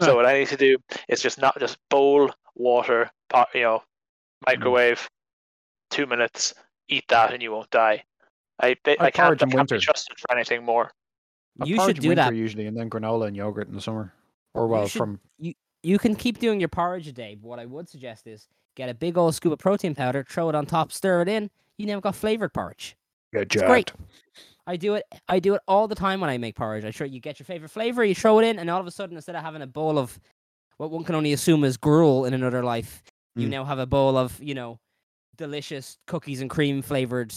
So 0.01 0.15
what 0.15 0.25
I 0.25 0.34
need 0.39 0.47
to 0.49 0.57
do 0.57 0.77
is 1.07 1.21
just 1.21 1.39
not 1.39 1.57
just 1.59 1.77
bowl 1.89 2.29
water, 2.55 3.09
pot, 3.29 3.49
you 3.53 3.61
know, 3.61 3.79
Mm. 3.79 4.47
microwave, 4.47 5.07
two 5.91 6.05
minutes, 6.05 6.53
eat 6.89 7.05
that, 7.07 7.31
and 7.31 7.41
you 7.41 7.51
won't 7.51 7.69
die. 7.69 8.03
I 8.64 8.76
ba- 8.84 9.01
I 9.01 9.05
I 9.07 9.11
can't, 9.11 9.26
porridge 9.28 9.41
I 9.41 9.45
in 9.45 9.51
can't 9.51 9.70
be 9.70 9.80
trusted 9.80 10.18
for 10.20 10.32
anything 10.32 10.64
more. 10.64 10.91
I 11.61 11.66
You 11.66 11.76
should 11.80 11.97
in 11.97 12.01
do 12.03 12.16
that. 12.16 12.28
winter 12.28 12.34
usually, 12.39 12.66
and 12.68 12.76
then 12.78 12.89
granola 12.89 13.28
and 13.28 13.36
yogurt 13.36 13.68
in 13.68 13.76
the 13.76 13.82
summer. 13.82 14.14
Or 14.53 14.68
well, 14.68 14.88
should- 14.88 14.97
from 14.99 15.20
you 15.38 15.53
you 15.84 15.99
can 15.99 16.16
keep 16.16 16.39
doing 16.39 16.59
your 16.61 16.70
porridge 16.70 17.07
a 17.07 17.11
day, 17.11 17.36
but 17.36 17.47
what 17.47 17.59
I 17.59 17.66
would 17.66 17.89
suggest 17.89 18.26
is 18.28 18.47
get 18.76 18.88
a 18.89 18.93
big 18.93 19.18
old 19.18 19.36
scoop 19.36 19.51
of 19.53 19.59
protein 19.59 19.93
powder, 19.93 20.26
throw 20.30 20.47
it 20.49 20.55
on 20.55 20.66
top, 20.66 20.91
stir 20.93 21.22
it 21.24 21.28
in. 21.28 21.49
You 21.78 21.88
now 21.88 21.99
got 21.99 22.16
flavored 22.16 22.53
porridge. 22.53 22.95
get 23.34 23.49
great. 23.49 23.91
I 24.66 24.78
do 24.78 24.93
it. 24.95 25.03
I 25.28 25.39
do 25.39 25.55
it 25.55 25.61
all 25.68 25.88
the 25.89 25.95
time 25.95 26.22
when 26.22 26.30
I 26.30 26.38
make 26.38 26.55
porridge. 26.55 26.86
I 26.86 26.91
sure 26.91 27.05
you 27.05 27.20
get 27.20 27.38
your 27.39 27.45
favorite 27.45 27.70
flavor, 27.70 28.05
you 28.05 28.16
throw 28.16 28.39
it 28.39 28.45
in, 28.45 28.59
and 28.59 28.70
all 28.70 28.80
of 28.80 28.88
a 28.88 28.91
sudden, 28.91 29.18
instead 29.18 29.36
of 29.36 29.43
having 29.43 29.61
a 29.61 29.68
bowl 29.68 29.97
of 29.99 30.18
what 30.78 30.89
one 30.89 31.03
can 31.03 31.16
only 31.16 31.34
assume 31.34 31.64
is 31.66 31.76
gruel 31.76 32.24
in 32.26 32.34
another 32.34 32.64
life, 32.64 33.03
you 33.36 33.47
Mm. 33.47 33.51
now 33.51 33.66
have 33.66 33.80
a 33.80 33.86
bowl 33.86 34.16
of 34.18 34.41
you 34.41 34.53
know 34.55 34.80
delicious 35.36 35.97
cookies 36.07 36.39
and 36.41 36.49
cream 36.49 36.82
flavored 36.82 37.34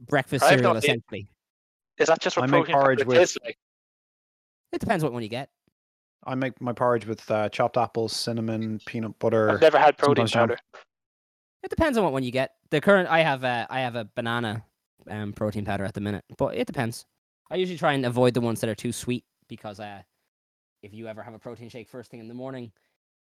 breakfast 0.00 0.44
I 0.44 0.50
have 0.50 0.58
cereal. 0.60 0.72
no 0.74 0.78
idea. 0.78 0.90
Essentially, 0.90 1.28
Is 1.98 2.06
that 2.08 2.20
just 2.20 2.36
what 2.36 2.44
I 2.44 2.46
make 2.46 2.52
protein 2.64 2.74
powder 2.74 2.84
porridge 2.84 3.04
with- 3.04 3.16
tastes 3.18 3.38
like? 3.44 3.58
it 4.72 4.80
depends 4.80 5.02
what 5.04 5.12
one 5.12 5.22
you 5.22 5.28
get. 5.28 5.50
I 6.26 6.34
make 6.34 6.60
my 6.60 6.72
porridge 6.72 7.06
with 7.06 7.28
uh, 7.30 7.48
chopped 7.48 7.76
apples, 7.76 8.12
cinnamon, 8.12 8.80
peanut 8.86 9.18
butter. 9.18 9.50
I've 9.50 9.60
never 9.60 9.78
had 9.78 9.96
protein 9.96 10.26
sometimes 10.26 10.32
jam. 10.32 10.48
powder. 10.48 10.58
It 11.62 11.70
depends 11.70 11.96
on 11.96 12.04
what 12.04 12.12
one 12.12 12.22
you 12.22 12.30
get. 12.32 12.52
The 12.70 12.80
current 12.80 13.08
I 13.08 13.20
have 13.20 13.44
a 13.44 13.66
I 13.70 13.80
have 13.80 13.94
a 13.94 14.04
banana 14.14 14.64
um, 15.08 15.32
protein 15.32 15.64
powder 15.64 15.84
at 15.84 15.94
the 15.94 16.00
minute, 16.00 16.24
but 16.36 16.54
it 16.56 16.66
depends. 16.66 17.06
I 17.50 17.56
usually 17.56 17.78
try 17.78 17.94
and 17.94 18.04
avoid 18.04 18.34
the 18.34 18.40
ones 18.40 18.60
that 18.60 18.68
are 18.68 18.74
too 18.74 18.92
sweet 18.92 19.24
because 19.48 19.80
uh, 19.80 20.02
if 20.82 20.92
you 20.92 21.06
ever 21.08 21.22
have 21.22 21.34
a 21.34 21.38
protein 21.38 21.68
shake 21.70 21.88
first 21.88 22.10
thing 22.10 22.20
in 22.20 22.28
the 22.28 22.34
morning 22.34 22.72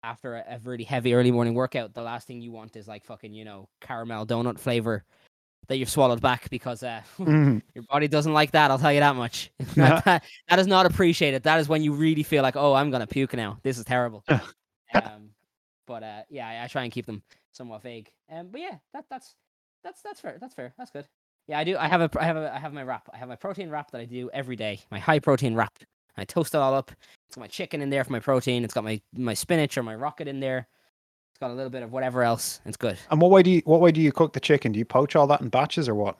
after 0.03 0.35
a, 0.35 0.43
a 0.55 0.59
really 0.63 0.83
heavy 0.83 1.13
early 1.13 1.31
morning 1.31 1.53
workout, 1.53 1.93
the 1.93 2.01
last 2.01 2.27
thing 2.27 2.41
you 2.41 2.51
want 2.51 2.75
is 2.75 2.87
like 2.87 3.05
fucking 3.05 3.33
you 3.33 3.45
know 3.45 3.69
caramel 3.79 4.25
donut 4.25 4.59
flavor 4.59 5.05
that 5.67 5.77
you've 5.77 5.89
swallowed 5.89 6.21
back 6.21 6.49
because 6.49 6.83
uh, 6.83 7.01
Mhm. 7.19 7.61
your 7.75 7.83
body 7.83 8.07
doesn't 8.07 8.33
like 8.33 8.51
that. 8.51 8.71
I'll 8.71 8.79
tell 8.79 8.93
you 8.93 8.99
that 9.01 9.15
much. 9.15 9.51
that, 9.75 10.23
that- 10.49 10.59
is 10.59 10.67
not 10.67 10.85
appreciated. 10.85 11.43
That 11.43 11.59
is 11.59 11.67
when 11.67 11.83
you 11.83 11.93
really 11.93 12.23
feel 12.23 12.43
like, 12.43 12.55
oh, 12.55 12.73
I'm 12.73 12.89
gonna 12.91 13.07
puke 13.07 13.33
now. 13.33 13.59
This 13.63 13.77
is 13.77 13.85
terrible. 13.85 14.23
um, 14.93 15.29
but 15.85 16.03
uh, 16.03 16.21
yeah, 16.29 16.47
I, 16.47 16.63
I 16.65 16.67
try 16.67 16.83
and 16.83 16.91
keep 16.91 17.05
them 17.05 17.21
somewhat 17.51 17.81
vague. 17.83 18.09
Um, 18.31 18.49
but 18.51 18.61
yeah, 18.61 18.77
that 18.93 19.05
that's 19.09 19.35
that's 19.83 20.01
that's 20.01 20.19
fair. 20.19 20.37
That's 20.39 20.53
fair. 20.53 20.73
That's 20.77 20.91
good. 20.91 21.07
Yeah, 21.47 21.59
I 21.59 21.63
do. 21.63 21.77
I 21.77 21.87
have 21.87 22.01
a 22.01 22.09
I 22.19 22.25
have 22.25 22.37
a 22.37 22.53
I 22.53 22.59
have 22.59 22.73
my 22.73 22.83
wrap. 22.83 23.09
I 23.13 23.17
have 23.17 23.29
my 23.29 23.35
protein 23.37 23.69
wrap 23.69 23.91
that 23.91 24.01
I 24.01 24.05
do 24.05 24.29
every 24.33 24.55
day. 24.55 24.79
My 24.91 24.99
high 24.99 25.19
protein 25.19 25.55
wrap. 25.55 25.77
I 26.17 26.25
toast 26.25 26.55
it 26.55 26.57
all 26.57 26.73
up. 26.73 26.91
It's 27.27 27.35
got 27.35 27.41
my 27.41 27.47
chicken 27.47 27.81
in 27.81 27.89
there 27.89 28.03
for 28.03 28.11
my 28.11 28.19
protein. 28.19 28.63
It's 28.63 28.73
got 28.73 28.83
my 28.83 28.99
my 29.13 29.33
spinach 29.33 29.77
or 29.77 29.83
my 29.83 29.95
rocket 29.95 30.27
in 30.27 30.39
there. 30.39 30.67
It's 31.37 31.41
got 31.43 31.51
a 31.51 31.53
little 31.53 31.69
bit 31.69 31.83
of 31.83 31.91
whatever 31.91 32.23
else. 32.23 32.61
It's 32.65 32.77
good. 32.77 32.97
And 33.11 33.21
what 33.21 33.29
way 33.29 33.43
do 33.43 33.51
you 33.51 33.61
what 33.65 33.79
way 33.79 33.91
do 33.91 34.01
you 34.01 34.11
cook 34.11 34.33
the 34.33 34.39
chicken? 34.39 34.71
Do 34.71 34.79
you 34.79 34.85
poach 34.85 35.15
all 35.15 35.27
that 35.27 35.39
in 35.39 35.49
batches 35.49 35.87
or 35.87 35.93
what? 35.93 36.17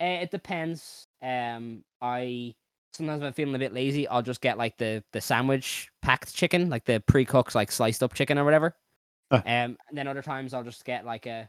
Uh, 0.00 0.18
it 0.22 0.32
depends. 0.32 1.06
Um, 1.22 1.84
I 2.02 2.56
sometimes 2.92 3.22
if 3.22 3.26
I'm 3.28 3.32
feeling 3.34 3.54
a 3.54 3.58
bit 3.60 3.72
lazy, 3.72 4.08
I'll 4.08 4.20
just 4.20 4.40
get 4.40 4.58
like 4.58 4.76
the 4.76 5.04
the 5.12 5.20
sandwich 5.20 5.90
packed 6.02 6.34
chicken, 6.34 6.70
like 6.70 6.84
the 6.86 7.00
pre-cooked, 7.06 7.54
like 7.54 7.70
sliced 7.70 8.02
up 8.02 8.14
chicken 8.14 8.36
or 8.36 8.44
whatever. 8.44 8.74
Ah. 9.30 9.36
Um, 9.36 9.78
and 9.88 9.92
then 9.92 10.08
other 10.08 10.22
times 10.22 10.52
I'll 10.52 10.64
just 10.64 10.84
get 10.84 11.06
like 11.06 11.26
a, 11.26 11.48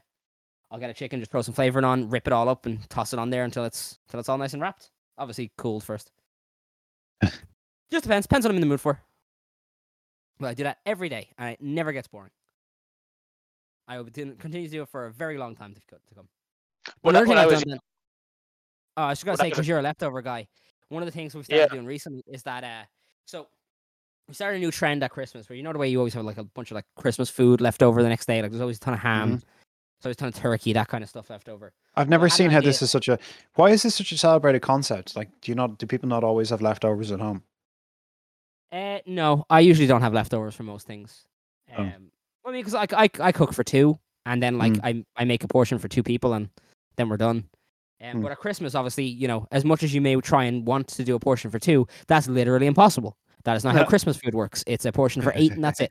I'll 0.70 0.78
get 0.78 0.90
a 0.90 0.94
chicken, 0.94 1.18
just 1.18 1.32
throw 1.32 1.42
some 1.42 1.54
flavoring 1.54 1.84
on, 1.84 2.10
rip 2.10 2.28
it 2.28 2.32
all 2.32 2.48
up, 2.48 2.64
and 2.66 2.88
toss 2.90 3.12
it 3.12 3.18
on 3.18 3.30
there 3.30 3.42
until 3.42 3.64
it's 3.64 3.98
until 4.06 4.20
it's 4.20 4.28
all 4.28 4.38
nice 4.38 4.52
and 4.52 4.62
wrapped. 4.62 4.92
Obviously 5.18 5.50
cooled 5.58 5.82
first. 5.82 6.12
just 7.90 8.04
depends. 8.04 8.28
Depends 8.28 8.46
what 8.46 8.50
I'm 8.50 8.56
in 8.56 8.60
the 8.60 8.68
mood 8.68 8.80
for. 8.80 9.00
But 10.38 10.50
I 10.50 10.54
do 10.54 10.62
that 10.62 10.78
every 10.86 11.08
day, 11.08 11.30
and 11.36 11.50
it 11.50 11.60
never 11.60 11.90
gets 11.90 12.06
boring. 12.06 12.30
I 13.90 13.98
will 13.98 14.04
continue 14.04 14.66
to 14.66 14.68
do 14.70 14.82
it 14.82 14.88
for 14.88 15.06
a 15.06 15.10
very 15.12 15.36
long 15.36 15.56
time 15.56 15.74
to, 15.74 15.80
to 15.80 16.14
come. 16.14 16.28
When 17.02 17.16
Another 17.16 17.26
I- 17.26 17.28
thing 17.28 17.38
I've 17.38 17.50
was- 17.50 17.62
done 17.62 17.70
then- 17.70 17.80
oh, 18.96 19.02
I 19.02 19.08
was 19.10 19.18
just 19.18 19.26
gonna 19.26 19.36
say 19.38 19.50
because 19.50 19.66
you're 19.66 19.80
a 19.80 19.82
leftover 19.82 20.22
guy. 20.22 20.46
One 20.88 21.02
of 21.02 21.06
the 21.06 21.12
things 21.12 21.34
we've 21.34 21.44
Yeah. 21.48 21.56
started 21.58 21.74
doing 21.74 21.86
recently 21.86 22.22
is 22.26 22.42
that 22.44 22.62
uh, 22.64 22.84
so 23.26 23.48
we 24.28 24.34
started 24.34 24.56
a 24.58 24.60
new 24.60 24.70
trend 24.70 25.02
at 25.02 25.10
Christmas 25.10 25.48
where 25.48 25.56
you 25.56 25.62
know 25.64 25.72
the 25.72 25.78
way 25.78 25.88
you 25.88 25.98
always 25.98 26.14
have 26.14 26.24
like 26.24 26.38
a 26.38 26.44
bunch 26.44 26.70
of 26.70 26.76
like 26.76 26.84
Christmas 26.96 27.28
food 27.30 27.60
left 27.60 27.82
over 27.82 28.02
the 28.02 28.08
next 28.08 28.26
day. 28.26 28.40
Like 28.42 28.52
there's 28.52 28.60
always 28.60 28.76
a 28.76 28.80
ton 28.80 28.94
of 28.94 29.00
ham, 29.00 29.30
there's 29.30 29.44
always 30.04 30.16
a 30.16 30.18
ton 30.20 30.28
of 30.28 30.34
turkey, 30.36 30.72
that 30.72 30.86
kind 30.88 31.02
of 31.02 31.10
stuff 31.10 31.28
left 31.30 31.48
over. 31.48 31.72
I've 31.96 32.08
never 32.08 32.26
an 32.26 32.30
seen 32.30 32.50
how 32.50 32.60
this 32.60 32.80
is 32.82 32.90
such 32.92 33.08
a 33.08 33.18
why 33.56 33.70
is 33.70 33.82
this 33.82 33.96
such 33.96 34.12
a 34.12 34.18
celebrated 34.18 34.62
concept? 34.62 35.16
Like 35.16 35.28
do 35.40 35.50
you 35.50 35.56
not 35.56 35.78
do 35.78 35.86
people 35.86 36.08
not 36.08 36.22
always 36.22 36.50
have 36.50 36.62
leftovers 36.62 37.10
at 37.10 37.18
home? 37.20 37.42
Uh, 38.72 38.98
no, 39.06 39.44
I 39.50 39.60
usually 39.60 39.88
don't 39.88 40.02
have 40.02 40.14
leftovers 40.14 40.54
for 40.54 40.62
most 40.62 40.86
things. 40.86 41.24
Oh. 41.76 41.90
I 42.50 42.52
mean, 42.52 42.64
because 42.64 42.74
I, 42.74 42.86
I 43.04 43.08
I 43.20 43.32
cook 43.32 43.52
for 43.52 43.64
two, 43.64 43.98
and 44.26 44.42
then 44.42 44.58
like 44.58 44.74
Mm. 44.74 45.04
I 45.16 45.22
I 45.22 45.24
make 45.24 45.44
a 45.44 45.48
portion 45.48 45.78
for 45.78 45.88
two 45.88 46.02
people, 46.02 46.32
and 46.34 46.48
then 46.96 47.08
we're 47.08 47.16
done. 47.16 47.48
Um, 48.02 48.16
Mm. 48.18 48.22
But 48.22 48.32
at 48.32 48.38
Christmas, 48.38 48.74
obviously, 48.74 49.04
you 49.04 49.28
know, 49.28 49.46
as 49.52 49.64
much 49.64 49.82
as 49.82 49.92
you 49.94 50.00
may 50.00 50.16
try 50.16 50.44
and 50.44 50.66
want 50.66 50.88
to 50.88 51.04
do 51.04 51.14
a 51.14 51.20
portion 51.20 51.50
for 51.50 51.58
two, 51.58 51.86
that's 52.08 52.28
literally 52.28 52.66
impossible. 52.66 53.16
That 53.44 53.56
is 53.56 53.64
not 53.64 53.74
how 53.74 53.84
Christmas 53.84 54.16
food 54.18 54.34
works. 54.34 54.62
It's 54.66 54.84
a 54.84 54.92
portion 54.92 55.22
for 55.22 55.32
eight, 55.34 55.52
and 55.52 55.64
that's 55.64 55.80
it. 55.80 55.90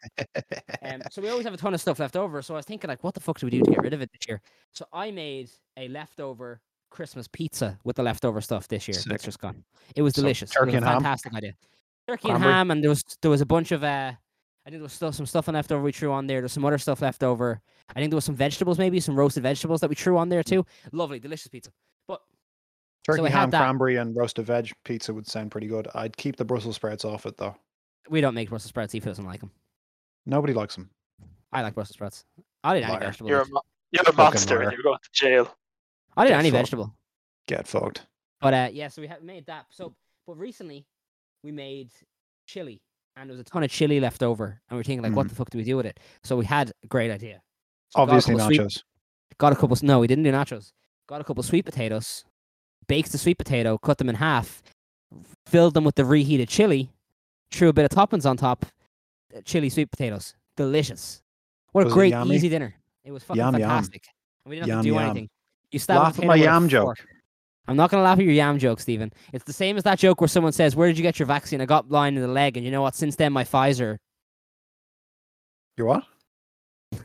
Um, 0.83 1.01
so 1.11 1.21
we 1.21 1.29
always 1.29 1.45
have 1.45 1.53
a 1.53 1.57
ton 1.57 1.73
of 1.73 1.81
stuff 1.81 1.97
left 1.99 2.15
over. 2.15 2.41
So 2.43 2.53
I 2.53 2.57
was 2.57 2.65
thinking, 2.65 2.87
like, 2.87 3.03
what 3.03 3.13
the 3.15 3.19
fuck 3.19 3.39
do 3.39 3.47
we 3.47 3.51
do 3.51 3.61
to 3.61 3.71
get 3.71 3.81
rid 3.81 3.93
of 3.93 4.01
it 4.01 4.11
this 4.11 4.27
year? 4.27 4.39
So 4.71 4.85
I 4.93 5.09
made 5.11 5.49
a 5.77 5.87
leftover 5.87 6.61
Christmas 6.91 7.27
pizza 7.27 7.77
with 7.83 7.95
the 7.95 8.03
leftover 8.03 8.41
stuff 8.41 8.67
this 8.67 8.87
year. 8.87 8.93
Sick. 8.95 9.05
That's 9.09 9.23
just 9.23 9.39
gone. 9.39 9.63
It 9.95 10.01
was 10.03 10.13
So 10.15 10.21
delicious. 10.21 10.49
turkey 10.51 10.73
it 10.73 10.75
was 10.75 10.75
and 10.77 10.85
a 10.85 10.87
ham? 10.89 10.95
fantastic 11.01 11.33
idea. 11.33 11.53
Turkey 12.07 12.29
and 12.29 12.43
ham, 12.43 12.71
and 12.71 12.83
there 12.83 12.89
was 12.89 13.03
there 13.21 13.31
was 13.31 13.41
a 13.41 13.45
bunch 13.45 13.71
of 13.71 13.83
uh, 13.83 14.13
I 14.69 14.71
think 14.71 14.81
there 14.81 14.83
was 14.83 14.93
still 14.93 15.11
some 15.11 15.25
stuff 15.25 15.47
left 15.47 15.71
over 15.71 15.81
we 15.81 15.91
threw 15.91 16.11
on 16.11 16.27
there. 16.27 16.41
There's 16.41 16.51
some 16.51 16.63
other 16.63 16.77
stuff 16.77 17.01
left 17.01 17.23
over. 17.23 17.59
I 17.89 17.93
think 17.99 18.11
there 18.11 18.17
was 18.17 18.25
some 18.25 18.35
vegetables, 18.35 18.77
maybe 18.77 18.99
some 18.99 19.15
roasted 19.15 19.41
vegetables 19.41 19.81
that 19.81 19.89
we 19.89 19.95
threw 19.95 20.15
on 20.15 20.29
there 20.29 20.43
too. 20.43 20.63
Lovely, 20.91 21.19
delicious 21.19 21.47
pizza. 21.47 21.71
But 22.07 22.21
Turkey 23.03 23.21
I 23.21 23.29
had 23.29 23.39
ham, 23.39 23.49
that- 23.49 23.61
cranberry, 23.61 23.95
and 23.95 24.15
roasted 24.15 24.45
veg 24.45 24.71
pizza 24.85 25.11
would 25.11 25.25
sound 25.25 25.49
pretty 25.49 25.65
good. 25.65 25.87
I'd 25.95 26.15
keep 26.15 26.35
the 26.35 26.45
Brussels 26.45 26.75
sprouts 26.75 27.03
off 27.03 27.25
it 27.25 27.35
though. 27.35 27.55
we 28.11 28.21
don't 28.21 28.35
make 28.35 28.49
Brussels 28.49 28.69
sprouts. 28.69 28.93
He 28.93 28.99
doesn't 28.99 29.25
like 29.25 29.39
them. 29.39 29.49
Nobody 30.27 30.53
likes 30.53 30.75
them. 30.75 30.91
I 31.51 31.63
like 31.63 31.73
Brussels 31.73 31.95
sprouts. 31.95 32.25
I'll 32.63 32.75
eat 32.77 32.83
any 32.83 32.91
Liar. 32.93 32.99
vegetable. 32.99 33.29
You're 33.31 33.41
a, 33.41 33.49
mo- 33.49 33.61
you're 33.91 34.03
a 34.07 34.13
monster 34.13 34.61
and 34.61 34.71
you're 34.71 34.83
going 34.83 34.99
to 35.01 35.09
jail. 35.13 35.57
I'll 36.15 36.25
eat 36.27 36.29
Get 36.29 36.39
any 36.41 36.51
fucked. 36.51 36.59
vegetable. 36.59 36.93
Get 37.47 37.67
fucked. 37.67 38.05
But 38.39 38.53
uh, 38.53 38.69
yeah, 38.71 38.89
so 38.89 39.01
we 39.01 39.07
have 39.07 39.23
made 39.23 39.47
that. 39.47 39.65
So, 39.71 39.95
but 40.27 40.37
recently 40.37 40.85
we 41.43 41.51
made 41.51 41.89
chili, 42.45 42.83
and 43.19 43.29
there 43.29 43.33
was 43.33 43.41
a 43.41 43.43
ton 43.43 43.63
of 43.63 43.69
chili 43.69 43.99
left 43.99 44.23
over, 44.23 44.61
and 44.69 44.77
we 44.77 44.81
are 44.81 44.83
thinking 44.83 45.03
like, 45.03 45.15
what 45.15 45.27
the 45.27 45.35
fuck 45.35 45.49
do 45.49 45.57
we 45.57 45.63
do 45.63 45.75
with 45.77 45.85
it? 45.85 45.99
So 46.23 46.37
we 46.37 46.45
had 46.45 46.71
a 46.83 46.87
great 46.87 47.11
idea. 47.11 47.41
So 47.89 48.01
we 48.01 48.05
got 48.07 48.13
Obviously 48.13 48.37
sweet- 48.39 48.61
nachos. 48.61 48.83
got 49.37 49.51
a 49.53 49.55
couple. 49.55 49.77
No, 49.81 49.99
we 49.99 50.07
didn't 50.07 50.23
do 50.23 50.31
nachos. 50.31 50.71
Got 51.07 51.21
a 51.21 51.23
couple 51.23 51.43
sweet 51.43 51.65
potatoes, 51.65 52.23
baked 52.87 53.11
the 53.11 53.17
sweet 53.17 53.37
potato, 53.37 53.77
cut 53.77 53.97
them 53.97 54.09
in 54.09 54.15
half, 54.15 54.61
filled 55.47 55.73
them 55.73 55.83
with 55.83 55.95
the 55.95 56.05
reheated 56.05 56.47
chili, 56.49 56.89
threw 57.51 57.67
a 57.69 57.73
bit 57.73 57.85
of 57.85 57.91
toppings 57.91 58.29
on 58.29 58.37
top. 58.37 58.65
uh, 59.35 59.41
Chili 59.43 59.69
sweet 59.69 59.91
potatoes, 59.91 60.35
delicious. 60.55 61.21
What 61.71 61.83
Was 61.85 61.93
a 61.93 61.95
great 61.95 62.13
easy 62.27 62.49
dinner. 62.49 62.73
It 63.03 63.11
was 63.11 63.23
fucking 63.23 63.39
Yum, 63.39 63.53
yum. 63.55 63.61
fantastic. 63.61 64.07
And 64.45 64.49
we 64.49 64.55
didn't 64.55 64.69
have 64.69 64.77
Yum, 64.77 64.83
to 64.83 64.89
do 64.89 64.93
yum. 64.95 65.03
anything. 65.03 65.29
You 65.71 65.79
stab 65.79 65.97
a 65.97 65.99
Laugh 66.03 66.19
at 66.19 66.25
my 66.25 66.35
yam 66.35 66.67
joke. 66.69 66.97
Fork. 67.65 67.71
I'm 67.71 67.77
not 67.77 67.91
gonna 67.91 68.03
laugh 68.03 68.19
at 68.19 68.25
your 68.25 68.33
yam 68.33 68.59
joke, 68.59 68.79
Stephen. 68.79 69.11
It's 69.33 69.45
the 69.45 69.53
same 69.53 69.77
as 69.77 69.83
that 69.83 69.99
joke 69.99 70.21
where 70.21 70.27
someone 70.27 70.53
says, 70.53 70.75
"Where 70.75 70.87
did 70.87 70.97
you 70.97 71.03
get 71.03 71.19
your 71.19 71.25
vaccine?" 71.27 71.61
I 71.61 71.65
got 71.65 71.87
blind 71.89 72.15
in 72.17 72.21
the 72.23 72.27
leg, 72.29 72.57
and 72.57 72.65
you 72.65 72.71
know 72.71 72.81
what? 72.81 72.95
Since 72.95 73.15
then, 73.17 73.33
my 73.33 73.43
Pfizer. 73.43 73.97
You 75.77 75.85
what? 75.85 76.03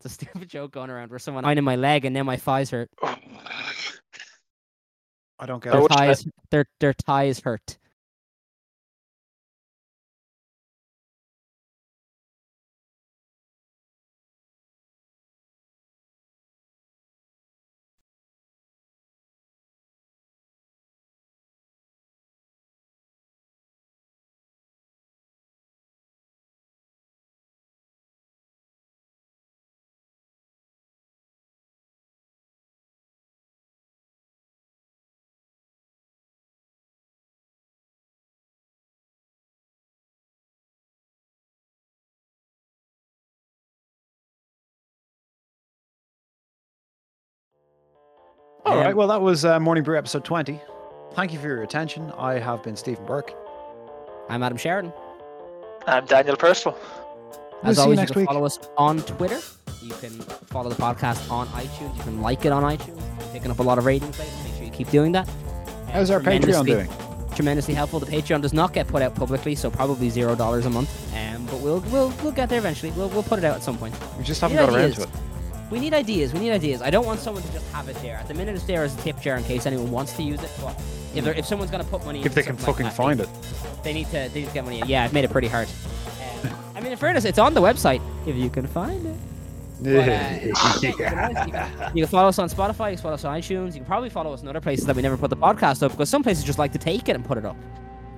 It's 0.00 0.06
a 0.06 0.08
stupid 0.08 0.48
joke 0.48 0.72
going 0.72 0.90
around 0.90 1.10
where 1.10 1.18
someone 1.18 1.42
blind 1.44 1.58
in 1.58 1.64
my 1.64 1.76
leg, 1.76 2.04
and 2.04 2.16
then 2.16 2.24
my 2.26 2.36
Pfizer. 2.36 2.86
Hurt." 3.02 3.18
I 5.38 5.46
don't 5.46 5.62
get 5.62 5.72
Their 5.72 5.80
it. 5.80 5.84
which 5.84 5.92
thighs, 5.92 6.26
their 6.50 6.66
their 6.80 6.92
thighs 6.92 7.40
hurt. 7.40 7.78
All 48.70 48.76
right. 48.76 48.90
Um, 48.90 48.96
Well, 48.96 49.08
that 49.08 49.20
was 49.20 49.44
uh, 49.44 49.58
Morning 49.60 49.82
Brew 49.84 49.98
episode 49.98 50.24
20. 50.24 50.60
Thank 51.14 51.32
you 51.32 51.38
for 51.38 51.46
your 51.48 51.62
attention. 51.62 52.10
I 52.16 52.34
have 52.34 52.62
been 52.62 52.76
Stephen 52.76 53.04
Burke. 53.04 53.34
I'm 54.28 54.42
Adam 54.42 54.56
Sheridan. 54.56 54.92
I'm 55.86 56.04
Daniel 56.06 56.36
Percival. 56.36 56.78
We'll 57.62 57.70
As 57.70 57.76
you 57.76 57.82
always, 57.82 57.98
next 57.98 58.10
you 58.10 58.14
can 58.14 58.20
week. 58.22 58.28
follow 58.28 58.44
us 58.46 58.58
on 58.78 59.00
Twitter. 59.02 59.40
You 59.82 59.92
can 59.94 60.10
follow 60.10 60.70
the 60.70 60.76
podcast 60.80 61.30
on 61.30 61.48
iTunes. 61.48 61.96
You 61.96 62.02
can 62.04 62.20
like 62.22 62.44
it 62.44 62.52
on 62.52 62.62
iTunes. 62.62 63.00
We're 63.18 63.32
picking 63.32 63.50
up 63.50 63.58
a 63.58 63.62
lot 63.62 63.78
of 63.78 63.86
ratings 63.86 64.18
lately. 64.18 64.34
Make 64.44 64.54
sure 64.54 64.64
you 64.64 64.70
keep 64.70 64.90
doing 64.90 65.12
that. 65.12 65.28
How's 65.90 66.10
our 66.10 66.20
Patreon 66.20 66.22
tremendously- 66.42 66.70
doing? 66.72 66.88
Tremendously 67.34 67.74
helpful. 67.74 68.00
The 68.00 68.06
Patreon 68.06 68.42
does 68.42 68.52
not 68.52 68.72
get 68.72 68.86
put 68.88 69.02
out 69.02 69.14
publicly, 69.14 69.54
so 69.54 69.70
probably 69.70 70.10
zero 70.10 70.34
dollars 70.34 70.66
a 70.66 70.70
month. 70.70 70.90
Um, 71.16 71.46
but 71.46 71.60
we'll 71.60 71.80
we'll 71.92 72.12
we'll 72.22 72.32
get 72.32 72.48
there 72.48 72.58
eventually. 72.58 72.92
We'll 72.92 73.08
we'll 73.08 73.22
put 73.22 73.38
it 73.38 73.44
out 73.44 73.54
at 73.56 73.62
some 73.62 73.78
point. 73.78 73.94
We 74.18 74.24
just 74.24 74.40
haven't 74.40 74.56
Need 74.56 74.62
got 74.66 74.74
around 74.74 74.84
ideas. 74.92 74.96
to 74.96 75.02
it. 75.04 75.08
We 75.70 75.78
need 75.80 75.94
ideas. 75.94 76.32
We 76.32 76.40
need 76.40 76.50
ideas. 76.50 76.82
I 76.82 76.90
don't 76.90 77.06
want 77.06 77.20
someone 77.20 77.42
to 77.42 77.52
just 77.52 77.70
have 77.72 77.88
it 77.88 77.96
there. 78.02 78.16
At 78.16 78.28
the 78.28 78.34
minute, 78.34 78.54
it's 78.56 78.64
there 78.64 78.82
as 78.82 78.96
a 78.98 79.00
tip 79.02 79.20
jar 79.20 79.36
in 79.36 79.44
case 79.44 79.66
anyone 79.66 79.90
wants 79.90 80.12
to 80.14 80.22
use 80.22 80.42
it. 80.42 80.50
But 80.60 80.76
if 81.14 81.26
if 81.38 81.46
someone's 81.46 81.70
gonna 81.70 81.84
put 81.84 82.04
money, 82.04 82.24
If 82.24 82.34
they 82.34 82.42
can 82.42 82.56
fucking 82.56 82.86
like 82.86 82.96
that, 82.96 83.02
find 83.02 83.20
it. 83.20 83.28
they, 83.82 83.92
they 83.92 83.92
need 83.92 84.06
to 84.06 84.28
they 84.32 84.40
need 84.40 84.48
to 84.48 84.54
get 84.54 84.64
money. 84.64 84.80
in. 84.80 84.88
Yeah, 84.88 85.04
I've 85.04 85.12
made 85.12 85.24
it 85.24 85.30
pretty 85.30 85.48
hard. 85.48 85.68
Um, 86.42 86.50
I 86.74 86.80
mean, 86.80 86.92
in 86.92 86.96
fairness, 86.96 87.26
it's 87.26 87.38
on 87.38 87.52
the 87.52 87.60
website 87.60 88.00
if 88.26 88.34
you 88.34 88.48
can 88.48 88.66
find 88.66 89.04
it. 89.04 89.14
But, 89.82 89.90
uh, 89.90 89.96
yeah, 90.10 90.42
you, 90.44 90.52
can 90.54 90.82
you 90.82 90.94
can- 91.52 91.96
you 91.96 92.02
can 92.04 92.06
follow 92.10 92.28
us 92.28 92.38
on 92.38 92.48
Spotify, 92.48 92.90
you 92.92 92.96
can 92.96 93.02
follow 93.02 93.14
us 93.14 93.24
on 93.26 93.38
iTunes, 93.38 93.66
you 93.74 93.80
can 93.80 93.84
probably 93.84 94.08
follow 94.08 94.32
us 94.32 94.40
in 94.40 94.48
other 94.48 94.60
places 94.60 94.86
that 94.86 94.96
we 94.96 95.02
never 95.02 95.18
put 95.18 95.28
the 95.28 95.36
podcast 95.36 95.82
up 95.82 95.90
because 95.90 96.08
some 96.08 96.22
places 96.22 96.42
just 96.44 96.58
like 96.58 96.72
to 96.72 96.78
take 96.78 97.08
it 97.10 97.16
and 97.16 97.24
put 97.24 97.36
it 97.36 97.44
up. 97.44 97.56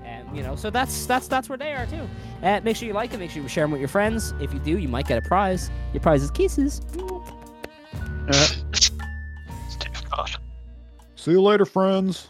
Um, 0.06 0.36
you 0.36 0.42
know, 0.44 0.54
so 0.54 0.70
that's 0.70 1.04
that's 1.06 1.26
that's 1.26 1.48
where 1.48 1.58
they 1.58 1.72
are 1.72 1.86
too. 1.86 2.06
Uh, 2.44 2.60
make 2.62 2.76
sure 2.76 2.86
you 2.86 2.94
like 2.94 3.12
it, 3.12 3.18
make 3.18 3.30
sure 3.32 3.42
you 3.42 3.48
share 3.48 3.64
them 3.64 3.72
with 3.72 3.80
your 3.80 3.88
friends. 3.88 4.34
If 4.40 4.52
you 4.52 4.60
do, 4.60 4.78
you 4.78 4.88
might 4.88 5.08
get 5.08 5.18
a 5.18 5.22
prize. 5.22 5.68
Your 5.92 6.00
prize 6.00 6.22
is 6.22 6.30
kisses. 6.30 6.80
Steve 9.68 10.10
God. 10.10 10.30
see 11.16 11.32
you 11.32 11.42
later, 11.42 11.64
friends. 11.64 12.28